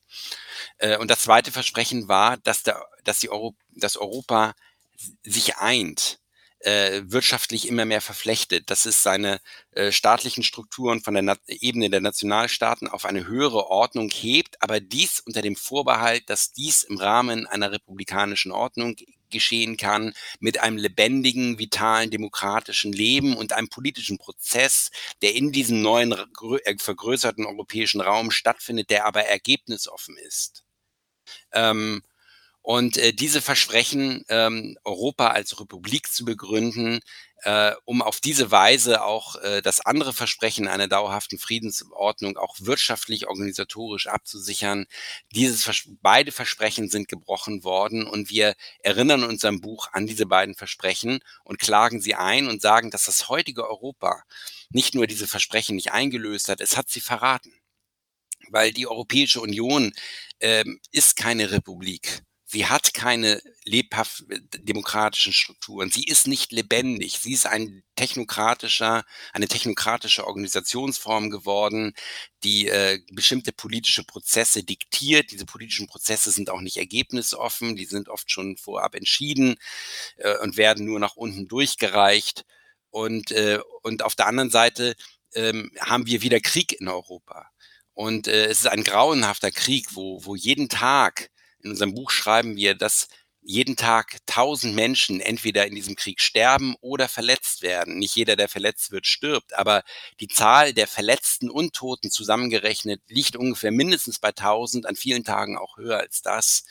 Äh, 0.79 0.97
und 0.99 1.11
das 1.11 1.21
zweite 1.21 1.53
Versprechen 1.53 2.09
war, 2.09 2.37
dass, 2.39 2.63
der, 2.63 2.85
dass, 3.05 3.21
die 3.21 3.31
Euro, 3.31 3.55
dass 3.75 3.97
Europa 3.97 4.55
sich 5.23 5.57
eint 5.57 6.21
äh, 6.61 7.03
wirtschaftlich 7.05 7.69
immer 7.69 7.85
mehr 7.85 8.01
verflechtet, 8.01 8.71
dass 8.71 8.87
es 8.87 9.03
seine 9.03 9.41
äh, 9.73 9.93
staatlichen 9.93 10.43
Strukturen 10.43 11.01
von 11.03 11.15
der 11.15 11.23
Na 11.23 11.37
Ebene 11.47 11.91
der 11.91 12.01
Nationalstaaten 12.01 12.89
auf 12.89 13.05
eine 13.05 13.27
höhere 13.27 13.69
Ordnung 13.69 14.11
hebt, 14.11 14.61
aber 14.63 14.81
dies 14.81 15.21
unter 15.21 15.43
dem 15.43 15.57
Vorbehalt, 15.57 16.29
dass 16.31 16.53
dies 16.53 16.83
im 16.83 16.99
Rahmen 16.99 17.47
einer 17.47 17.73
republikanischen 17.73 18.53
Ordnung 18.53 18.97
geschehen 19.31 19.77
kann, 19.77 20.15
mit 20.41 20.61
einem 20.61 20.77
lebendigen, 20.77 21.59
vitalen, 21.59 22.11
demokratischen 22.11 22.93
Leben 22.93 23.37
und 23.37 23.53
einem 23.53 23.69
politischen 23.69 24.19
Prozess, 24.19 24.91
der 25.23 25.35
in 25.35 25.53
diesem 25.53 25.83
neuen, 25.83 26.13
äh, 26.13 26.77
vergrößerten 26.79 27.47
europäischen 27.47 28.01
Raum 28.01 28.31
stattfindet, 28.31 28.91
der 28.91 29.07
aber 29.07 29.25
ergebnisoffen 29.25 30.17
ist. 30.19 30.65
Ähm, 31.53 32.03
und 32.67 32.97
äh, 32.97 33.13
diese 33.13 33.43
Versprechen, 33.43 34.25
ähm, 34.29 34.77
Europa 34.83 35.29
als 35.29 35.61
Republik 35.61 36.13
zu 36.13 36.25
begründen, 36.25 36.99
äh, 37.45 37.71
um 37.85 38.03
auf 38.03 38.19
diese 38.19 38.51
Weise 38.51 39.05
auch 39.05 39.37
äh, 39.37 39.63
das 39.63 39.79
andere 39.81 40.13
Versprechen 40.13 40.67
einer 40.67 40.89
dauerhaften 40.89 41.39
Friedensordnung 41.39 42.37
auch 42.37 42.57
wirtschaftlich, 42.59 43.29
organisatorisch 43.29 44.09
abzusichern. 44.09 44.87
Dieses 45.31 45.63
Vers 45.63 45.85
beide 46.03 46.33
Versprechen 46.33 46.89
sind 46.89 47.07
gebrochen 47.07 47.63
worden 47.63 48.05
und 48.05 48.31
wir 48.31 48.57
erinnern 48.81 49.23
uns 49.23 49.45
am 49.45 49.61
Buch 49.61 49.87
an 49.93 50.09
diese 50.09 50.27
beiden 50.27 50.57
Versprechen 50.57 51.21
und 51.45 51.61
klagen 51.61 52.01
sie 52.01 52.17
ein 52.17 52.49
und 52.49 52.63
sagen, 52.63 52.91
dass 52.91 53.05
das 53.05 53.29
heutige 53.29 53.65
Europa 53.69 54.25
nicht 54.71 54.97
nur 54.97 55.07
diese 55.07 55.29
Versprechen 55.29 55.77
nicht 55.77 55.93
eingelöst 55.93 56.49
hat, 56.49 56.61
es 56.61 56.77
hat 56.77 56.89
sie 56.89 57.01
verraten. 57.01 57.53
Weil 58.49 58.73
die 58.73 58.89
Europäische 58.89 59.41
Union 59.41 59.93
ähm, 60.41 60.81
ist 60.91 61.15
keine 61.15 61.53
Republik 61.53 62.25
Sie 62.57 62.65
hat 62.65 62.95
keine 62.95 63.43
lebhaft 63.65 64.25
äh, 64.31 64.41
demokratischen 64.61 65.35
Strukturen. 65.35 65.91
Sie 65.91 66.05
ist 66.05 66.27
nicht 66.27 66.53
lebendig. 66.53 67.19
Sie 67.19 67.35
ist 67.35 67.45
ein 67.45 67.83
technokratischer, 67.97 69.05
eine 69.35 69.47
technokratische 69.47 70.27
Organisationsform 70.27 71.29
geworden, 71.29 71.93
die 72.45 72.69
äh, 72.69 73.01
bestimmte 73.13 73.53
politische 73.53 74.05
Prozesse 74.05 74.63
diktiert. 74.65 75.33
Diese 75.33 75.45
politischen 75.45 75.87
Prozesse 75.87 76.31
sind 76.31 76.49
auch 76.49 76.63
nicht 76.63 76.79
ergebnisoffen. 76.79 77.77
Die 77.77 77.85
sind 77.85 78.09
oft 78.09 78.31
schon 78.31 78.57
vorab 78.57 78.95
entschieden 78.95 79.57
äh, 80.17 80.39
und 80.39 80.57
werden 80.57 80.87
nur 80.87 80.99
nach 80.99 81.17
unten 81.17 81.49
durchgereicht. 81.49 82.47
Und, 82.89 83.33
äh, 83.33 83.61
und 83.83 84.03
auf 84.03 84.15
der 84.15 84.29
anderen 84.29 84.51
Seite 84.51 84.97
ähm, 85.35 85.73
haben 85.79 86.07
wir 86.07 86.23
wieder 86.23 86.41
Krieg 86.41 86.81
in 86.81 86.89
Europa. 86.89 87.51
Und 87.93 88.29
äh, 88.29 88.47
es 88.47 88.61
ist 88.61 88.69
ein 88.69 88.83
grauenhafter 88.83 89.51
Krieg, 89.51 89.89
wo, 89.95 90.25
wo 90.25 90.35
jeden 90.35 90.71
Tag 90.71 91.31
in 91.67 91.73
unserem 91.73 91.95
Buch 91.95 92.11
schreiben 92.11 92.57
wir, 92.57 92.75
dass 92.75 93.09
jeden 93.43 93.77
Tag 93.77 94.17
tausend 94.27 94.75
Menschen 94.75 95.21
entweder 95.21 95.67
in 95.67 95.75
diesem 95.77 95.95
Krieg 95.95 96.21
sterben 96.21 96.75
oder 96.81 97.09
verletzt 97.09 97.63
werden. 97.63 97.99
Nicht 97.99 98.17
jeder, 98.17 98.35
der 98.35 98.49
verletzt 98.49 98.91
wird, 98.91 99.07
stirbt, 99.07 99.55
aber 99.55 99.85
die 100.21 100.27
Zahl 100.29 100.73
der 100.75 100.89
Verletzten 100.89 101.49
und 101.49 101.73
Toten 101.75 102.11
zusammengerechnet 102.11 103.03
liegt 103.09 103.37
ungefähr 103.37 103.71
mindestens 103.71 104.19
bei 104.19 104.33
tausend, 104.33 104.87
an 104.87 104.97
vielen 104.97 105.23
Tagen 105.23 105.57
auch 105.59 105.77
höher 105.77 105.99
als 106.01 106.23
das. 106.23 106.65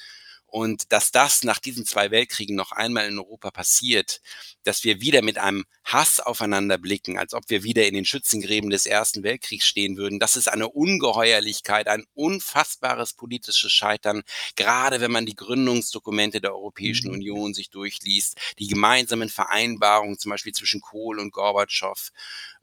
Und 0.55 0.93
dass 0.93 1.11
das 1.11 1.43
nach 1.43 1.59
diesen 1.59 1.85
zwei 1.85 2.11
Weltkriegen 2.11 2.55
noch 2.55 2.71
einmal 2.71 3.09
in 3.09 3.19
Europa 3.19 3.51
passiert, 3.51 4.21
dass 4.63 4.85
wir 4.85 5.01
wieder 5.01 5.21
mit 5.21 5.37
einem 5.37 5.65
Hass 5.83 6.21
aufeinander 6.21 6.77
blicken, 6.77 7.17
als 7.17 7.33
ob 7.33 7.49
wir 7.49 7.63
wieder 7.63 7.85
in 7.85 7.93
den 7.93 8.05
Schützengräben 8.05 8.69
des 8.69 8.85
Ersten 8.85 9.23
Weltkriegs 9.23 9.65
stehen 9.65 9.97
würden, 9.97 10.17
das 10.17 10.37
ist 10.37 10.47
eine 10.47 10.69
Ungeheuerlichkeit, 10.69 11.89
ein 11.89 12.05
unfassbares 12.13 13.11
politisches 13.11 13.69
Scheitern, 13.69 14.23
gerade 14.55 15.01
wenn 15.01 15.11
man 15.11 15.25
die 15.25 15.35
Gründungsdokumente 15.35 16.39
der 16.39 16.55
Europäischen 16.55 17.09
mhm. 17.09 17.15
Union 17.15 17.53
sich 17.53 17.69
durchliest, 17.69 18.37
die 18.57 18.67
gemeinsamen 18.67 19.27
Vereinbarungen 19.27 20.17
zum 20.17 20.29
Beispiel 20.29 20.53
zwischen 20.53 20.79
Kohl 20.79 21.19
und 21.19 21.33
Gorbatschow 21.33 22.13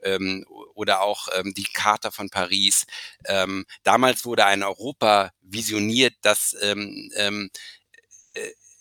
ähm, 0.02 0.46
oder 0.74 1.02
auch 1.02 1.28
ähm, 1.34 1.52
die 1.54 1.64
Charta 1.64 2.10
von 2.10 2.30
Paris. 2.30 2.86
Ähm, 3.26 3.66
damals 3.82 4.24
wurde 4.24 4.46
ein 4.46 4.62
Europa 4.62 5.32
visioniert, 5.42 6.14
das 6.22 6.56
ähm, 6.62 7.12
ähm, 7.16 7.50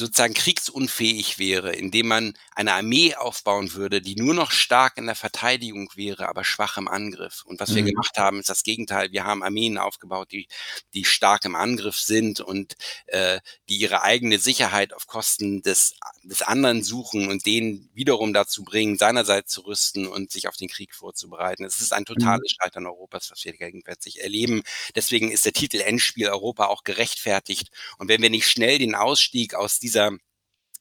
sozusagen 0.00 0.34
kriegsunfähig 0.34 1.38
wäre, 1.38 1.72
indem 1.72 2.08
man 2.08 2.34
eine 2.54 2.74
Armee 2.74 3.14
aufbauen 3.14 3.72
würde, 3.74 4.00
die 4.00 4.16
nur 4.16 4.34
noch 4.34 4.50
stark 4.50 4.98
in 4.98 5.06
der 5.06 5.14
Verteidigung 5.14 5.90
wäre, 5.94 6.28
aber 6.28 6.42
schwach 6.44 6.76
im 6.76 6.88
Angriff. 6.88 7.44
Und 7.44 7.60
was 7.60 7.70
mhm. 7.70 7.76
wir 7.76 7.82
gemacht 7.84 8.18
haben, 8.18 8.40
ist 8.40 8.48
das 8.48 8.64
Gegenteil. 8.64 9.12
Wir 9.12 9.24
haben 9.24 9.42
Armeen 9.42 9.78
aufgebaut, 9.78 10.32
die, 10.32 10.48
die 10.94 11.04
stark 11.04 11.44
im 11.44 11.54
Angriff 11.54 11.98
sind 11.98 12.40
und 12.40 12.76
äh, 13.06 13.40
die 13.68 13.76
ihre 13.76 14.02
eigene 14.02 14.38
Sicherheit 14.38 14.92
auf 14.92 15.06
Kosten 15.06 15.62
des, 15.62 15.94
des 16.24 16.42
anderen 16.42 16.82
suchen 16.82 17.28
und 17.28 17.46
den 17.46 17.88
wiederum 17.94 18.32
dazu 18.32 18.64
bringen, 18.64 18.98
seinerseits 18.98 19.52
zu 19.52 19.62
rüsten 19.62 20.06
und 20.06 20.32
sich 20.32 20.48
auf 20.48 20.56
den 20.56 20.68
Krieg 20.68 20.94
vorzubereiten. 20.94 21.64
Es 21.64 21.80
ist 21.80 21.92
ein 21.92 22.02
mhm. 22.02 22.14
totales 22.14 22.52
Scheitern 22.52 22.86
Europas, 22.86 23.30
was 23.30 23.44
wir 23.44 23.52
gegenwärtig 23.52 24.22
erleben. 24.22 24.62
Deswegen 24.94 25.30
ist 25.30 25.44
der 25.44 25.52
Titel 25.52 25.80
Endspiel 25.80 26.28
Europa 26.28 26.66
auch 26.66 26.84
gerechtfertigt. 26.84 27.70
Und 27.98 28.08
wenn 28.08 28.22
wir 28.22 28.30
nicht 28.30 28.48
schnell 28.48 28.78
den 28.78 28.94
Ausstieg 28.94 29.54
aus 29.54 29.78
dieser 29.90 30.12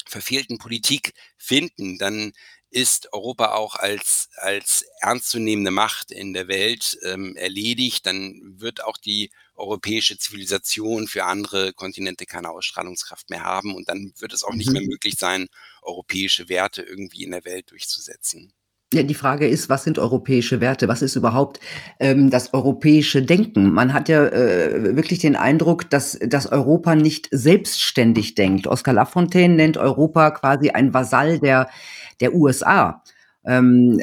verfehlten 0.06 0.60
Politik 0.60 1.14
finden, 1.38 1.98
dann 1.98 2.34
ist 2.70 3.12
Europa 3.14 3.54
auch 3.56 3.76
als, 3.76 4.30
als 4.36 4.86
ernstzunehmende 5.02 5.72
Macht 5.72 6.12
in 6.12 6.34
der 6.34 6.48
Welt 6.48 7.00
ähm, 7.04 7.36
erledigt, 7.36 8.06
dann 8.06 8.40
wird 8.60 8.84
auch 8.84 8.98
die 8.98 9.32
europäische 9.56 10.20
Zivilisation 10.20 11.08
für 11.08 11.26
andere 11.26 11.74
Kontinente 11.74 12.28
keine 12.28 12.52
Ausstrahlungskraft 12.52 13.32
mehr 13.32 13.44
haben 13.44 13.74
und 13.74 13.90
dann 13.90 14.14
wird 14.20 14.34
es 14.34 14.44
auch 14.44 14.54
nicht 14.54 14.70
mehr 14.70 14.84
mhm. 14.84 14.90
möglich 14.90 15.16
sein, 15.18 15.48
europäische 15.82 16.48
Werte 16.48 16.84
irgendwie 16.84 17.24
in 17.24 17.32
der 17.32 17.44
Welt 17.44 17.72
durchzusetzen. 17.72 18.54
Ja, 18.92 19.04
die 19.04 19.14
Frage 19.14 19.48
ist, 19.48 19.70
was 19.70 19.84
sind 19.84 20.00
europäische 20.00 20.62
Werte? 20.62 20.88
Was 20.88 21.04
ist 21.04 21.16
überhaupt 21.16 21.60
ähm, 22.00 22.32
das 22.32 22.56
europäische 22.56 23.22
Denken? 23.22 23.72
Man 23.72 23.94
hat 23.94 24.10
ja 24.10 24.26
äh, 24.26 24.96
wirklich 24.96 25.20
den 25.20 25.36
Eindruck, 25.36 25.88
dass, 25.92 26.18
dass 26.26 26.52
Europa 26.52 26.96
nicht 26.96 27.28
selbstständig 27.30 28.34
denkt. 28.34 28.66
Oscar 28.66 28.94
Lafontaine 28.94 29.54
nennt 29.54 29.78
Europa 29.78 30.32
quasi 30.32 30.72
ein 30.72 30.92
Vasall 30.92 31.38
der, 31.38 31.70
der 32.20 32.34
USA. 32.34 33.04
Ähm, 33.46 34.02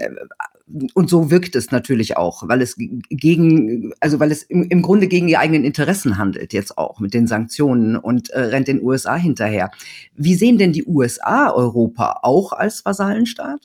und 0.94 1.10
so 1.10 1.32
wirkt 1.32 1.56
es 1.56 1.72
natürlich 1.72 2.16
auch, 2.16 2.48
weil 2.48 2.62
es 2.62 2.76
gegen, 2.76 3.92
also 3.98 4.20
weil 4.20 4.30
es 4.30 4.44
im, 4.44 4.68
im 4.68 4.82
Grunde 4.82 5.08
gegen 5.08 5.26
die 5.26 5.36
eigenen 5.36 5.64
Interessen 5.64 6.16
handelt, 6.16 6.52
jetzt 6.52 6.78
auch 6.78 7.00
mit 7.00 7.12
den 7.12 7.26
Sanktionen 7.26 7.96
und 7.96 8.30
äh, 8.30 8.40
rennt 8.40 8.68
den 8.68 8.82
USA 8.82 9.16
hinterher. 9.16 9.72
Wie 10.14 10.36
sehen 10.36 10.58
denn 10.58 10.72
die 10.72 10.84
USA 10.84 11.50
Europa 11.50 12.20
auch 12.22 12.52
als 12.52 12.84
Vasallenstaat? 12.84 13.60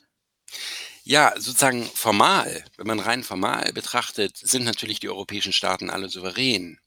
Ja, 1.04 1.32
sozusagen 1.36 1.84
formal, 1.84 2.64
wenn 2.76 2.86
man 2.86 3.00
rein 3.00 3.24
formal 3.24 3.72
betrachtet, 3.72 4.36
sind 4.36 4.64
natürlich 4.64 5.00
die 5.00 5.08
europäischen 5.08 5.52
Staaten 5.52 5.90
alle 5.90 6.08
souverän 6.08 6.78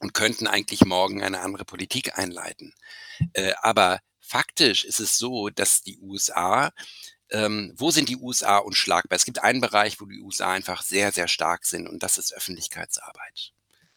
und 0.00 0.14
könnten 0.14 0.46
eigentlich 0.46 0.84
morgen 0.84 1.22
eine 1.22 1.40
andere 1.40 1.64
Politik 1.64 2.18
einleiten. 2.18 2.74
Äh, 3.32 3.52
aber 3.62 4.00
faktisch 4.20 4.84
ist 4.84 5.00
es 5.00 5.16
so, 5.18 5.48
dass 5.48 5.82
die 5.82 5.98
USA, 5.98 6.72
ähm, 7.30 7.72
wo 7.76 7.90
sind 7.90 8.10
die 8.10 8.16
USA 8.18 8.58
unschlagbar? 8.58 9.16
Es 9.16 9.24
gibt 9.24 9.42
einen 9.42 9.62
Bereich, 9.62 10.00
wo 10.00 10.06
die 10.06 10.20
USA 10.20 10.52
einfach 10.52 10.82
sehr, 10.82 11.12
sehr 11.12 11.28
stark 11.28 11.64
sind 11.64 11.88
und 11.88 12.02
das 12.02 12.18
ist 12.18 12.34
Öffentlichkeitsarbeit. 12.34 13.52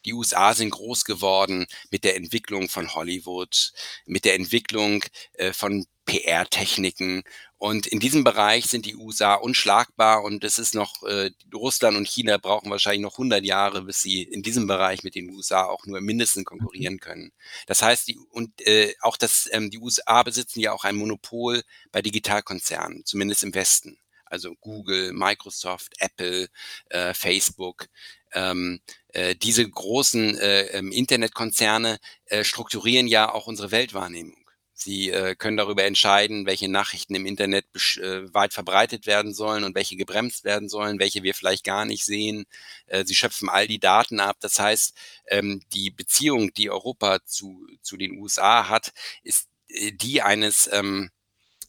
Die 0.05 0.13
USA 0.13 0.53
sind 0.53 0.71
groß 0.71 1.05
geworden 1.05 1.65
mit 1.91 2.03
der 2.03 2.15
Entwicklung 2.15 2.69
von 2.69 2.93
Hollywood, 2.93 3.71
mit 4.05 4.25
der 4.25 4.35
Entwicklung 4.35 5.03
äh, 5.33 5.53
von 5.53 5.85
PR-Techniken. 6.05 7.23
Und 7.57 7.85
in 7.85 7.99
diesem 7.99 8.23
Bereich 8.23 8.65
sind 8.65 8.85
die 8.85 8.95
USA 8.95 9.35
unschlagbar 9.35 10.23
und 10.23 10.43
es 10.43 10.57
ist 10.57 10.73
noch, 10.73 11.03
äh, 11.03 11.29
Russland 11.53 11.95
und 11.95 12.07
China 12.07 12.37
brauchen 12.37 12.71
wahrscheinlich 12.71 13.03
noch 13.03 13.13
100 13.13 13.43
Jahre, 13.43 13.83
bis 13.83 14.01
sie 14.01 14.23
in 14.23 14.41
diesem 14.41 14.65
Bereich 14.65 15.03
mit 15.03 15.13
den 15.15 15.29
USA 15.29 15.65
auch 15.65 15.85
nur 15.85 16.01
mindestens 16.01 16.45
konkurrieren 16.45 16.99
können. 16.99 17.31
Das 17.67 17.83
heißt, 17.83 18.07
die, 18.07 18.17
und 18.31 18.65
äh, 18.67 18.95
auch 19.01 19.15
das, 19.15 19.47
ähm, 19.51 19.69
die 19.69 19.77
USA 19.77 20.23
besitzen 20.23 20.59
ja 20.59 20.73
auch 20.73 20.85
ein 20.85 20.95
Monopol 20.95 21.61
bei 21.91 22.01
Digitalkonzernen, 22.01 23.05
zumindest 23.05 23.43
im 23.43 23.53
Westen. 23.53 23.97
Also 24.25 24.55
Google, 24.61 25.11
Microsoft, 25.13 25.93
Apple, 25.99 26.47
äh, 26.89 27.13
Facebook. 27.13 27.87
Ähm, 28.33 28.81
äh, 29.09 29.35
diese 29.35 29.67
großen 29.69 30.37
äh, 30.37 30.61
ähm, 30.67 30.91
Internetkonzerne 30.91 31.99
äh, 32.25 32.43
strukturieren 32.43 33.07
ja 33.07 33.31
auch 33.31 33.47
unsere 33.47 33.71
Weltwahrnehmung. 33.71 34.41
Sie 34.83 35.11
äh, 35.11 35.35
können 35.35 35.57
darüber 35.57 35.83
entscheiden, 35.83 36.47
welche 36.47 36.67
Nachrichten 36.67 37.13
im 37.13 37.27
Internet 37.27 37.65
äh, 37.97 38.33
weit 38.33 38.51
verbreitet 38.53 39.05
werden 39.05 39.31
sollen 39.31 39.63
und 39.63 39.75
welche 39.75 39.95
gebremst 39.95 40.43
werden 40.43 40.69
sollen, 40.69 40.97
welche 40.97 41.21
wir 41.21 41.35
vielleicht 41.35 41.63
gar 41.63 41.85
nicht 41.85 42.03
sehen. 42.03 42.45
Äh, 42.87 43.05
sie 43.05 43.13
schöpfen 43.13 43.47
all 43.47 43.67
die 43.67 43.79
Daten 43.79 44.19
ab. 44.19 44.37
Das 44.39 44.59
heißt, 44.59 44.95
ähm, 45.27 45.61
die 45.73 45.91
Beziehung, 45.91 46.51
die 46.53 46.71
Europa 46.71 47.19
zu, 47.25 47.67
zu 47.83 47.95
den 47.95 48.17
USA 48.19 48.69
hat, 48.69 48.91
ist 49.23 49.49
äh, 49.67 49.91
die 49.91 50.23
eines, 50.23 50.67
ähm, 50.73 51.11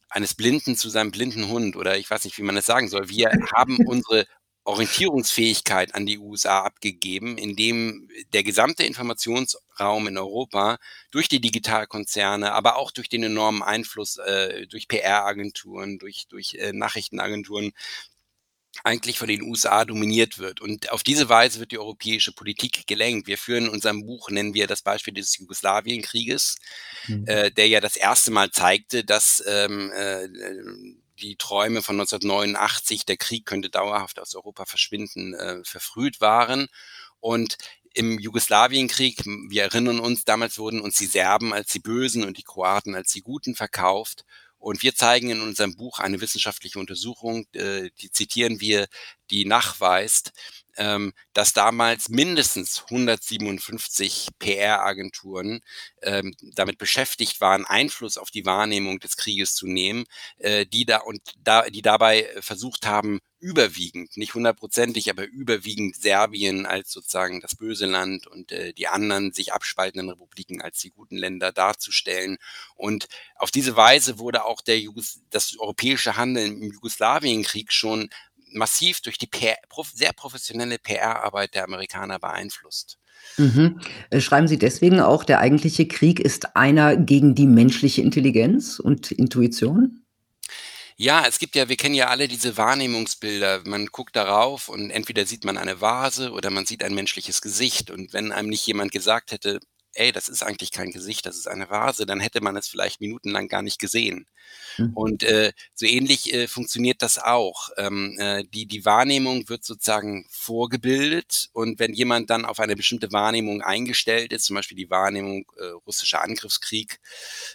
eines 0.09 0.35
Blinden 0.35 0.77
zu 0.77 0.89
seinem 0.89 1.11
blinden 1.11 1.49
Hund 1.49 1.77
oder 1.77 1.99
ich 1.99 2.11
weiß 2.11 2.25
nicht, 2.25 2.39
wie 2.39 2.43
man 2.43 2.57
das 2.57 2.67
sagen 2.67 2.89
soll. 2.89 3.11
Wir 3.11 3.31
haben 3.57 3.79
unsere 3.87 4.27
Orientierungsfähigkeit 4.65 5.95
an 5.95 6.07
die 6.07 6.19
USA 6.19 6.61
abgegeben, 6.61 7.37
indem 7.37 8.09
der 8.33 8.45
gesamte 8.45 8.85
Informationsraum 8.85 10.07
in 10.07 10.17
Europa 10.17 10.79
durch 11.11 11.29
die 11.29 11.41
Digitalkonzerne, 11.41 12.53
aber 12.53 12.77
auch 12.77 12.93
durch 12.93 13.09
den 13.09 13.25
enormen 13.25 13.63
Einfluss 13.63 14.19
äh, 14.19 14.67
durch 14.69 14.87
PR-Agenturen, 14.87 15.99
durch, 15.99 16.27
durch 16.29 16.55
äh, 16.55 16.73
Nachrichtenagenturen 16.73 17.73
eigentlich 18.85 19.19
von 19.19 19.29
den 19.29 19.43
USA 19.43 19.85
dominiert 19.85 20.39
wird. 20.39 20.61
Und 20.61 20.91
auf 20.93 21.03
diese 21.03 21.29
Weise 21.29 21.61
wird 21.61 21.73
die 21.73 21.79
europäische 21.79 22.33
Politik 22.33 22.87
gelenkt. 22.87 23.27
Wir 23.27 23.39
führen 23.39 23.65
in 23.65 23.71
unserem 23.71 24.07
Buch, 24.07 24.31
nennen 24.31 24.55
wir 24.55 24.67
das 24.67 24.83
Beispiel 24.83 25.15
des 25.15 25.37
Jugoslawienkrieges, 25.39 26.57
mhm. 27.07 27.27
äh, 27.27 27.51
der 27.51 27.69
ja 27.69 27.81
das 27.81 27.97
erste 27.97 28.31
Mal 28.31 28.51
zeigte, 28.51 29.05
dass 29.05 29.43
ähm, 29.47 29.93
äh, 29.93 30.29
die 31.23 31.37
Träume 31.37 31.83
von 31.83 31.97
1989, 31.97 33.07
der 33.07 33.17
Krieg 33.17 33.47
könnte 33.47 33.71
dauerhaft 33.71 34.19
aus 34.19 34.35
Europa 34.35 34.65
verschwinden, 34.67 35.35
äh, 35.35 35.65
verfrüht 35.65 36.21
waren. 36.21 36.69
Und 37.21 37.57
im 37.95 38.19
Jugoslawienkrieg, 38.19 39.25
wir 39.49 39.63
erinnern 39.63 40.01
uns, 40.01 40.25
damals 40.25 40.59
wurden 40.59 40.81
uns 40.81 40.97
die 40.97 41.07
Serben 41.07 41.53
als 41.53 41.73
die 41.73 41.79
Bösen 41.79 42.25
und 42.25 42.39
die 42.39 42.43
Kroaten 42.43 42.95
als 42.95 43.13
die 43.13 43.23
Guten 43.23 43.55
verkauft. 43.55 44.25
Und 44.59 44.83
wir 44.83 44.95
zeigen 44.95 45.31
in 45.31 45.41
unserem 45.41 45.77
Buch 45.77 45.99
eine 45.99 46.21
wissenschaftliche 46.21 46.79
Untersuchung, 46.79 47.47
äh, 47.55 47.91
die 48.01 48.11
zitieren 48.11 48.61
wir, 48.61 48.87
die 49.31 49.45
nachweist, 49.45 50.33
ähm, 50.77 51.13
dass 51.33 51.53
damals 51.53 52.09
mindestens 52.09 52.83
157 52.89 54.29
PR-Agenturen 54.39 55.61
ähm, 56.03 56.35
damit 56.55 56.79
beschäftigt 56.79 57.41
waren, 57.41 57.65
Einfluss 57.65 58.19
auf 58.19 58.31
die 58.31 58.47
Wahrnehmung 58.47 59.01
des 59.01 59.17
Krieges 59.17 59.55
zu 59.55 59.67
nehmen, 59.67 60.05
äh, 60.39 60.67
die 60.67 60.85
da 60.85 60.99
und 60.99 61.21
da, 61.43 61.63
die 61.69 61.83
dabei 61.83 62.29
versucht 62.41 62.87
haben, 62.87 63.21
überwiegend, 63.43 64.17
nicht 64.17 64.35
hundertprozentig, 64.35 65.11
aber 65.11 65.25
überwiegend 65.25 65.97
Serbien 65.97 66.65
als 66.65 66.93
sozusagen 66.93 67.41
das 67.41 67.57
böse 67.57 67.87
Land 67.87 68.29
und 68.29 68.53
äh, 68.53 68.73
die 68.73 68.87
anderen 68.87 69.33
sich 69.33 69.53
abspaltenden 69.53 70.11
Republiken 70.11 70.63
als 70.63 70.79
die 70.79 70.91
guten 70.91 71.17
Länder 71.17 71.51
darzustellen. 71.51 72.39
Und 72.77 73.09
auf 73.35 73.51
diese 73.51 73.77
Weise 73.77 74.21
wurde 74.21 74.45
auch 74.45 74.61
der 74.61 74.79
Jugos 74.79 75.23
das 75.31 75.59
europäische 75.59 76.17
Handeln 76.17 76.63
im 76.63 76.73
Jugoslawienkrieg 76.73 77.73
schon 77.73 78.11
massiv 78.55 79.01
durch 79.01 79.19
die 79.19 79.27
PR, 79.27 79.57
sehr 79.95 80.13
professionelle 80.13 80.79
PR-Arbeit 80.79 81.55
der 81.55 81.65
Amerikaner 81.65 82.19
beeinflusst. 82.19 82.99
Mhm. 83.37 83.81
Äh, 84.11 84.21
schreiben 84.21 84.49
Sie 84.49 84.59
deswegen 84.59 85.01
auch, 85.01 85.25
der 85.25 85.41
eigentliche 85.41 85.87
Krieg 85.87 86.21
ist 86.21 86.57
einer 86.57 86.97
gegen 86.97 87.35
die 87.35 87.47
menschliche 87.47 88.03
Intelligenz 88.03 88.79
und 88.79 89.11
Intuition? 89.13 90.03
Ja, 90.97 91.25
es 91.27 91.39
gibt 91.39 91.57
ja 91.57 91.69
wir 91.69 91.77
kennen 91.77 91.95
ja 91.95 92.09
alle 92.09 92.29
diese 92.29 92.57
Wahrnehmungsbilder. 92.57 93.63
Man 93.65 93.87
guckt 93.87 94.15
darauf 94.15 94.69
und 94.69 94.91
entweder 94.91 95.27
sieht 95.27 95.45
man 95.45 95.57
eine 95.57 95.81
Vase 95.81 96.33
oder 96.33 96.51
man 96.51 96.67
sieht 96.67 96.85
ein 96.85 96.95
menschliches 96.95 97.41
Gesicht. 97.41 97.91
Und 97.91 98.13
wenn 98.13 98.31
einem 98.31 98.49
nicht 98.49 98.67
jemand 98.67 98.93
gesagt 98.93 99.33
hätte: 99.33 99.61
„Ey, 99.95 100.13
das 100.13 100.29
ist 100.29 100.43
eigentlich 100.43 100.71
kein 100.73 100.91
Gesicht, 100.91 101.27
das 101.27 101.37
ist 101.37 101.49
eine 101.49 101.69
Vase“, 101.71 102.07
dann 102.07 102.21
hätte 102.21 102.41
man 102.41 102.57
es 102.57 102.69
vielleicht 102.69 103.01
minutenlang 103.01 103.49
gar 103.49 103.63
nicht 103.63 103.79
gesehen. 103.79 104.27
Mhm. 104.79 104.93
Und, 104.95 105.23
äh, 105.23 105.53
so 105.75 105.87
ähnlich, 105.87 106.33
äh, 106.35 106.49
funktioniert 106.49 107.03
das 107.03 107.19
auch. 107.19 107.71
Ähm, 107.77 108.17
äh, 108.19 108.45
die 108.45 108.67
die 108.67 108.85
Wahrnehmung 108.85 109.49
wird 109.49 109.65
sozusagen 109.65 110.27
vorgebildet 110.31 111.51
und 111.53 111.79
wenn 111.79 111.93
jemand 111.95 112.31
dann 112.31 112.45
auf 112.45 112.61
eine 112.61 112.77
bestimmte 112.77 113.13
Wahrnehmung 113.13 113.63
eingestellt 113.63 114.33
ist, 114.33 114.45
zum 114.45 114.57
Beispiel 114.57 114.77
die 114.77 114.91
Wahrnehmung, 114.91 115.45
äh, 115.59 115.65
russischer 115.87 116.23
Angriffskrieg, 116.23 116.99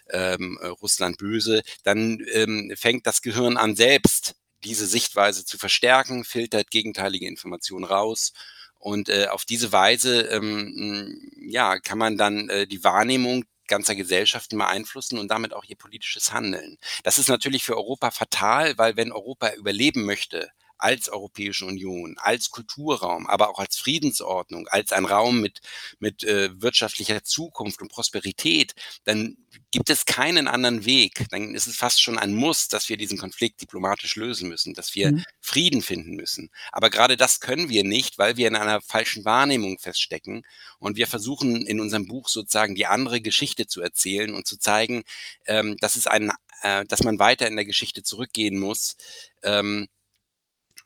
ähm, 0.09 0.59
äh, 0.61 0.67
Russland 0.67 1.17
böse, 1.17 1.63
dann, 1.83 2.23
ähm, 2.33 2.73
fängt 2.75 3.07
das 3.07 3.21
Gehirn 3.21 3.57
an, 3.57 3.75
selbst 3.75 4.35
diese 4.63 4.87
Sichtweise 4.87 5.45
zu 5.45 5.57
verstärken, 5.57 6.23
filtert 6.23 6.71
gegenteilige 6.71 7.27
Informationen 7.27 7.85
raus 7.85 8.33
und, 8.79 9.09
äh, 9.09 9.27
auf 9.29 9.45
diese 9.45 9.71
Weise, 9.71 10.21
ähm, 10.23 11.29
ja, 11.37 11.79
kann 11.79 11.97
man 11.97 12.17
dann, 12.17 12.49
äh, 12.49 12.67
die 12.67 12.83
Wahrnehmung 12.83 13.45
ganzer 13.67 13.95
Gesellschaften 13.95 14.57
beeinflussen 14.57 15.19
und 15.19 15.29
damit 15.29 15.53
auch 15.53 15.65
ihr 15.65 15.75
politisches 15.75 16.31
Handeln. 16.31 16.77
Das 17.03 17.17
ist 17.17 17.27
natürlich 17.29 17.63
für 17.65 17.75
Europa 17.75 18.11
fatal, 18.11 18.77
weil 18.77 18.95
wenn 18.95 19.11
Europa 19.11 19.53
überleben 19.55 20.05
möchte 20.05 20.49
als 20.77 21.09
Europäische 21.09 21.65
Union, 21.65 22.15
als 22.17 22.49
Kulturraum, 22.49 23.27
aber 23.27 23.49
auch 23.49 23.59
als 23.59 23.77
Friedensordnung, 23.77 24.67
als 24.67 24.91
ein 24.91 25.05
Raum 25.05 25.41
mit, 25.41 25.61
mit 25.99 26.23
äh, 26.23 26.49
wirtschaftlicher 26.61 27.23
Zukunft 27.23 27.81
und 27.81 27.91
Prosperität, 27.91 28.73
dann 29.03 29.37
gibt 29.71 29.89
es 29.89 30.05
keinen 30.05 30.47
anderen 30.47 30.85
Weg. 30.85 31.25
Dann 31.29 31.53
ist 31.53 31.67
es 31.67 31.75
fast 31.75 32.01
schon 32.01 32.17
ein 32.17 32.33
Muss, 32.33 32.67
dass 32.67 32.89
wir 32.89 32.97
diesen 32.97 33.17
Konflikt 33.17 33.61
diplomatisch 33.61 34.15
lösen 34.15 34.49
müssen, 34.49 34.73
dass 34.73 34.95
wir 34.95 35.11
mhm. 35.11 35.23
Frieden 35.39 35.81
finden 35.81 36.15
müssen. 36.15 36.49
Aber 36.71 36.89
gerade 36.89 37.17
das 37.17 37.39
können 37.39 37.69
wir 37.69 37.83
nicht, 37.83 38.17
weil 38.17 38.37
wir 38.37 38.47
in 38.47 38.55
einer 38.55 38.81
falschen 38.81 39.25
Wahrnehmung 39.25 39.79
feststecken. 39.79 40.43
Und 40.79 40.97
wir 40.97 41.07
versuchen 41.07 41.65
in 41.65 41.79
unserem 41.79 42.07
Buch 42.07 42.29
sozusagen 42.29 42.75
die 42.75 42.85
andere 42.85 43.21
Geschichte 43.21 43.67
zu 43.67 43.81
erzählen 43.81 44.33
und 44.33 44.47
zu 44.47 44.57
zeigen, 44.57 45.03
ähm, 45.45 45.77
dass 45.77 45.95
es 45.95 46.07
ein, 46.07 46.31
äh, 46.61 46.85
dass 46.85 47.03
man 47.03 47.19
weiter 47.19 47.47
in 47.47 47.55
der 47.55 47.65
Geschichte 47.65 48.03
zurückgehen 48.03 48.59
muss. 48.59 48.95
Ähm, 49.43 49.87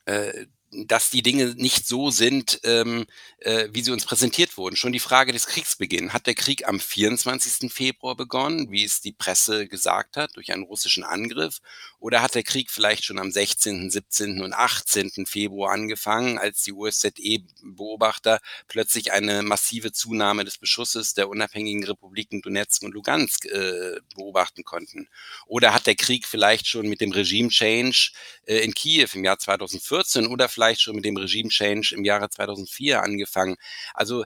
uh, 0.08 0.32
dass 0.72 1.10
die 1.10 1.22
Dinge 1.22 1.48
nicht 1.58 1.86
so 1.86 2.12
sind, 2.12 2.62
ähm, 2.64 3.06
äh, 3.40 3.68
wie 3.72 3.82
sie 3.82 3.92
uns 3.92 4.06
präsentiert 4.06 4.58
wurden. 4.58 4.78
Schon 4.78 4.94
die 4.94 5.00
Frage 5.00 5.34
des 5.34 5.48
Kriegsbeginn. 5.48 6.14
Hat 6.14 6.28
der 6.28 6.34
Krieg 6.34 6.68
am 6.68 6.80
24. 6.80 7.72
Februar 7.72 8.16
begonnen, 8.16 8.72
wie 8.72 8.86
es 8.86 9.02
die 9.02 9.12
Presse 9.12 9.68
gesagt 9.68 10.16
hat, 10.16 10.36
durch 10.38 10.54
einen 10.54 10.64
russischen 10.64 11.04
Angriff? 11.04 11.60
Oder 12.00 12.22
hat 12.22 12.36
der 12.36 12.44
Krieg 12.44 12.72
vielleicht 12.72 13.04
schon 13.04 13.20
am 13.20 13.32
16., 13.32 13.92
17. 13.92 14.42
und 14.42 14.54
18. 14.54 15.26
Februar 15.26 15.74
angefangen, 15.74 16.38
als 16.38 16.64
die 16.64 16.72
USZE-Beobachter 16.72 18.40
plötzlich 18.68 19.12
eine 19.12 19.44
massive 19.44 19.92
Zunahme 19.92 20.46
des 20.46 20.58
Beschusses 20.58 21.14
der 21.14 21.28
unabhängigen 21.28 21.84
Republiken 21.84 22.42
Donetsk 22.42 22.84
und 22.84 22.94
Lugansk 22.94 23.46
äh, 23.46 24.00
beobachten 24.16 24.64
konnten? 24.64 25.10
Oder 25.48 25.74
hat 25.74 25.86
der 25.86 25.96
Krieg 25.96 26.28
vielleicht 26.28 26.68
schon 26.68 26.88
mit 26.88 27.02
dem 27.02 27.12
Regime-Change 27.12 28.12
äh, 28.46 28.60
in 28.60 28.74
Kiew 28.74 29.10
im 29.14 29.26
Jahr 29.26 29.38
2014 29.38 30.28
oder 30.28 30.48
vielleicht 30.48 30.61
schon 30.80 30.96
mit 30.96 31.06
dem 31.06 31.18
Regime-Change 31.18 31.96
im 31.96 32.06
Jahre 32.06 32.30
2004 32.30 33.02
angefangen? 33.02 33.22
angefangen. 33.22 33.56
Also 33.94 34.24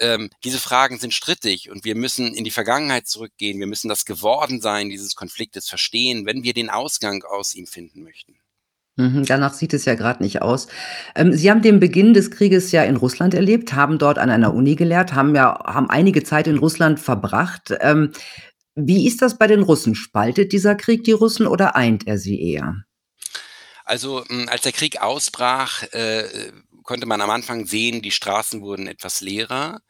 ähm, 0.00 0.30
diese 0.42 0.58
Fragen 0.58 0.98
sind 0.98 1.14
strittig 1.14 1.70
und 1.70 1.84
wir 1.84 1.94
müssen 1.94 2.34
in 2.34 2.44
die 2.44 2.50
Vergangenheit 2.50 3.06
zurückgehen. 3.06 3.60
Wir 3.60 3.66
müssen 3.66 3.88
das 3.88 4.04
Gewordensein 4.04 4.90
dieses 4.90 5.14
Konfliktes 5.14 5.68
verstehen, 5.68 6.26
wenn 6.26 6.42
wir 6.42 6.52
den 6.52 6.68
Ausgang 6.68 7.22
aus 7.22 7.54
ihm 7.54 7.66
finden 7.66 8.02
möchten. 8.02 8.34
Mhm, 8.96 9.24
danach 9.24 9.54
sieht 9.54 9.74
es 9.74 9.84
ja 9.84 9.94
gerade 9.94 10.22
nicht 10.22 10.42
aus. 10.42 10.68
Ähm, 11.14 11.32
Sie 11.32 11.50
haben 11.50 11.62
den 11.62 11.80
Beginn 11.80 12.14
des 12.14 12.30
Krieges 12.30 12.70
ja 12.72 12.84
in 12.84 12.96
Russland 12.96 13.34
erlebt, 13.34 13.72
haben 13.72 13.98
dort 13.98 14.18
an 14.18 14.30
einer 14.30 14.54
Uni 14.54 14.76
gelehrt, 14.76 15.14
haben 15.14 15.34
ja 15.34 15.60
haben 15.64 15.90
einige 15.90 16.22
Zeit 16.22 16.46
in 16.46 16.58
Russland 16.58 17.00
verbracht. 17.00 17.74
Ähm, 17.80 18.12
wie 18.76 19.06
ist 19.06 19.22
das 19.22 19.38
bei 19.38 19.46
den 19.46 19.62
Russen? 19.62 19.94
Spaltet 19.94 20.52
dieser 20.52 20.74
Krieg 20.74 21.04
die 21.04 21.12
Russen 21.12 21.46
oder 21.46 21.76
eint 21.76 22.06
er 22.06 22.18
sie 22.18 22.40
eher? 22.40 22.84
Also, 23.84 24.24
hm, 24.26 24.48
als 24.48 24.62
der 24.62 24.72
Krieg 24.72 25.00
ausbrach, 25.00 25.82
äh, 25.92 26.52
konnte 26.82 27.06
man 27.06 27.20
am 27.20 27.30
Anfang 27.30 27.66
sehen, 27.66 28.02
die 28.02 28.10
Straßen 28.10 28.62
wurden 28.62 28.86
etwas 28.86 29.20
leerer. 29.20 29.80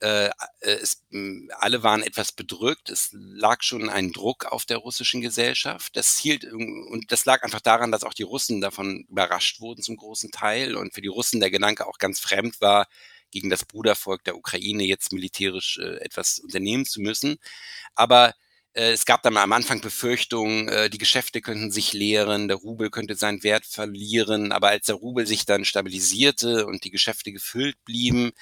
Äh, 0.00 0.26
äh, 0.26 0.30
es, 0.60 1.02
hm, 1.10 1.50
alle 1.58 1.82
waren 1.84 2.02
etwas 2.02 2.32
bedrückt. 2.32 2.90
Es 2.90 3.10
lag 3.12 3.62
schon 3.62 3.88
ein 3.88 4.12
Druck 4.12 4.46
auf 4.46 4.64
der 4.66 4.78
russischen 4.78 5.20
Gesellschaft. 5.20 5.96
Das 5.96 6.18
hielt 6.18 6.44
und 6.44 7.06
das 7.12 7.24
lag 7.26 7.42
einfach 7.44 7.60
daran, 7.60 7.92
dass 7.92 8.02
auch 8.04 8.14
die 8.14 8.24
Russen 8.24 8.60
davon 8.60 9.06
überrascht 9.08 9.60
wurden 9.60 9.82
zum 9.82 9.96
großen 9.96 10.30
Teil 10.32 10.76
und 10.76 10.92
für 10.94 11.00
die 11.02 11.08
Russen 11.08 11.40
der 11.40 11.50
Gedanke 11.50 11.86
auch 11.86 11.98
ganz 11.98 12.18
fremd 12.20 12.60
war, 12.60 12.86
gegen 13.30 13.50
das 13.50 13.64
Brudervolk 13.64 14.24
der 14.24 14.36
Ukraine 14.36 14.84
jetzt 14.84 15.12
militärisch 15.12 15.78
äh, 15.78 15.96
etwas 16.00 16.38
unternehmen 16.40 16.84
zu 16.86 17.00
müssen. 17.00 17.36
Aber 17.94 18.34
es 18.74 19.04
gab 19.04 19.22
dann 19.22 19.36
am 19.36 19.52
Anfang 19.52 19.80
Befürchtungen, 19.80 20.68
äh, 20.68 20.90
die 20.90 20.98
Geschäfte 20.98 21.40
könnten 21.40 21.70
sich 21.70 21.92
leeren, 21.92 22.48
der 22.48 22.56
Rubel 22.56 22.90
könnte 22.90 23.14
seinen 23.14 23.42
Wert 23.44 23.66
verlieren. 23.66 24.52
Aber 24.52 24.68
als 24.68 24.86
der 24.86 24.96
Rubel 24.96 25.26
sich 25.26 25.46
dann 25.46 25.64
stabilisierte 25.64 26.66
und 26.66 26.84
die 26.84 26.90
Geschäfte 26.90 27.32
gefüllt 27.32 27.76
blieben, 27.84 28.32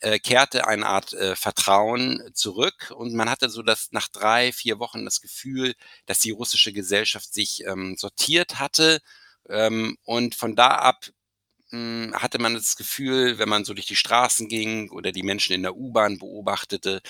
äh, 0.00 0.18
kehrte 0.18 0.66
eine 0.66 0.86
Art 0.86 1.16
Vertrauen 1.34 2.22
zurück 2.34 2.92
und 2.96 3.14
man 3.14 3.30
hatte 3.30 3.48
so 3.50 3.62
das 3.62 3.88
nach 3.92 4.08
drei, 4.08 4.52
vier 4.52 4.78
Wochen 4.78 5.04
das 5.04 5.20
Gefühl, 5.20 5.74
dass 6.06 6.20
die 6.20 6.30
russische 6.32 6.72
Gesellschaft 6.72 7.32
sich 7.34 7.64
ähm, 7.66 7.96
sortiert 7.98 8.58
hatte. 8.60 9.00
Ähm, 9.48 9.98
und 10.04 10.34
von 10.34 10.56
da 10.56 10.68
ab 10.68 11.10
hm, 11.70 12.12
hatte 12.14 12.38
man 12.38 12.54
das 12.54 12.76
Gefühl, 12.76 13.38
wenn 13.38 13.48
man 13.48 13.64
so 13.64 13.74
durch 13.74 13.86
die 13.86 13.96
Straßen 13.96 14.48
ging 14.48 14.90
oder 14.90 15.12
die 15.12 15.22
Menschen 15.22 15.54
in 15.54 15.62
der 15.62 15.76
U-Bahn 15.76 16.18
beobachtete, 16.18 17.00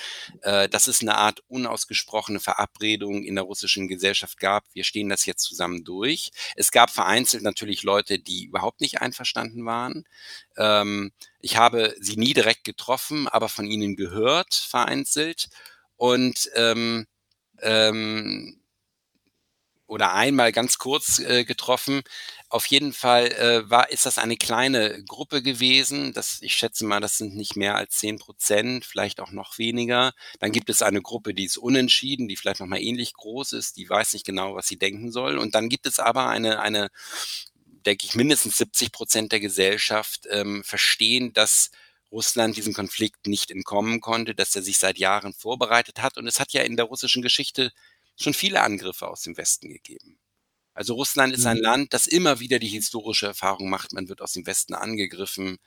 äh, 0.41 0.69
dass 0.69 0.87
es 0.87 1.01
eine 1.01 1.17
Art 1.17 1.43
unausgesprochene 1.47 2.39
Verabredung 2.39 3.23
in 3.23 3.35
der 3.35 3.43
russischen 3.43 3.87
Gesellschaft 3.87 4.39
gab. 4.39 4.63
Wir 4.73 4.83
stehen 4.83 5.09
das 5.09 5.25
jetzt 5.25 5.43
zusammen 5.43 5.83
durch. 5.83 6.31
Es 6.55 6.71
gab 6.71 6.89
vereinzelt 6.89 7.43
natürlich 7.43 7.83
Leute, 7.83 8.17
die 8.19 8.45
überhaupt 8.45 8.81
nicht 8.81 9.01
einverstanden 9.01 9.65
waren. 9.65 10.05
Ähm, 10.57 11.11
ich 11.41 11.57
habe 11.57 11.95
sie 11.99 12.17
nie 12.17 12.33
direkt 12.33 12.63
getroffen, 12.63 13.27
aber 13.27 13.49
von 13.49 13.67
ihnen 13.67 13.95
gehört, 13.95 14.53
vereinzelt. 14.53 15.49
Und 15.97 16.49
ähm, 16.55 17.07
ähm, 17.61 18.59
oder 19.87 20.13
einmal 20.13 20.51
ganz 20.51 20.77
kurz 20.77 21.19
äh, 21.19 21.45
getroffen 21.45 22.01
Auf 22.55 22.67
jeden 22.67 22.93
Fall 22.93 23.33
äh, 23.33 23.69
war, 23.69 23.91
ist 23.91 24.05
das 24.05 24.17
eine 24.17 24.37
kleine 24.37 25.03
Gruppe 25.03 25.41
gewesen. 25.41 26.13
Das, 26.13 26.37
ich 26.41 26.55
schätze 26.55 26.85
mal, 26.85 27.01
das 27.01 27.17
sind 27.17 27.35
nicht 27.35 27.57
mehr 27.57 27.75
als 27.75 27.97
zehn 27.97 28.17
Prozent, 28.17 28.85
vielleicht 28.85 29.19
auch 29.19 29.31
noch 29.31 29.57
weniger. 29.57 30.13
Dann 30.39 30.53
gibt 30.53 30.69
es 30.69 30.81
eine 30.81 31.01
Gruppe, 31.01 31.33
die 31.33 31.43
ist 31.43 31.57
unentschieden, 31.57 32.29
die 32.29 32.37
vielleicht 32.37 32.61
nochmal 32.61 32.79
ähnlich 32.81 33.13
groß 33.13 33.51
ist, 33.51 33.75
die 33.75 33.89
weiß 33.89 34.13
nicht 34.13 34.25
genau, 34.25 34.55
was 34.55 34.67
sie 34.67 34.77
denken 34.77 35.11
soll. 35.11 35.37
Und 35.37 35.53
dann 35.53 35.67
gibt 35.67 35.85
es 35.85 35.99
aber 35.99 36.29
eine, 36.29 36.61
eine 36.61 36.91
denke 37.85 38.05
ich, 38.05 38.15
mindestens 38.15 38.55
70 38.55 38.93
Prozent 38.93 39.33
der 39.33 39.41
Gesellschaft 39.41 40.25
ähm, 40.29 40.63
verstehen, 40.63 41.33
dass 41.33 41.71
Russland 42.09 42.55
diesem 42.55 42.73
Konflikt 42.73 43.27
nicht 43.27 43.51
entkommen 43.51 43.99
konnte, 43.99 44.33
dass 44.33 44.55
er 44.55 44.61
sich 44.61 44.77
seit 44.77 44.97
Jahren 44.97 45.33
vorbereitet 45.33 46.01
hat. 46.01 46.17
Und 46.17 46.25
es 46.25 46.39
hat 46.39 46.53
ja 46.53 46.61
in 46.61 46.77
der 46.77 46.85
russischen 46.85 47.21
Geschichte 47.21 47.73
schon 48.15 48.33
viele 48.33 48.61
Angriffe 48.61 49.09
aus 49.09 49.23
dem 49.23 49.35
Westen 49.35 49.67
gegeben. 49.67 50.17
Also 50.75 50.93
Russland 50.93 51.33
ist 51.33 51.45
ein 51.45 51.57
mhm. 51.57 51.63
Land, 51.63 51.93
das 51.93 52.05
immer 52.05 52.39
wieder 52.39 52.59
die 52.59 52.67
historische 52.67 53.27
Erfahrung 53.27 53.69
macht, 53.69 53.93
man 53.93 54.09
wird 54.09 54.21
aus 54.21 54.33
dem 54.33 54.45
Westen 54.45 54.75
angegriffen. 54.75 55.57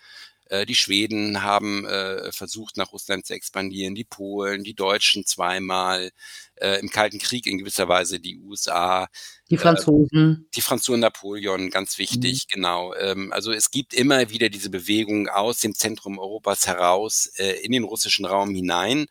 Äh, 0.50 0.66
die 0.66 0.74
Schweden 0.74 1.42
haben 1.42 1.86
äh, 1.86 2.30
versucht, 2.30 2.76
nach 2.76 2.92
Russland 2.92 3.26
zu 3.26 3.34
expandieren, 3.34 3.94
die 3.94 4.04
Polen, 4.04 4.64
die 4.64 4.74
Deutschen 4.74 5.24
zweimal, 5.24 6.10
äh, 6.56 6.78
im 6.80 6.90
Kalten 6.90 7.18
Krieg 7.18 7.46
in 7.46 7.58
gewisser 7.58 7.88
Weise 7.88 8.20
die 8.20 8.38
USA. 8.38 9.08
Die 9.50 9.56
Franzosen. 9.56 10.46
die 10.54 10.60
Franzosen 10.60 11.00
Napoleon, 11.00 11.70
ganz 11.70 11.96
wichtig, 11.98 12.46
mhm. 12.48 12.54
genau. 12.54 12.94
Ähm, 12.94 13.32
also 13.32 13.50
es 13.50 13.70
gibt 13.70 13.94
immer 13.94 14.28
wieder 14.30 14.50
diese 14.50 14.70
Bewegung 14.70 15.28
aus 15.28 15.58
dem 15.60 15.74
Zentrum 15.74 16.18
Europas 16.18 16.66
heraus 16.66 17.26
in 17.62 17.72
den 17.72 17.84
russischen 17.84 18.24
Raum 18.26 18.54
hinein. 18.54 19.06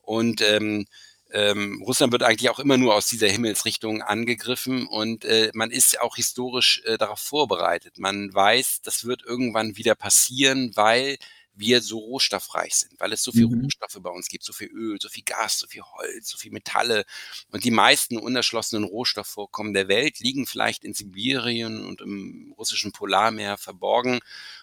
Und 0.00 0.40
ähm, 0.40 0.86
ähm, 1.32 1.82
Russland 1.82 2.12
wird 2.12 2.22
eigentlich 2.22 2.50
auch 2.50 2.58
immer 2.58 2.76
nur 2.76 2.94
aus 2.94 3.06
dieser 3.06 3.28
Himmelsrichtung 3.28 4.02
angegriffen 4.02 4.86
und 4.86 5.24
äh, 5.24 5.50
man 5.54 5.70
ist 5.70 6.00
auch 6.00 6.16
historisch 6.16 6.82
äh, 6.84 6.98
darauf 6.98 7.20
vorbereitet. 7.20 7.98
Man 7.98 8.32
weiß, 8.32 8.82
das 8.82 9.04
wird 9.04 9.22
irgendwann 9.24 9.76
wieder 9.76 9.94
passieren, 9.94 10.72
weil 10.74 11.16
wir 11.54 11.82
so 11.82 11.98
rohstoffreich 11.98 12.74
sind, 12.74 12.98
weil 12.98 13.12
es 13.12 13.22
so 13.22 13.32
viel 13.32 13.46
mhm. 13.46 13.62
Rohstoffe 13.62 13.98
bei 14.00 14.10
uns 14.10 14.28
gibt, 14.28 14.44
so 14.44 14.52
viel 14.52 14.68
Öl, 14.68 14.98
so 15.00 15.08
viel 15.08 15.22
Gas, 15.22 15.58
so 15.58 15.66
viel 15.66 15.82
Holz, 15.82 16.28
so 16.28 16.38
viel 16.38 16.50
Metalle. 16.50 17.04
Und 17.50 17.64
die 17.64 17.70
meisten 17.70 18.16
unerschlossenen 18.16 18.84
Rohstoffvorkommen 18.84 19.74
der 19.74 19.88
Welt 19.88 20.20
liegen 20.20 20.46
vielleicht 20.46 20.84
in 20.84 20.94
Sibirien 20.94 21.84
und 21.84 22.00
im 22.00 22.54
russischen 22.56 22.92
Polarmeer 22.92 23.58
verborgen. 23.58 24.20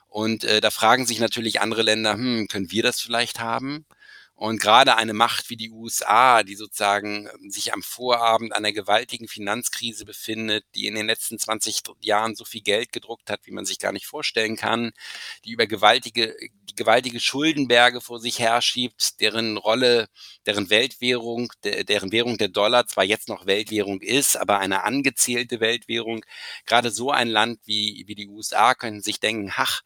Und 0.08 0.44
äh, 0.44 0.62
da 0.62 0.72
fragen 0.72 1.06
sich 1.06 1.20
natürlich 1.20 1.62
andere 1.62 1.84
Länder, 1.84 2.14
hm, 2.14 2.48
können 2.48 2.72
wir 2.72 2.84
das 2.84 3.00
vielleicht 3.00 3.40
haben? 3.40 3.86
Und 4.40 4.62
gerade 4.62 4.96
eine 4.96 5.14
Macht 5.14 5.50
wie 5.50 5.58
die 5.58 5.70
USA, 5.70 6.44
die 6.44 6.56
sozusagen 6.56 7.28
ähm, 7.28 7.52
sich 7.52 7.74
am 7.74 7.84
Vorabend 7.84 8.56
einer 8.56 8.72
gewaltigen 8.72 9.28
Finanzkrise 9.28 10.06
befindet, 10.06 10.64
die 10.76 10.88
in 10.88 10.96
den 10.96 11.08
letzten 11.08 11.38
20 11.38 11.82
Jahren 12.00 12.36
so 12.36 12.46
viel 12.46 12.62
Geld 12.62 12.94
gedruckt 12.94 13.30
hat, 13.30 13.42
wie 13.44 13.52
man 13.52 13.66
sich 13.66 13.80
gar 13.80 13.92
nicht 13.92 14.08
vorstellen 14.08 14.56
kann, 14.56 14.94
die 15.44 15.52
über 15.52 15.68
gewaltige, 15.68 16.38
die 16.64 16.76
gewaltige 16.76 17.20
Schuldenberge 17.20 18.00
vor 18.00 18.22
sich 18.22 18.40
herschiebt, 18.40 19.20
deren 19.20 19.58
Rolle, 19.58 20.08
deren 20.46 20.70
Weltwährung, 20.70 21.52
deren 21.66 22.14
Währung 22.14 22.38
der 22.38 22.48
Dollar 22.48 22.88
zwar 22.88 23.04
jetzt 23.04 23.28
noch 23.28 23.46
Weltwährung 23.46 24.00
ist, 24.00 24.38
aber 24.38 24.60
eine 24.60 24.86
angezählte 24.86 25.60
Weltwährung. 25.60 26.24
Gerade 26.66 26.92
so 26.92 27.12
ein 27.12 27.28
Land 27.28 27.60
wie, 27.66 28.06
wie 28.08 28.16
die 28.16 28.30
USA 28.30 28.74
können 28.74 29.02
sich 29.02 29.20
denken, 29.20 29.52
ach, 29.54 29.82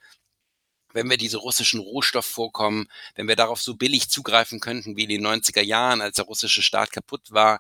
wenn 0.94 1.10
wir 1.10 1.18
diese 1.18 1.38
russischen 1.38 1.80
Rohstoffvorkommen, 1.80 2.88
wenn 3.16 3.28
wir 3.28 3.36
darauf 3.36 3.62
so 3.62 3.76
billig 3.76 4.10
zugreifen 4.10 4.60
könnten 4.60 4.96
wie 4.96 5.04
in 5.04 5.10
den 5.10 5.26
90er 5.26 5.62
Jahren, 5.62 6.02
als 6.02 6.16
der 6.16 6.26
russische 6.26 6.62
Staat 6.62 6.92
kaputt 6.92 7.32
war, 7.32 7.60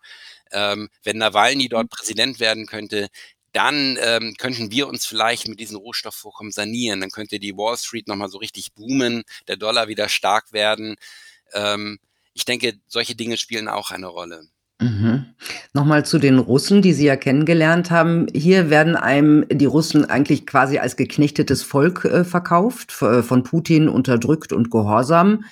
ähm, 0.52 0.90
wenn 1.04 1.18
Nawalny 1.18 1.68
dort 1.70 1.86
mhm. 1.86 1.90
Präsident 1.90 2.40
werden 2.40 2.66
könnte, 2.66 3.10
dann 3.54 3.98
ähm, 4.02 4.36
könnten 4.38 4.72
wir 4.72 4.88
uns 4.88 5.06
vielleicht 5.06 5.48
mit 5.48 5.60
diesen 5.60 5.78
Rohstoffvorkommen 5.78 6.52
sanieren. 6.52 7.02
Dann 7.02 7.12
könnte 7.12 7.40
die 7.40 7.56
Wall 7.56 7.78
Street 7.78 8.08
nochmal 8.08 8.30
so 8.30 8.40
richtig 8.40 8.74
boomen, 8.74 9.24
der 9.48 9.58
Dollar 9.58 9.88
wieder 9.88 10.10
stark 10.10 10.54
werden. 10.54 10.96
Ähm, 11.54 12.00
ich 12.34 12.46
denke, 12.46 12.74
solche 12.88 13.16
Dinge 13.16 13.38
spielen 13.38 13.68
auch 13.68 13.92
eine 13.92 14.08
Rolle. 14.08 14.48
Mhm. 14.84 15.26
Noch 15.74 16.04
zu 16.04 16.20
den 16.20 16.40
Russen, 16.40 16.82
die 16.82 16.94
Sie 16.94 17.06
ja 17.06 17.16
kennengelernt 17.16 17.92
haben. 17.92 18.28
Hier 18.34 18.70
werden 18.70 18.96
einem 18.96 19.46
die 19.50 19.66
Russen 19.66 20.06
eigentlich 20.06 20.46
quasi 20.46 20.78
als 20.78 20.98
geknechtetes 20.98 21.64
Volk 21.64 22.06
äh, 22.06 22.24
verkauft, 22.24 23.02
äh, 23.02 23.24
von 23.24 23.44
Putin 23.44 23.88
unterdrückt 23.88 24.52
und 24.52 24.72
gehorsam. 24.72 25.46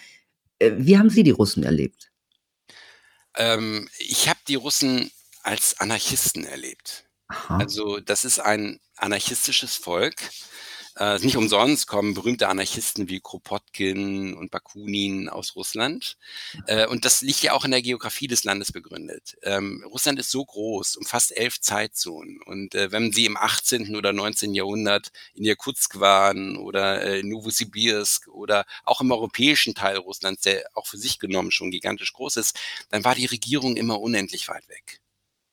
Äh, 0.59 0.71
wie 0.77 0.97
haben 0.97 1.09
Sie 1.09 1.23
die 1.23 1.32
Russen 1.32 1.63
erlebt? 1.63 2.11
Ähm, 3.36 3.88
ich 3.99 4.27
habe 4.27 4.39
die 4.47 4.55
Russen 4.55 5.09
als 5.43 5.79
Anarchisten 5.79 6.45
erlebt. 6.45 7.05
Aha. 7.27 7.57
Also 7.57 7.99
das 7.99 8.25
ist 8.25 8.39
ein 8.39 8.79
anarchistisches 8.97 9.75
Volk, 9.75 10.15
äh, 11.01 11.17
nicht 11.17 11.35
umsonst 11.35 11.87
kommen 11.87 12.13
berühmte 12.13 12.47
Anarchisten 12.47 13.09
wie 13.09 13.19
Kropotkin 13.19 14.35
und 14.35 14.51
Bakunin 14.51 15.29
aus 15.29 15.55
Russland. 15.55 16.15
Äh, 16.67 16.85
und 16.85 17.05
das 17.05 17.21
liegt 17.21 17.41
ja 17.41 17.53
auch 17.53 17.65
in 17.65 17.71
der 17.71 17.81
Geografie 17.81 18.27
des 18.27 18.43
Landes 18.43 18.71
begründet. 18.71 19.35
Ähm, 19.41 19.83
Russland 19.89 20.19
ist 20.19 20.29
so 20.29 20.45
groß, 20.45 20.97
umfasst 20.97 21.35
elf 21.35 21.59
Zeitzonen. 21.59 22.39
Und 22.43 22.75
äh, 22.75 22.91
wenn 22.91 23.11
Sie 23.11 23.25
im 23.25 23.35
18. 23.35 23.95
oder 23.95 24.13
19. 24.13 24.53
Jahrhundert 24.53 25.11
in 25.33 25.43
Irkutsk 25.43 25.99
waren 25.99 26.55
oder 26.55 27.01
äh, 27.01 27.21
in 27.21 27.29
Novosibirsk 27.29 28.27
oder 28.27 28.65
auch 28.83 29.01
im 29.01 29.11
europäischen 29.11 29.73
Teil 29.73 29.97
Russlands, 29.97 30.43
der 30.43 30.63
auch 30.75 30.85
für 30.85 30.99
sich 30.99 31.17
genommen 31.17 31.49
schon 31.49 31.71
gigantisch 31.71 32.13
groß 32.13 32.37
ist, 32.37 32.59
dann 32.89 33.03
war 33.03 33.15
die 33.15 33.25
Regierung 33.25 33.75
immer 33.75 33.99
unendlich 33.99 34.47
weit 34.49 34.69
weg. 34.69 35.01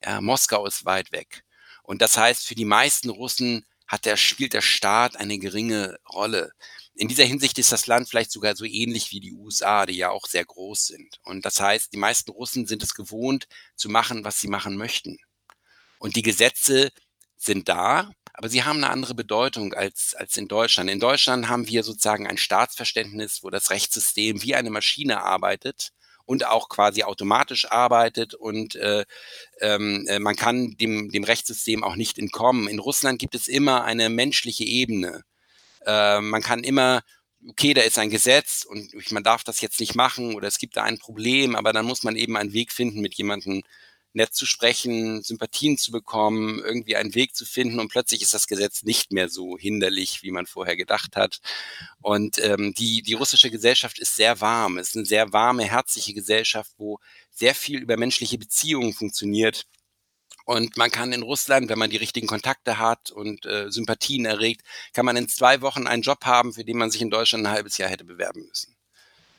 Ja, 0.04 0.20
Moskau 0.20 0.66
ist 0.66 0.84
weit 0.84 1.10
weg. 1.10 1.42
Und 1.82 2.02
das 2.02 2.18
heißt, 2.18 2.46
für 2.46 2.54
die 2.54 2.66
meisten 2.66 3.08
Russen 3.08 3.64
hat 3.88 4.04
der, 4.04 4.16
spielt 4.16 4.52
der 4.52 4.60
Staat 4.60 5.16
eine 5.16 5.38
geringe 5.38 5.98
Rolle. 6.08 6.52
In 6.94 7.08
dieser 7.08 7.24
Hinsicht 7.24 7.58
ist 7.58 7.72
das 7.72 7.86
Land 7.86 8.08
vielleicht 8.08 8.30
sogar 8.30 8.54
so 8.54 8.64
ähnlich 8.64 9.10
wie 9.10 9.20
die 9.20 9.32
USA, 9.32 9.86
die 9.86 9.96
ja 9.96 10.10
auch 10.10 10.26
sehr 10.26 10.44
groß 10.44 10.86
sind. 10.86 11.18
Und 11.24 11.44
das 11.44 11.60
heißt, 11.60 11.92
die 11.92 11.98
meisten 11.98 12.30
Russen 12.30 12.66
sind 12.66 12.82
es 12.82 12.94
gewohnt, 12.94 13.48
zu 13.76 13.88
machen, 13.88 14.24
was 14.24 14.40
sie 14.40 14.48
machen 14.48 14.76
möchten. 14.76 15.18
Und 15.98 16.16
die 16.16 16.22
Gesetze 16.22 16.90
sind 17.36 17.68
da, 17.68 18.10
aber 18.34 18.48
sie 18.48 18.64
haben 18.64 18.78
eine 18.78 18.90
andere 18.90 19.14
Bedeutung 19.14 19.72
als, 19.74 20.14
als 20.14 20.36
in 20.36 20.48
Deutschland. 20.48 20.90
In 20.90 21.00
Deutschland 21.00 21.48
haben 21.48 21.66
wir 21.66 21.82
sozusagen 21.82 22.26
ein 22.26 22.38
Staatsverständnis, 22.38 23.42
wo 23.42 23.50
das 23.50 23.70
Rechtssystem 23.70 24.42
wie 24.42 24.54
eine 24.54 24.70
Maschine 24.70 25.22
arbeitet 25.22 25.92
und 26.28 26.46
auch 26.46 26.68
quasi 26.68 27.04
automatisch 27.04 27.70
arbeitet 27.70 28.34
und 28.34 28.76
äh, 28.76 29.06
ähm, 29.62 30.04
äh, 30.08 30.18
man 30.18 30.36
kann 30.36 30.76
dem, 30.76 31.10
dem 31.10 31.24
Rechtssystem 31.24 31.82
auch 31.82 31.96
nicht 31.96 32.18
entkommen. 32.18 32.68
In 32.68 32.80
Russland 32.80 33.18
gibt 33.18 33.34
es 33.34 33.48
immer 33.48 33.84
eine 33.84 34.10
menschliche 34.10 34.64
Ebene. 34.64 35.22
Äh, 35.86 36.20
man 36.20 36.42
kann 36.42 36.64
immer 36.64 37.00
okay, 37.48 37.72
da 37.72 37.80
ist 37.80 37.98
ein 37.98 38.10
Gesetz 38.10 38.66
und 38.68 39.10
man 39.10 39.22
darf 39.22 39.42
das 39.42 39.62
jetzt 39.62 39.80
nicht 39.80 39.94
machen 39.94 40.34
oder 40.34 40.48
es 40.48 40.58
gibt 40.58 40.76
da 40.76 40.82
ein 40.82 40.98
Problem, 40.98 41.56
aber 41.56 41.72
dann 41.72 41.86
muss 41.86 42.02
man 42.02 42.14
eben 42.14 42.36
einen 42.36 42.52
Weg 42.52 42.72
finden, 42.72 43.00
mit 43.00 43.14
jemandem 43.14 43.62
nett 44.18 44.34
zu 44.34 44.44
sprechen, 44.44 45.22
Sympathien 45.22 45.78
zu 45.78 45.90
bekommen, 45.90 46.58
irgendwie 46.58 46.96
einen 46.96 47.14
Weg 47.14 47.34
zu 47.34 47.46
finden 47.46 47.80
und 47.80 47.88
plötzlich 47.88 48.20
ist 48.20 48.34
das 48.34 48.46
Gesetz 48.46 48.82
nicht 48.82 49.12
mehr 49.12 49.30
so 49.30 49.56
hinderlich, 49.56 50.22
wie 50.22 50.30
man 50.30 50.46
vorher 50.46 50.76
gedacht 50.76 51.16
hat. 51.16 51.40
Und 52.02 52.38
ähm, 52.38 52.74
die, 52.74 53.02
die 53.02 53.14
russische 53.14 53.50
Gesellschaft 53.50 53.98
ist 53.98 54.16
sehr 54.16 54.40
warm. 54.40 54.76
Es 54.78 54.90
ist 54.90 54.96
eine 54.96 55.06
sehr 55.06 55.32
warme, 55.32 55.64
herzliche 55.64 56.12
Gesellschaft, 56.12 56.72
wo 56.76 56.98
sehr 57.30 57.54
viel 57.54 57.80
über 57.80 57.96
menschliche 57.96 58.38
Beziehungen 58.38 58.92
funktioniert. 58.92 59.66
Und 60.44 60.76
man 60.76 60.90
kann 60.90 61.12
in 61.12 61.22
Russland, 61.22 61.68
wenn 61.68 61.78
man 61.78 61.90
die 61.90 61.98
richtigen 61.98 62.26
Kontakte 62.26 62.78
hat 62.78 63.10
und 63.10 63.44
äh, 63.46 63.70
Sympathien 63.70 64.24
erregt, 64.24 64.62
kann 64.94 65.04
man 65.06 65.16
in 65.16 65.28
zwei 65.28 65.60
Wochen 65.60 65.86
einen 65.86 66.02
Job 66.02 66.24
haben, 66.24 66.52
für 66.54 66.64
den 66.64 66.78
man 66.78 66.90
sich 66.90 67.02
in 67.02 67.10
Deutschland 67.10 67.46
ein 67.46 67.52
halbes 67.52 67.78
Jahr 67.78 67.90
hätte 67.90 68.04
bewerben 68.04 68.46
müssen. 68.46 68.77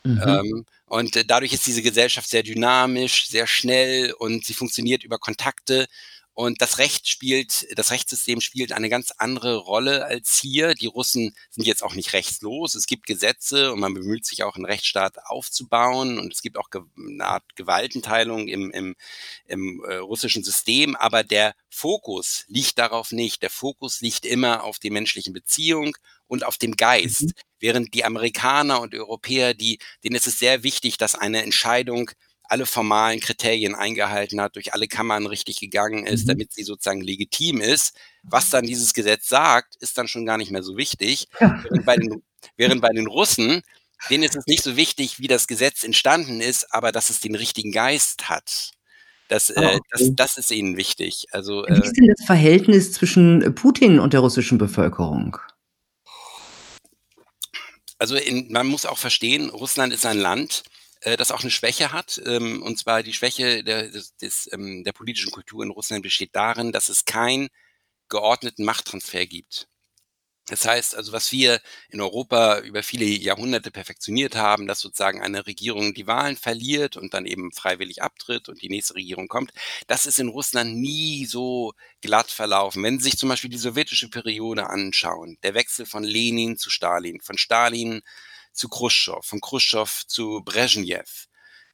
Mhm. 0.03 0.21
Ähm, 0.25 0.65
und 0.85 1.15
äh, 1.15 1.25
dadurch 1.25 1.53
ist 1.53 1.67
diese 1.67 1.81
Gesellschaft 1.81 2.29
sehr 2.29 2.43
dynamisch, 2.43 3.27
sehr 3.27 3.47
schnell 3.47 4.13
und 4.13 4.45
sie 4.45 4.53
funktioniert 4.53 5.03
über 5.03 5.19
Kontakte. 5.19 5.87
Und 6.39 6.61
das 6.61 6.77
Recht 6.77 7.09
spielt, 7.09 7.67
das 7.77 7.91
Rechtssystem 7.91 8.39
spielt 8.39 8.71
eine 8.71 8.87
ganz 8.87 9.11
andere 9.17 9.57
Rolle 9.57 10.05
als 10.05 10.37
hier. 10.37 10.73
Die 10.73 10.85
Russen 10.85 11.35
sind 11.49 11.67
jetzt 11.67 11.83
auch 11.83 11.95
nicht 11.95 12.13
rechtslos. 12.13 12.75
Es 12.75 12.85
gibt 12.87 13.07
Gesetze 13.07 13.73
und 13.73 13.81
man 13.81 13.93
bemüht 13.93 14.25
sich 14.25 14.43
auch 14.43 14.55
einen 14.55 14.63
Rechtsstaat 14.63 15.17
aufzubauen. 15.25 16.17
Und 16.17 16.31
es 16.31 16.41
gibt 16.41 16.57
auch 16.57 16.69
eine 16.71 17.25
Art 17.25 17.43
Gewaltenteilung 17.57 18.47
im, 18.47 18.71
im, 18.71 18.95
im 19.47 19.83
äh, 19.83 19.95
russischen 19.95 20.41
System. 20.41 20.95
Aber 20.95 21.25
der 21.25 21.55
Fokus 21.69 22.45
liegt 22.47 22.79
darauf 22.79 23.11
nicht. 23.11 23.41
Der 23.41 23.49
Fokus 23.49 23.99
liegt 23.99 24.25
immer 24.25 24.63
auf 24.63 24.79
die 24.79 24.91
menschlichen 24.91 25.33
Beziehung 25.33 25.97
und 26.27 26.45
auf 26.45 26.57
dem 26.57 26.77
Geist. 26.77 27.23
Mhm. 27.23 27.31
Während 27.59 27.93
die 27.93 28.05
Amerikaner 28.05 28.81
und 28.81 28.95
Europäer, 28.95 29.53
die, 29.53 29.79
denen 30.03 30.15
ist 30.15 30.27
es 30.27 30.39
sehr 30.39 30.63
wichtig, 30.63 30.97
dass 30.97 31.15
eine 31.15 31.43
Entscheidung 31.43 32.11
alle 32.49 32.65
formalen 32.65 33.19
Kriterien 33.19 33.75
eingehalten 33.75 34.41
hat, 34.41 34.55
durch 34.55 34.73
alle 34.73 34.87
Kammern 34.87 35.27
richtig 35.27 35.59
gegangen 35.59 36.05
ist, 36.05 36.23
mhm. 36.23 36.29
damit 36.29 36.53
sie 36.53 36.63
sozusagen 36.63 37.01
legitim 37.01 37.61
ist. 37.61 37.95
Was 38.23 38.49
dann 38.49 38.65
dieses 38.65 38.93
Gesetz 38.93 39.29
sagt, 39.29 39.75
ist 39.79 39.97
dann 39.97 40.07
schon 40.07 40.25
gar 40.25 40.37
nicht 40.37 40.51
mehr 40.51 40.63
so 40.63 40.75
wichtig. 40.75 41.27
Ja. 41.39 41.63
Während, 41.63 41.85
bei 41.85 41.95
den, 41.95 42.23
während 42.57 42.81
bei 42.81 42.89
den 42.89 43.07
Russen, 43.07 43.61
denen 44.09 44.23
ist 44.23 44.35
es 44.35 44.47
nicht 44.47 44.63
so 44.63 44.75
wichtig, 44.75 45.19
wie 45.19 45.27
das 45.27 45.47
Gesetz 45.47 45.83
entstanden 45.83 46.41
ist, 46.41 46.73
aber 46.73 46.91
dass 46.91 47.11
es 47.11 47.19
den 47.19 47.35
richtigen 47.35 47.71
Geist 47.71 48.29
hat. 48.29 48.71
Das, 49.27 49.55
Ah, 49.55 49.61
äh, 49.61 49.79
das, 49.91 50.01
okay. 50.01 50.13
das 50.15 50.37
ist 50.37 50.51
ihnen 50.51 50.75
wichtig. 50.75 51.27
Also, 51.31 51.63
Wie 51.67 51.73
äh 51.73 51.85
ist 51.85 51.95
denn 51.95 52.07
das 52.07 52.25
Verhältnis 52.25 52.93
zwischen 52.93 53.53
Putin 53.53 53.99
und 53.99 54.13
der 54.13 54.21
russischen 54.21 54.57
Bevölkerung? 54.57 55.37
Also 58.01 58.15
in 58.15 58.49
man 58.51 58.65
muss 58.65 58.85
auch 58.85 58.97
verstehen, 58.97 59.49
Russland 59.49 59.93
ist 59.93 60.05
ein 60.05 60.17
Land, 60.17 60.63
äh, 61.01 61.17
das 61.17 61.31
auch 61.31 61.43
'ne 61.43 61.51
Schwäche 61.51 61.91
hat, 61.91 62.21
ähm, 62.25 62.63
und 62.63 62.79
zwar 62.79 63.03
die 63.03 63.13
Schwäche 63.13 63.61
der 63.63 63.89
des 63.89 64.15
des 64.15 64.49
ähm, 64.53 64.85
der 64.85 64.93
politischen 64.93 65.31
Kultur 65.31 65.63
in 65.63 65.69
Russland 65.69 66.01
besteht 66.01 66.33
darin, 66.33 66.71
dass 66.71 66.87
es 66.87 67.03
keinen 67.03 67.49
geordneten 68.09 68.65
Machttransfer 68.65 69.25
gibt. 69.25 69.67
Das 70.49 70.65
heißt 70.65 70.95
also, 70.95 71.11
was 71.11 71.31
wir 71.31 71.61
in 71.89 72.01
Europa 72.01 72.59
über 72.61 72.81
viele 72.81 73.05
Jahrhunderte 73.05 73.69
perfektioniert 73.69 74.35
haben, 74.35 74.65
dass 74.65 74.79
sozusagen 74.79 75.21
eine 75.21 75.45
Regierung 75.45 75.93
die 75.93 76.07
Wahlen 76.07 76.35
verliert 76.37 76.97
und 76.97 77.13
dann 77.13 77.27
eben 77.27 77.51
freiwillig 77.51 78.01
abtritt 78.01 78.49
und 78.49 78.61
die 78.61 78.69
nächste 78.69 78.95
Regierung 78.95 79.27
kommt, 79.27 79.51
das 79.87 80.07
ist 80.07 80.17
in 80.19 80.27
Russland 80.27 80.75
nie 80.75 81.25
so 81.25 81.73
glatt 82.01 82.31
verlaufen. 82.31 82.83
Wenn 82.83 82.97
Sie 82.97 83.05
sich 83.05 83.17
zum 83.19 83.29
Beispiel 83.29 83.51
die 83.51 83.57
sowjetische 83.57 84.09
Periode 84.09 84.67
anschauen, 84.69 85.37
der 85.43 85.53
Wechsel 85.53 85.85
von 85.85 86.03
Lenin 86.03 86.57
zu 86.57 86.71
Stalin, 86.71 87.21
von 87.21 87.37
Stalin 87.37 88.01
zu 88.51 88.69
Chruschtschow, 88.69 89.23
von 89.23 89.41
Chruschtschow 89.41 90.07
zu 90.07 90.41
Breschnew, 90.43 91.03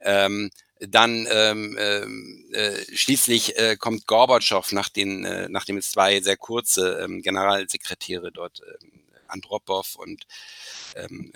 ähm, 0.01 0.51
dann, 0.80 1.28
ähm, 1.32 1.78
ähm, 1.80 2.45
äh, 2.53 2.76
schließlich, 2.95 3.57
äh, 3.57 3.78
kommt 3.78 4.07
Gorbatschow, 4.07 4.71
nach 4.73 4.89
den 4.89 5.26
äh, 5.26 5.47
nachdem 5.49 5.78
es 5.78 5.91
2 5.91 6.21
sehr 6.21 6.38
kurze, 6.38 6.99
ähm, 7.03 7.21
Generalsekretäre 7.21 8.32
dort, 8.32 8.61
ähm, 8.82 8.91
Andropow 9.28 9.95
und, 9.95 10.26
ähm, 10.95 11.34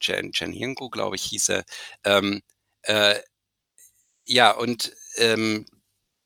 Tschern 0.00 0.32
Tschernenko, 0.32 0.90
glaube 0.90 1.16
ich, 1.16 1.22
hieß 1.24 1.50
er. 1.50 1.64
Ähm, 2.04 2.42
äh, 2.82 3.16
ja, 4.26 4.50
und, 4.52 4.92
ähm, 5.16 5.66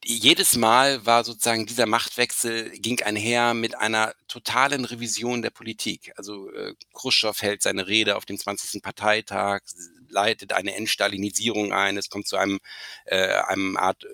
jedes 0.05 0.57
Mal 0.57 1.05
war 1.07 1.25
sozusagen 1.25 1.67
dieser 1.67 1.87
Machtwechsel 1.87 2.71
ging 2.79 3.03
einher 3.03 3.55
mit 3.55 3.77
einer 3.79 4.15
totalen 4.29 4.85
Revision 4.85 5.43
der 5.43 5.51
Politik. 5.51 6.13
Also, 6.17 6.51
äh, 6.53 6.75
Chruschtschow 6.93 7.41
hält 7.41 7.63
seine 7.63 7.87
Rede 7.87 8.17
auf 8.17 8.25
dem 8.27 8.39
20. 8.39 8.83
Parteitag, 8.83 9.63
leitet 10.09 10.53
eine 10.53 10.75
Entstalinisierung 10.77 11.73
ein. 11.73 11.97
Es 11.97 12.11
kommt 12.11 12.27
zu 12.29 12.37
einem 12.37 12.61
äh, 13.07 13.29
einem 13.29 13.77
Art, 13.77 14.05
äh, 14.05 14.09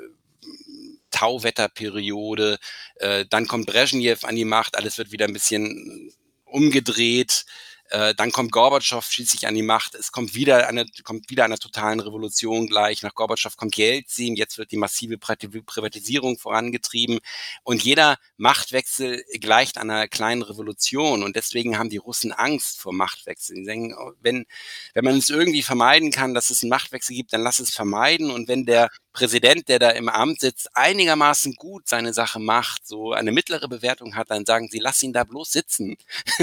Tauwetterperiode. 1.10 2.58
Äh, 2.96 3.26
dann 3.28 3.46
kommt 3.48 3.66
Breschnew 3.66 4.14
an 4.22 4.36
die 4.36 4.44
Macht, 4.44 4.76
alles 4.76 4.98
wird 4.98 5.12
wieder 5.12 5.26
'n 5.28 5.32
bisschen 5.34 6.12
umgedreht. 6.44 7.44
Äh, 7.90 8.14
dann 8.14 8.30
kommt 8.30 8.52
Gorbatschow 8.52 9.04
schließlich 9.04 9.48
an 9.48 9.54
die 9.56 9.62
Macht. 9.62 9.96
Es 9.96 10.12
kommt 10.12 10.34
wieder 10.34 10.68
eine 10.68 10.86
kommt 11.02 11.28
wieder 11.28 11.44
einer 11.44 11.58
totalen 11.58 11.98
Revolution 11.98 12.68
gleich. 12.68 13.02
Nach 13.02 13.14
Gorbatschow 13.14 13.56
kommt 13.56 13.76
Jelzin, 13.76 14.36
jetzt 14.36 14.58
wird 14.58 14.70
die 14.70 14.76
massive 14.76 15.18
Privatisierung 15.18 16.38
vorangetrieben. 16.38 17.18
Und 17.64 17.82
jeder 17.82 18.16
Machtwechsel 18.36 19.24
gleicht 19.40 19.76
einer 19.76 20.06
kleinen 20.06 20.42
Revolution 20.42 21.24
und 21.24 21.34
deswegen 21.34 21.78
haben 21.78 21.90
die 21.90 21.96
Russen 21.96 22.32
Angst 22.32 22.80
vor 22.80 22.92
Machtwechseln. 22.92 23.60
Die 23.62 23.66
denken: 23.66 23.94
„Oh, 23.98 24.12
wenn 24.20 24.46
wenn 24.94 25.04
man 25.04 25.16
es 25.18 25.28
irgendwie 25.30 25.62
vermeiden 25.62 26.12
kann, 26.12 26.32
dass 26.34 26.50
es 26.50 26.62
'n 26.62 26.68
Machtwechsel 26.68 27.16
gibt, 27.16 27.32
dann 27.32 27.42
lass 27.42 27.58
es 27.58 27.70
vermeiden.“ 27.72 28.30
Und 28.30 28.46
wenn 28.48 28.66
der 28.66 28.88
Präsident, 29.12 29.68
der 29.68 29.78
da 29.80 29.90
im 29.90 30.08
Amt 30.08 30.40
sitzt, 30.40 30.74
einigermaßen 30.76 31.54
gut 31.56 31.88
seine 31.88 32.12
Sache 32.14 32.38
macht, 32.38 32.86
so 32.86 33.12
eine 33.12 33.32
mittlere 33.32 33.66
Bewertung 33.68 34.14
hat, 34.16 34.30
dann 34.30 34.46
sagen 34.46 34.68
sie: 34.70 34.78
„Lass 34.78 35.02
ihn 35.02 35.12
da 35.12 35.24
bloß 35.24 35.50
sitzen.“ 35.52 35.96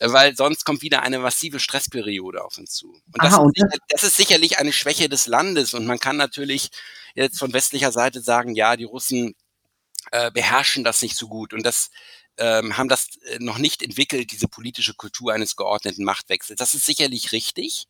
Weil 0.00 0.36
sonst 0.36 0.64
kommt 0.64 0.82
wieder 0.82 1.02
eine 1.02 1.18
massive 1.18 1.60
Stressperiode 1.60 2.44
auf 2.44 2.58
uns 2.58 2.72
zu. 2.74 2.92
Und 3.12 3.24
das 3.24 3.26
Aha, 3.26 3.38
ist 3.38 3.42
und 3.42 3.56
sicher 3.56 3.68
das 3.88 4.04
ist 4.04 4.16
sicherlich 4.16 4.58
eine 4.58 4.72
Schwäche 4.72 5.08
des 5.08 5.26
Landes 5.26 5.74
und 5.74 5.86
man 5.86 5.98
kann 5.98 6.16
natürlich 6.16 6.70
jetzt 7.14 7.38
von 7.38 7.52
westlicher 7.52 7.92
Seite 7.92 8.20
sagen: 8.20 8.54
„Ja, 8.54 8.76
die 8.76 8.84
Russen, 8.84 9.34
äh, 10.12 10.32
beherrschen 10.32 10.84
das 10.84 11.02
nicht 11.02 11.16
so 11.16 11.28
gut 11.28 11.54
und 11.54 11.64
das 11.64 11.90
ähm, 12.38 12.78
haben 12.78 12.90
das, 12.90 13.10
äh, 13.26 13.38
noch 13.40 13.58
nicht 13.58 13.82
entwickelt, 13.82 14.32
diese 14.32 14.48
politische 14.48 14.94
Kultur 14.94 15.34
eines 15.34 15.56
geordneten 15.56 16.04
Machtwechsels.“ 16.04 16.58
Das 16.58 16.74
ist 16.74 16.86
sicherlich 16.86 17.32
richtig. 17.32 17.88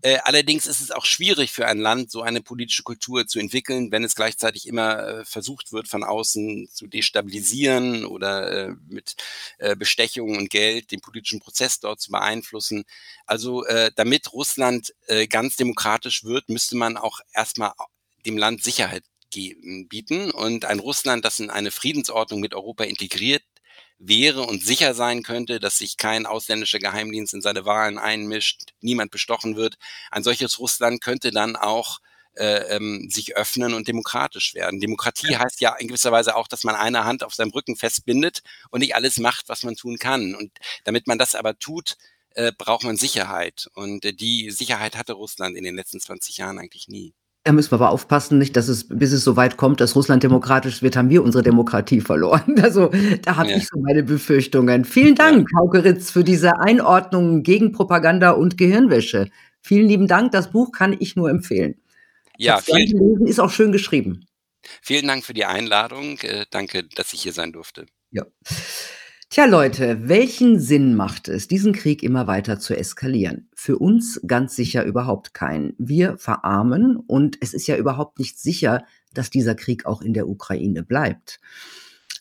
Äh, 0.00 0.18
allerdings 0.24 0.66
ist 0.66 0.80
es 0.80 0.90
auch 0.90 1.04
schwierig 1.04 1.52
für 1.52 1.66
ein 1.66 1.78
Land, 1.78 2.10
so 2.10 2.22
eine 2.22 2.40
politische 2.40 2.82
Kultur 2.82 3.26
zu 3.26 3.38
entwickeln, 3.38 3.92
wenn 3.92 4.02
es 4.04 4.14
gleichzeitig 4.14 4.66
immer, 4.66 4.98
äh, 5.20 5.24
versucht 5.24 5.70
wird, 5.72 5.86
von 5.86 6.02
außen 6.02 6.68
zu 6.72 6.86
destabilisieren 6.86 8.04
oder, 8.06 8.68
äh, 8.70 8.74
mit, 8.88 9.14
äh, 9.58 9.76
Bestechung 9.76 10.36
und 10.38 10.50
Geld 10.50 10.90
den 10.90 11.00
politischen 11.00 11.40
Prozess 11.40 11.78
dort 11.78 12.00
zu 12.00 12.10
beeinflussen. 12.10 12.84
Also, 13.26 13.64
äh, 13.66 13.92
damit 13.94 14.32
Russland, 14.32 14.92
äh, 15.06 15.26
ganz 15.28 15.56
demokratisch 15.56 16.24
wird, 16.24 16.48
müsste 16.48 16.76
man 16.76 16.96
auch 16.96 17.20
erst 17.34 17.58
mal 17.58 17.68
a 17.78 17.86
dem 18.24 18.38
Land 18.38 18.62
Sicherheit 18.62 19.02
geben 19.30 19.88
bieten. 19.88 20.30
Und 20.30 20.64
ein 20.64 20.78
Russland, 20.78 21.24
das 21.24 21.40
in 21.40 21.50
eine 21.50 21.70
Friedensordnung 21.72 22.40
mit 22.40 22.54
Europa 22.54 22.84
integriert 22.84 23.42
wäre 24.02 24.42
und 24.42 24.64
sicher 24.64 24.94
sein 24.94 25.22
könnte, 25.22 25.60
dass 25.60 25.78
sich 25.78 25.96
kein 25.96 26.26
ausländischer 26.26 26.78
Geheimdienst 26.80 27.34
in 27.34 27.40
seine 27.40 27.64
Wahlen 27.64 27.98
einmischt, 27.98 28.72
niemand 28.80 29.10
bestochen 29.12 29.56
wird. 29.56 29.76
Ein 30.10 30.24
solches 30.24 30.58
Russland 30.58 31.00
könnte 31.00 31.30
dann 31.30 31.56
auch, 31.56 32.00
äh, 32.34 32.76
ähm, 32.76 33.08
sich 33.10 33.36
öffnen 33.36 33.74
und 33.74 33.88
demokratisch 33.88 34.54
werden. 34.54 34.80
Demokratie 34.80 35.36
heißt 35.36 35.60
ja 35.60 35.74
in 35.76 35.88
gewisser 35.88 36.12
Weise 36.12 36.34
auch, 36.36 36.48
dass 36.48 36.64
man 36.64 36.74
eine 36.74 37.04
Hand 37.04 37.22
auf 37.24 37.34
seinem 37.34 37.50
Rücken 37.50 37.76
festbindet 37.76 38.42
und 38.70 38.80
nicht 38.80 38.94
alles 38.96 39.18
macht, 39.18 39.48
was 39.48 39.62
man 39.64 39.76
tun 39.76 39.98
kann. 39.98 40.34
Und 40.34 40.50
damit 40.84 41.06
man 41.06 41.18
das 41.18 41.34
aber 41.34 41.58
tut, 41.58 41.96
äh, 42.30 42.52
braucht 42.56 42.84
man 42.84 42.96
Sicherheit. 42.96 43.68
Und, 43.74 44.04
äh, 44.04 44.12
die 44.14 44.50
Sicherheit 44.50 44.96
hatte 44.96 45.12
Russland 45.14 45.56
in 45.56 45.64
den 45.64 45.76
letzten 45.76 46.00
20 46.00 46.38
Jahren 46.38 46.58
eigentlich 46.58 46.88
nie. 46.88 47.14
Da 47.44 47.50
müssen 47.52 47.72
wir 47.72 47.74
aber 47.76 47.90
aufpassen, 47.90 48.38
nicht, 48.38 48.56
dass 48.56 48.68
es 48.68 48.86
bis 48.88 49.10
es 49.10 49.24
so 49.24 49.34
weit 49.34 49.56
kommt, 49.56 49.80
dass 49.80 49.96
Russland 49.96 50.22
demokratisch 50.22 50.80
wird, 50.80 50.94
haben 50.96 51.10
wir 51.10 51.24
unsere 51.24 51.42
Demokratie 51.42 52.00
verloren. 52.00 52.42
Also, 52.62 52.90
da 53.22 53.36
habe 53.36 53.50
Ja. 53.50 53.56
ich 53.56 53.66
so 53.66 53.80
meine 53.80 54.04
Befürchtungen. 54.04 54.84
Vielen 54.84 55.16
Ja. 55.16 55.30
Dank, 55.30 55.48
Hauke 55.58 55.82
Ritz, 55.84 56.12
für 56.12 56.22
diese 56.22 56.60
Einordnung 56.60 57.42
gegen 57.42 57.72
Propaganda 57.72 58.30
und 58.30 58.56
Gehirnwäsche. 58.58 59.28
Vielen 59.60 59.88
lieben 59.88 60.06
Dank. 60.06 60.30
Das 60.30 60.52
Buch 60.52 60.70
kann 60.70 60.94
ich 61.00 61.16
nur 61.16 61.30
empfehlen. 61.30 61.74
Ja, 62.38 62.58
vielen 62.58 62.86
gelesen, 62.90 63.26
ist 63.26 63.40
auch 63.40 63.50
schön 63.50 63.72
geschrieben. 63.72 64.24
Vielen 64.80 65.08
Dank 65.08 65.24
für 65.24 65.34
die 65.34 65.44
Einladung. 65.44 66.18
Äh, 66.20 66.46
danke, 66.50 66.84
dass 66.94 67.12
ich 67.12 67.22
hier 67.22 67.32
sein 67.32 67.52
durfte. 67.52 67.86
Ja. 68.12 68.24
Tja, 69.32 69.46
Leute, 69.46 70.10
welchen 70.10 70.60
Sinn 70.60 70.94
macht 70.94 71.26
es, 71.26 71.48
diesen 71.48 71.72
Krieg 71.72 72.02
immer 72.02 72.26
weiter 72.26 72.60
zu 72.60 72.76
eskalieren? 72.76 73.48
Für 73.54 73.78
uns 73.78 74.20
ganz 74.26 74.54
sicher 74.54 74.84
überhaupt 74.84 75.32
keinen. 75.32 75.72
Wir 75.78 76.18
verarmen 76.18 76.98
und 76.98 77.38
es 77.40 77.54
ist 77.54 77.66
ja 77.66 77.78
überhaupt 77.78 78.18
nicht 78.18 78.38
sicher, 78.38 78.84
dass 79.14 79.30
dieser 79.30 79.54
Krieg 79.54 79.86
auch 79.86 80.02
in 80.02 80.12
der 80.12 80.28
Ukraine 80.28 80.82
bleibt. 80.82 81.40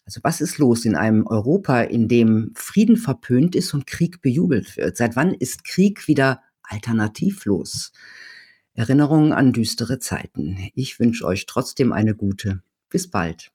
Also, 0.05 0.21
was 0.23 0.39
ist 0.39 0.57
los 0.57 0.85
in 0.85 0.95
einem 0.95 1.27
Europa, 1.27 1.81
in 1.81 2.07
dem 2.07 2.53
Frieden 2.55 2.95
verpönt 2.95 3.57
ist 3.57 3.73
und 3.73 3.87
Krieg 3.87 4.21
bejubelt 4.21 4.77
wird? 4.77 4.95
Seit 4.95 5.17
wann 5.17 5.33
ist 5.33 5.65
Krieg 5.65 6.07
wieder 6.07 6.41
alternativlos? 6.63 7.91
Erinnerungen 8.73 9.33
an 9.33 9.51
düstere 9.51 9.99
Zeiten. 9.99 10.69
Ich 10.75 10.97
wünsche 10.97 11.25
euch 11.25 11.45
trotzdem 11.45 11.91
eine 11.91 12.15
gute. 12.15 12.61
Bis 12.89 13.09
bald. 13.09 13.51